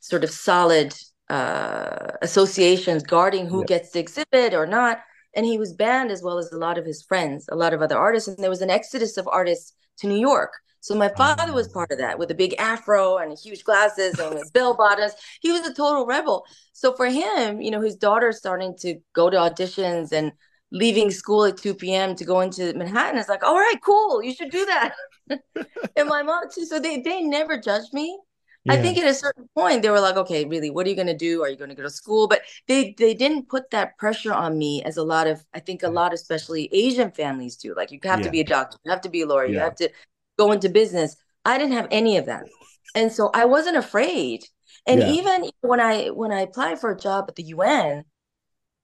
sort 0.00 0.24
of 0.24 0.30
solid 0.30 0.94
uh 1.30 2.12
associations 2.22 3.02
guarding 3.02 3.46
who 3.46 3.64
gets 3.64 3.90
to 3.90 3.98
exhibit 3.98 4.54
or 4.54 4.66
not. 4.66 5.00
And 5.36 5.44
he 5.44 5.58
was 5.58 5.72
banned 5.72 6.12
as 6.12 6.22
well 6.22 6.38
as 6.38 6.52
a 6.52 6.58
lot 6.58 6.78
of 6.78 6.84
his 6.84 7.02
friends 7.02 7.48
a 7.50 7.56
lot 7.56 7.74
of 7.74 7.82
other 7.82 7.98
artists. 7.98 8.28
And 8.28 8.38
there 8.38 8.50
was 8.50 8.62
an 8.62 8.70
exodus 8.70 9.16
of 9.16 9.28
artists 9.28 9.72
to 9.98 10.06
new 10.06 10.18
york 10.18 10.52
so 10.84 10.94
my 10.94 11.08
father 11.08 11.50
was 11.50 11.68
part 11.68 11.90
of 11.92 11.96
that 11.96 12.18
with 12.18 12.30
a 12.30 12.34
big 12.34 12.54
afro 12.58 13.16
and 13.16 13.34
huge 13.38 13.64
glasses 13.64 14.18
and 14.18 14.36
his 14.38 14.50
bell 14.50 14.74
bottoms. 14.74 15.14
He 15.40 15.50
was 15.50 15.66
a 15.66 15.72
total 15.72 16.04
rebel. 16.04 16.44
So 16.74 16.92
for 16.92 17.06
him, 17.06 17.62
you 17.62 17.70
know, 17.70 17.80
his 17.80 17.96
daughter 17.96 18.32
starting 18.32 18.76
to 18.80 18.96
go 19.14 19.30
to 19.30 19.36
auditions 19.38 20.12
and 20.12 20.32
leaving 20.70 21.10
school 21.10 21.46
at 21.46 21.56
2 21.56 21.72
p.m. 21.72 22.14
to 22.16 22.26
go 22.26 22.42
into 22.42 22.74
Manhattan. 22.74 23.18
It's 23.18 23.30
like, 23.30 23.42
all 23.42 23.56
right, 23.56 23.80
cool, 23.82 24.22
you 24.22 24.34
should 24.34 24.50
do 24.50 24.66
that. 24.66 24.94
and 25.96 26.06
my 26.06 26.22
mom 26.22 26.50
too. 26.52 26.66
So 26.66 26.78
they 26.78 27.00
they 27.00 27.22
never 27.22 27.58
judged 27.58 27.94
me. 27.94 28.18
Yeah. 28.64 28.74
I 28.74 28.82
think 28.82 28.98
at 28.98 29.06
a 29.06 29.14
certain 29.14 29.48
point 29.56 29.80
they 29.80 29.88
were 29.88 30.00
like, 30.00 30.16
okay, 30.16 30.44
really, 30.44 30.68
what 30.68 30.86
are 30.86 30.90
you 30.90 30.96
gonna 30.96 31.16
do? 31.16 31.42
Are 31.42 31.48
you 31.48 31.56
gonna 31.56 31.74
go 31.74 31.84
to 31.84 31.88
school? 31.88 32.28
But 32.28 32.42
they 32.68 32.94
they 32.98 33.14
didn't 33.14 33.48
put 33.48 33.70
that 33.70 33.96
pressure 33.96 34.34
on 34.34 34.58
me 34.58 34.82
as 34.82 34.98
a 34.98 35.02
lot 35.02 35.28
of 35.28 35.42
I 35.54 35.60
think 35.60 35.82
a 35.82 35.88
lot, 35.88 36.12
especially 36.12 36.68
Asian 36.74 37.10
families 37.10 37.56
do. 37.56 37.74
Like 37.74 37.90
you 37.90 38.00
have 38.02 38.18
yeah. 38.18 38.26
to 38.26 38.30
be 38.30 38.40
a 38.40 38.44
doctor, 38.44 38.76
you 38.84 38.90
have 38.90 39.00
to 39.00 39.08
be 39.08 39.22
a 39.22 39.26
lawyer, 39.26 39.46
yeah. 39.46 39.52
you 39.52 39.58
have 39.60 39.76
to 39.76 39.90
go 40.38 40.52
into 40.52 40.68
business. 40.68 41.16
I 41.44 41.58
didn't 41.58 41.74
have 41.74 41.88
any 41.90 42.16
of 42.16 42.26
that. 42.26 42.44
And 42.94 43.12
so 43.12 43.30
I 43.34 43.44
wasn't 43.44 43.76
afraid. 43.76 44.44
And 44.86 45.02
even 45.02 45.50
when 45.62 45.80
I 45.80 46.08
when 46.08 46.30
I 46.30 46.40
applied 46.40 46.78
for 46.78 46.90
a 46.90 46.98
job 46.98 47.24
at 47.28 47.36
the 47.36 47.42
UN, 47.44 48.04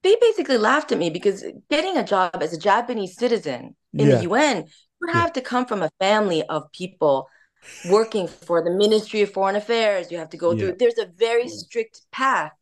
they 0.02 0.16
basically 0.20 0.56
laughed 0.56 0.92
at 0.92 0.98
me 0.98 1.10
because 1.10 1.44
getting 1.68 1.96
a 1.96 2.04
job 2.04 2.38
as 2.40 2.52
a 2.52 2.58
Japanese 2.58 3.16
citizen 3.16 3.76
in 3.92 4.08
the 4.08 4.22
UN 4.22 4.64
would 5.00 5.10
have 5.12 5.32
to 5.34 5.40
come 5.40 5.66
from 5.66 5.82
a 5.82 5.90
family 5.98 6.42
of 6.44 6.70
people 6.72 7.28
working 7.90 8.26
for 8.26 8.62
the 8.62 8.70
Ministry 8.70 9.20
of 9.20 9.30
Foreign 9.30 9.56
Affairs. 9.56 10.10
You 10.10 10.18
have 10.18 10.30
to 10.30 10.36
go 10.36 10.52
yeah. 10.52 10.58
through. 10.58 10.76
There's 10.78 10.98
a 10.98 11.10
very 11.18 11.48
strict 11.48 12.00
path 12.10 12.52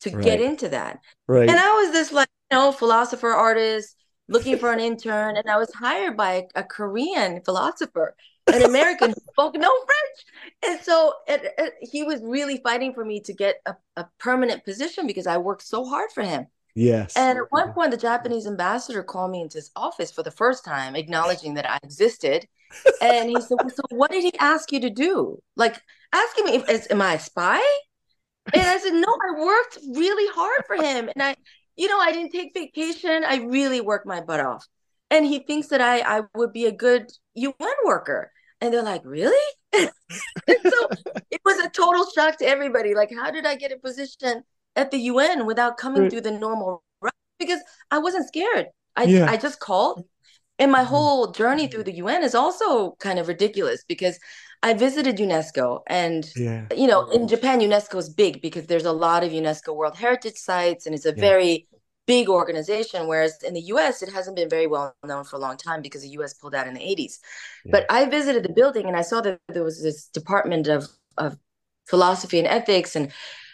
to 0.00 0.10
right. 0.10 0.24
get 0.24 0.40
into 0.40 0.68
that. 0.70 0.98
Right. 1.28 1.48
And 1.48 1.58
I 1.58 1.72
was 1.74 1.92
this 1.92 2.12
like 2.12 2.28
you 2.50 2.58
know 2.58 2.72
philosopher 2.72 3.30
artist 3.30 3.96
looking 4.32 4.58
for 4.58 4.72
an 4.72 4.80
intern, 4.80 5.36
and 5.36 5.48
I 5.48 5.56
was 5.56 5.72
hired 5.72 6.16
by 6.16 6.32
a, 6.54 6.60
a 6.60 6.62
Korean 6.64 7.40
philosopher, 7.42 8.16
an 8.52 8.62
American 8.62 9.10
who 9.10 9.20
spoke 9.32 9.54
no 9.54 9.70
French, 9.70 10.66
and 10.66 10.80
so 10.80 11.14
it, 11.28 11.54
it, 11.58 11.74
he 11.80 12.02
was 12.02 12.20
really 12.22 12.58
fighting 12.58 12.94
for 12.94 13.04
me 13.04 13.20
to 13.20 13.32
get 13.32 13.56
a, 13.66 13.74
a 13.96 14.06
permanent 14.18 14.64
position 14.64 15.06
because 15.06 15.26
I 15.26 15.38
worked 15.38 15.62
so 15.62 15.84
hard 15.84 16.10
for 16.12 16.22
him. 16.22 16.46
Yes. 16.74 17.16
And 17.16 17.38
at 17.38 17.44
one 17.50 17.72
point, 17.72 17.90
the 17.90 17.96
Japanese 17.96 18.46
ambassador 18.46 19.02
called 19.02 19.30
me 19.30 19.42
into 19.42 19.58
his 19.58 19.70
office 19.76 20.10
for 20.10 20.22
the 20.22 20.30
first 20.30 20.64
time, 20.64 20.96
acknowledging 20.96 21.54
that 21.54 21.70
I 21.70 21.78
existed. 21.82 22.46
And 23.02 23.28
he 23.28 23.38
said, 23.38 23.58
well, 23.60 23.68
So, 23.68 23.82
what 23.90 24.10
did 24.10 24.24
he 24.24 24.32
ask 24.38 24.72
you 24.72 24.80
to 24.80 24.88
do? 24.88 25.38
Like, 25.56 25.78
asking 26.14 26.46
me, 26.46 26.54
if, 26.66 26.90
Am 26.90 27.02
I 27.02 27.14
a 27.14 27.20
spy? 27.20 27.60
And 28.54 28.62
I 28.62 28.78
said, 28.78 28.94
No, 28.94 29.06
I 29.08 29.38
worked 29.38 29.78
really 29.94 30.32
hard 30.34 30.64
for 30.66 30.76
him. 30.76 31.10
And 31.14 31.22
I, 31.22 31.36
you 31.76 31.88
know, 31.88 31.98
I 31.98 32.12
didn't 32.12 32.32
take 32.32 32.52
vacation. 32.54 33.24
I 33.24 33.36
really 33.36 33.80
worked 33.80 34.06
my 34.06 34.20
butt 34.20 34.40
off. 34.40 34.66
And 35.10 35.26
he 35.26 35.40
thinks 35.40 35.68
that 35.68 35.80
I, 35.80 36.00
I 36.00 36.22
would 36.34 36.52
be 36.52 36.66
a 36.66 36.72
good 36.72 37.10
UN 37.34 37.76
worker. 37.84 38.32
And 38.60 38.72
they're 38.72 38.82
like, 38.82 39.02
Really? 39.04 39.36
so 39.74 39.88
it 40.46 41.40
was 41.44 41.58
a 41.58 41.70
total 41.70 42.06
shock 42.14 42.38
to 42.38 42.46
everybody. 42.46 42.94
Like, 42.94 43.10
how 43.14 43.30
did 43.30 43.46
I 43.46 43.56
get 43.56 43.72
a 43.72 43.78
position 43.78 44.42
at 44.76 44.90
the 44.90 44.98
UN 44.98 45.46
without 45.46 45.76
coming 45.76 46.02
right. 46.02 46.10
through 46.10 46.22
the 46.22 46.30
normal 46.30 46.82
route 47.00 47.12
because 47.38 47.60
I 47.90 47.98
wasn't 47.98 48.28
scared. 48.28 48.66
I 48.96 49.04
yeah. 49.04 49.30
I 49.30 49.36
just 49.36 49.60
called. 49.60 50.04
And 50.58 50.70
my 50.70 50.80
mm-hmm. 50.80 50.88
whole 50.88 51.32
journey 51.32 51.66
through 51.66 51.84
the 51.84 51.96
UN 51.96 52.22
is 52.22 52.34
also 52.34 52.92
kind 53.00 53.18
of 53.18 53.28
ridiculous 53.28 53.84
because 53.86 54.18
I 54.62 54.74
visited 54.74 55.16
UNESCO 55.16 55.80
and 55.88 56.30
yeah. 56.36 56.66
you 56.74 56.86
know, 56.86 57.08
in 57.10 57.26
Japan 57.26 57.60
UNESCO 57.60 57.96
is 57.96 58.08
big 58.08 58.40
because 58.40 58.66
there's 58.66 58.84
a 58.84 58.92
lot 58.92 59.24
of 59.24 59.32
UNESCO 59.32 59.74
World 59.74 59.96
Heritage 59.96 60.36
sites 60.36 60.86
and 60.86 60.94
it's 60.94 61.06
a 61.06 61.10
yeah. 61.10 61.20
very 61.20 61.68
big 62.06 62.28
organization 62.28 63.06
whereas 63.06 63.42
in 63.42 63.54
the 63.54 63.60
US 63.60 64.02
it 64.02 64.12
hasn't 64.12 64.36
been 64.36 64.48
very 64.48 64.66
well 64.66 64.94
known 65.04 65.24
for 65.24 65.36
a 65.36 65.38
long 65.38 65.56
time 65.56 65.82
because 65.82 66.02
the 66.02 66.10
US 66.10 66.34
pulled 66.34 66.54
out 66.54 66.66
in 66.66 66.74
the 66.74 66.80
80s. 66.80 67.18
But 67.64 67.86
I 67.90 68.04
visited 68.06 68.42
the 68.42 68.52
building 68.52 68.86
and 68.86 68.96
I 68.96 69.02
saw 69.02 69.20
that 69.20 69.40
there 69.48 69.64
was 69.64 69.82
this 69.82 70.06
department 70.08 70.68
of 70.68 70.88
of 71.18 71.36
philosophy 71.86 72.38
and 72.38 72.46
ethics 72.46 72.96
and 72.96 73.12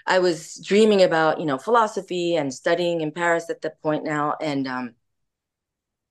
I 0.08 0.18
was 0.20 0.54
dreaming 0.64 1.02
about, 1.02 1.38
you 1.38 1.44
know, 1.44 1.58
philosophy 1.58 2.34
and 2.34 2.52
studying 2.52 3.02
in 3.02 3.12
Paris 3.12 3.50
at 3.50 3.60
that 3.60 3.80
point 3.82 4.04
now. 4.04 4.36
And 4.40 4.66
um, 4.66 4.94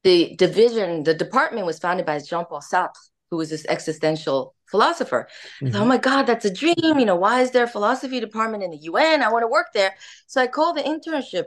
the 0.04 0.36
division, 0.36 1.04
the 1.04 1.16
department 1.16 1.66
was 1.66 1.80
founded 1.80 2.06
by 2.06 2.20
Jean-Paul 2.20 2.62
Sartre, 2.62 3.10
who 3.30 3.38
was 3.38 3.50
this 3.50 3.66
existential 3.68 4.56
philosopher. 4.70 5.28
Mm-hmm. 5.62 5.74
Thought, 5.74 5.82
oh 5.82 5.86
my 5.86 5.98
God, 5.98 6.24
that's 6.24 6.46
a 6.46 6.54
dream. 6.54 6.76
You 6.78 7.06
know, 7.06 7.16
why 7.16 7.42
is 7.42 7.52
there 7.52 7.64
a 7.64 7.70
philosophy 7.70 8.20
department 8.20 8.64
in 8.64 8.72
the 8.72 8.78
UN? 8.78 9.24
I 9.24 9.32
want 9.32 9.44
to 9.44 9.48
work 9.48 9.68
there. 9.74 9.96
So 10.28 10.42
I 10.42 10.48
called 10.48 10.78
the 10.78 10.84
internship. 10.84 11.46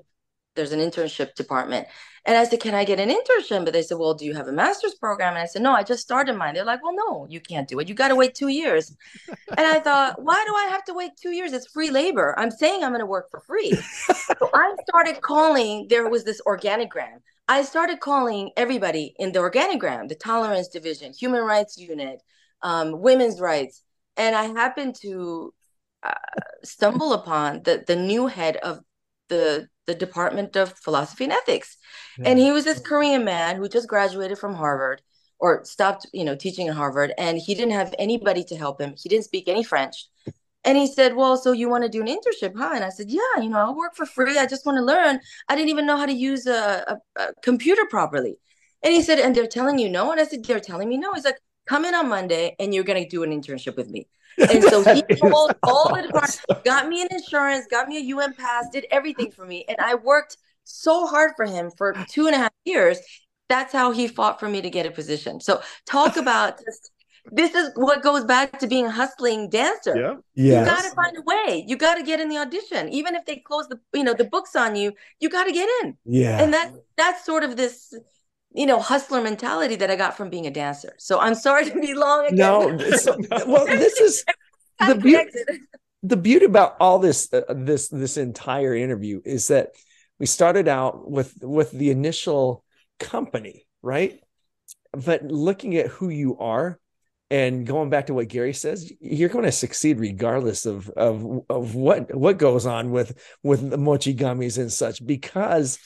There's 0.56 0.72
an 0.72 0.80
internship 0.80 1.34
department. 1.34 1.86
And 2.26 2.36
I 2.36 2.44
said, 2.44 2.60
Can 2.60 2.74
I 2.74 2.84
get 2.84 3.00
an 3.00 3.08
internship? 3.08 3.64
But 3.64 3.72
they 3.72 3.82
said, 3.82 3.96
Well, 3.96 4.14
do 4.14 4.26
you 4.26 4.34
have 4.34 4.48
a 4.48 4.52
master's 4.52 4.94
program? 4.94 5.34
And 5.34 5.42
I 5.42 5.46
said, 5.46 5.62
No, 5.62 5.72
I 5.72 5.82
just 5.82 6.02
started 6.02 6.36
mine. 6.36 6.54
They're 6.54 6.64
like, 6.64 6.82
Well, 6.82 6.94
no, 6.94 7.26
you 7.30 7.40
can't 7.40 7.66
do 7.66 7.78
it. 7.78 7.88
You 7.88 7.94
got 7.94 8.08
to 8.08 8.16
wait 8.16 8.34
two 8.34 8.48
years. 8.48 8.94
and 9.28 9.66
I 9.66 9.78
thought, 9.80 10.22
Why 10.22 10.44
do 10.46 10.54
I 10.54 10.70
have 10.70 10.84
to 10.84 10.94
wait 10.94 11.12
two 11.20 11.30
years? 11.30 11.52
It's 11.52 11.68
free 11.68 11.90
labor. 11.90 12.38
I'm 12.38 12.50
saying 12.50 12.82
I'm 12.82 12.90
going 12.90 13.00
to 13.00 13.06
work 13.06 13.30
for 13.30 13.40
free. 13.40 13.72
so 13.72 14.50
I 14.52 14.74
started 14.86 15.22
calling, 15.22 15.86
there 15.88 16.10
was 16.10 16.24
this 16.24 16.42
organigram. 16.46 17.20
I 17.50 17.62
started 17.62 17.98
calling 17.98 18.52
everybody 18.56 19.12
in 19.18 19.32
the 19.32 19.40
organigram, 19.40 20.08
the 20.08 20.14
tolerance 20.14 20.68
division, 20.68 21.12
human 21.12 21.42
rights 21.42 21.76
unit, 21.76 22.22
um, 22.62 23.00
women's 23.00 23.40
rights. 23.40 23.82
And 24.16 24.36
I 24.36 24.44
happened 24.44 24.94
to 25.02 25.52
uh, 26.04 26.12
stumble 26.62 27.12
upon 27.12 27.64
the, 27.64 27.82
the 27.84 27.96
new 27.96 28.28
head 28.28 28.56
of 28.58 28.78
the 29.28 29.68
the 29.86 29.94
Department 29.96 30.54
of 30.54 30.78
Philosophy 30.78 31.24
and 31.24 31.32
Ethics. 31.32 31.76
Yeah. 32.16 32.28
And 32.28 32.38
he 32.38 32.52
was 32.52 32.64
this 32.64 32.78
Korean 32.78 33.24
man 33.24 33.56
who 33.56 33.68
just 33.68 33.88
graduated 33.88 34.38
from 34.38 34.54
Harvard 34.54 35.02
or 35.40 35.64
stopped, 35.64 36.06
you 36.12 36.22
know, 36.22 36.36
teaching 36.36 36.68
at 36.68 36.76
Harvard 36.76 37.12
and 37.18 37.36
he 37.36 37.56
didn't 37.56 37.72
have 37.72 37.92
anybody 37.98 38.44
to 38.44 38.56
help 38.56 38.80
him. 38.80 38.94
He 38.96 39.08
didn't 39.08 39.24
speak 39.24 39.48
any 39.48 39.64
French. 39.64 40.06
And 40.64 40.76
he 40.76 40.86
said, 40.86 41.16
Well, 41.16 41.36
so 41.36 41.52
you 41.52 41.68
want 41.68 41.84
to 41.84 41.88
do 41.88 42.02
an 42.02 42.08
internship, 42.08 42.52
huh? 42.56 42.72
And 42.74 42.84
I 42.84 42.90
said, 42.90 43.06
Yeah, 43.08 43.40
you 43.40 43.48
know, 43.48 43.58
I'll 43.58 43.76
work 43.76 43.96
for 43.96 44.06
free. 44.06 44.38
I 44.38 44.46
just 44.46 44.66
want 44.66 44.76
to 44.76 44.84
learn. 44.84 45.20
I 45.48 45.56
didn't 45.56 45.70
even 45.70 45.86
know 45.86 45.96
how 45.96 46.06
to 46.06 46.12
use 46.12 46.46
a, 46.46 46.98
a, 47.16 47.20
a 47.20 47.34
computer 47.42 47.82
properly. 47.88 48.36
And 48.82 48.92
he 48.92 49.02
said, 49.02 49.18
And 49.18 49.34
they're 49.34 49.46
telling 49.46 49.78
you 49.78 49.88
no? 49.88 50.12
And 50.12 50.20
I 50.20 50.24
said, 50.24 50.44
They're 50.44 50.60
telling 50.60 50.88
me 50.88 50.98
no. 50.98 51.14
He's 51.14 51.24
like, 51.24 51.38
Come 51.66 51.84
in 51.84 51.94
on 51.94 52.08
Monday 52.08 52.56
and 52.58 52.74
you're 52.74 52.84
going 52.84 53.02
to 53.02 53.08
do 53.08 53.22
an 53.22 53.30
internship 53.30 53.76
with 53.76 53.88
me. 53.88 54.06
And 54.38 54.62
so 54.64 54.82
he 54.82 55.02
called 55.20 55.52
all 55.62 55.94
the 55.94 56.02
departments, 56.02 56.40
got 56.64 56.88
me 56.88 57.02
an 57.02 57.08
insurance, 57.10 57.66
got 57.70 57.88
me 57.88 57.98
a 57.98 58.00
UN 58.00 58.32
pass, 58.32 58.66
did 58.72 58.86
everything 58.90 59.30
for 59.32 59.44
me. 59.44 59.64
And 59.68 59.76
I 59.80 59.96
worked 59.96 60.38
so 60.64 61.06
hard 61.06 61.32
for 61.36 61.44
him 61.44 61.70
for 61.76 61.94
two 62.08 62.26
and 62.26 62.34
a 62.34 62.38
half 62.38 62.52
years. 62.64 62.98
That's 63.48 63.72
how 63.72 63.90
he 63.90 64.08
fought 64.08 64.40
for 64.40 64.48
me 64.48 64.62
to 64.62 64.70
get 64.70 64.86
a 64.86 64.90
position. 64.90 65.40
So 65.40 65.60
talk 65.84 66.16
about 66.16 66.58
just 66.58 66.90
this 67.32 67.54
is 67.54 67.70
what 67.74 68.02
goes 68.02 68.24
back 68.24 68.58
to 68.60 68.66
being 68.66 68.86
a 68.86 68.90
hustling 68.90 69.48
dancer. 69.50 69.96
Yeah. 69.96 70.14
Yes. 70.34 70.66
You 70.66 70.72
gotta 70.72 70.94
find 70.94 71.16
a 71.16 71.22
way. 71.22 71.64
You 71.66 71.76
gotta 71.76 72.02
get 72.02 72.20
in 72.20 72.28
the 72.28 72.38
audition. 72.38 72.88
Even 72.88 73.14
if 73.14 73.24
they 73.26 73.36
close 73.36 73.68
the 73.68 73.78
you 73.92 74.04
know 74.04 74.14
the 74.14 74.24
books 74.24 74.56
on 74.56 74.76
you, 74.76 74.92
you 75.20 75.28
gotta 75.28 75.52
get 75.52 75.68
in. 75.82 75.96
Yeah. 76.04 76.42
And 76.42 76.52
that 76.54 76.72
that's 76.96 77.24
sort 77.24 77.44
of 77.44 77.56
this 77.56 77.94
you 78.52 78.66
know 78.66 78.80
hustler 78.80 79.22
mentality 79.22 79.76
that 79.76 79.90
I 79.90 79.96
got 79.96 80.16
from 80.16 80.30
being 80.30 80.46
a 80.46 80.50
dancer. 80.50 80.94
So 80.98 81.20
I'm 81.20 81.34
sorry 81.34 81.66
to 81.70 81.80
be 81.80 81.94
long. 81.94 82.26
Again. 82.26 82.36
No, 82.36 82.58
well, 83.46 83.66
this 83.66 83.98
is 84.00 84.24
the 84.86 84.94
beauty. 84.94 85.30
The 86.02 86.16
beauty 86.16 86.46
about 86.46 86.76
all 86.80 86.98
this, 86.98 87.30
uh, 87.30 87.42
this, 87.50 87.88
this 87.88 88.16
entire 88.16 88.74
interview 88.74 89.20
is 89.22 89.48
that 89.48 89.72
we 90.18 90.24
started 90.24 90.66
out 90.66 91.10
with 91.10 91.34
with 91.42 91.70
the 91.72 91.90
initial 91.90 92.64
company, 92.98 93.66
right? 93.82 94.18
But 94.92 95.24
looking 95.24 95.76
at 95.76 95.88
who 95.88 96.08
you 96.08 96.38
are, 96.38 96.79
and 97.30 97.64
going 97.64 97.90
back 97.90 98.06
to 98.06 98.14
what 98.14 98.28
Gary 98.28 98.52
says, 98.52 98.92
you're 99.00 99.28
going 99.28 99.44
to 99.44 99.52
succeed 99.52 100.00
regardless 100.00 100.66
of 100.66 100.90
of 100.90 101.42
of 101.48 101.74
what 101.74 102.14
what 102.14 102.38
goes 102.38 102.66
on 102.66 102.90
with 102.90 103.18
with 103.42 103.70
the 103.70 103.78
mochi 103.78 104.14
gummies 104.14 104.58
and 104.58 104.72
such 104.72 105.04
because 105.04 105.78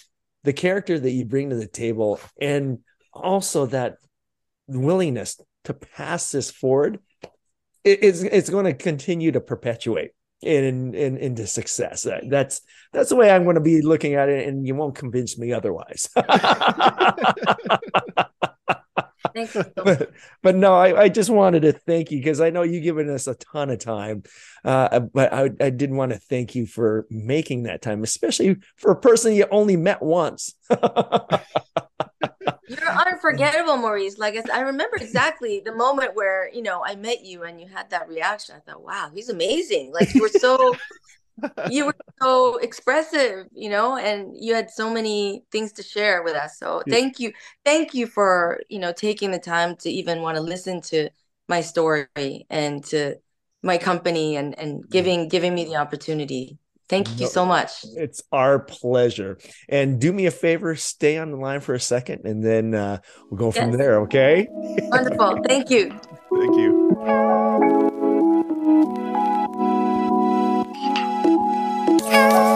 the 0.45 0.53
character 0.53 0.99
that 0.99 1.11
you 1.11 1.24
bring 1.24 1.51
to 1.51 1.57
the 1.57 1.66
table 1.66 2.18
and 2.40 2.78
also 3.12 3.66
that 3.66 3.97
willingness 4.66 5.40
to 5.64 5.74
pass 5.74 6.32
this 6.32 6.51
forward 6.51 6.99
it's 7.84 8.22
it's 8.22 8.49
going 8.49 8.64
to 8.64 8.72
continue 8.72 9.30
to 9.30 9.40
perpetuate 9.40 10.12
in, 10.40 10.95
in 10.95 11.16
into 11.18 11.47
success. 11.47 12.07
That's 12.28 12.62
that's 12.92 13.11
the 13.11 13.16
way 13.16 13.30
i'm 13.30 13.45
going 13.45 13.55
to 13.57 13.61
be 13.61 13.82
looking 13.82 14.14
at 14.14 14.28
it 14.28 14.49
and 14.49 14.66
you 14.66 14.74
won't 14.74 14.95
convince 14.95 15.36
me 15.36 15.53
otherwise 15.53 16.09
but, 19.74 20.12
but 20.43 20.55
no, 20.55 20.74
I, 20.74 21.03
I 21.03 21.09
just 21.09 21.30
wanted 21.30 21.62
to 21.62 21.72
thank 21.72 22.11
you 22.11 22.18
because 22.18 22.41
I 22.41 22.51
know 22.51 22.62
you've 22.62 22.85
given 22.85 23.11
us 23.11 23.26
a 23.26 23.35
ton 23.35 23.70
of 23.70 23.78
time. 23.78 24.22
Uh, 24.64 25.01
but 25.01 25.32
I, 25.32 25.51
I 25.61 25.70
did 25.70 25.91
want 25.91 26.12
to 26.12 26.18
thank 26.18 26.55
you 26.55 26.66
for 26.66 27.07
making 27.11 27.64
that 27.64 27.82
time, 27.82 28.03
especially 28.03 28.57
for 28.76 28.93
a 28.93 29.01
person 29.01 29.35
you 29.35 29.47
only 29.51 29.76
met 29.76 30.03
once. 30.03 30.55
You're 30.70 31.41
unforgettable, 32.89 33.76
Maurice. 33.76 34.18
Like 34.18 34.51
I 34.51 34.61
remember 34.61 34.97
exactly 34.97 35.61
the 35.64 35.74
moment 35.74 36.14
where 36.14 36.51
you 36.53 36.62
know 36.62 36.82
I 36.85 36.97
met 36.97 37.24
you 37.24 37.43
and 37.43 37.61
you 37.61 37.68
had 37.68 37.91
that 37.91 38.09
reaction. 38.09 38.57
I 38.57 38.61
thought, 38.61 38.82
"Wow, 38.82 39.11
he's 39.14 39.28
amazing!" 39.28 39.93
Like 39.93 40.14
you 40.14 40.22
were 40.22 40.28
so 40.28 40.74
you 41.70 41.87
were 41.87 41.97
so 42.22 42.57
expressive, 42.59 43.47
you 43.53 43.70
know, 43.70 43.97
and 43.97 44.35
you 44.39 44.55
had 44.55 44.70
so 44.70 44.91
many 44.91 45.45
things 45.51 45.72
to 45.72 45.82
share 45.82 46.22
with 46.22 46.35
us. 46.35 46.59
So 46.59 46.82
yeah. 46.87 46.95
thank 46.95 47.18
you. 47.18 47.32
Thank 47.64 47.95
you 47.95 48.07
for, 48.07 48.61
you 48.68 48.78
know, 48.78 48.93
taking 48.93 49.30
the 49.30 49.39
time 49.39 49.76
to 49.76 49.91
even 49.91 50.22
want 50.22 50.37
to 50.37 50.43
listen 50.43 50.80
to 50.82 51.11
my 51.49 51.61
story 51.61 52.47
and 52.49 52.85
to 52.87 53.16
my 53.62 53.78
company 53.78 54.37
and 54.37 54.59
and 54.59 54.89
giving 54.89 55.28
giving 55.28 55.55
me 55.55 55.64
the 55.64 55.76
opportunity 55.76 56.59
Thank 56.89 57.18
you 57.18 57.26
so 57.26 57.47
much. 57.47 57.85
It's 57.97 58.22
our 58.30 58.59
pleasure. 58.59 59.39
And 59.68 60.01
do 60.01 60.12
me 60.12 60.26
a 60.26 60.30
favor, 60.30 60.76
stay 60.76 61.16
on 61.16 61.30
the 61.30 61.39
line 61.39 61.61
for 61.61 61.74
a 61.74 61.80
second, 61.80 62.26
and 62.26 62.45
then 62.45 62.74
uh, 62.74 62.99
we'll 63.30 63.39
go 63.39 63.47
yes. 63.47 63.57
from 63.57 63.72
there. 63.78 64.01
Okay. 64.03 64.47
Wonderful. 64.51 65.43
Thank 65.47 65.70
you. 65.70 65.89
Thank 66.30 66.57
you. 66.57 67.51
you. 72.14 72.53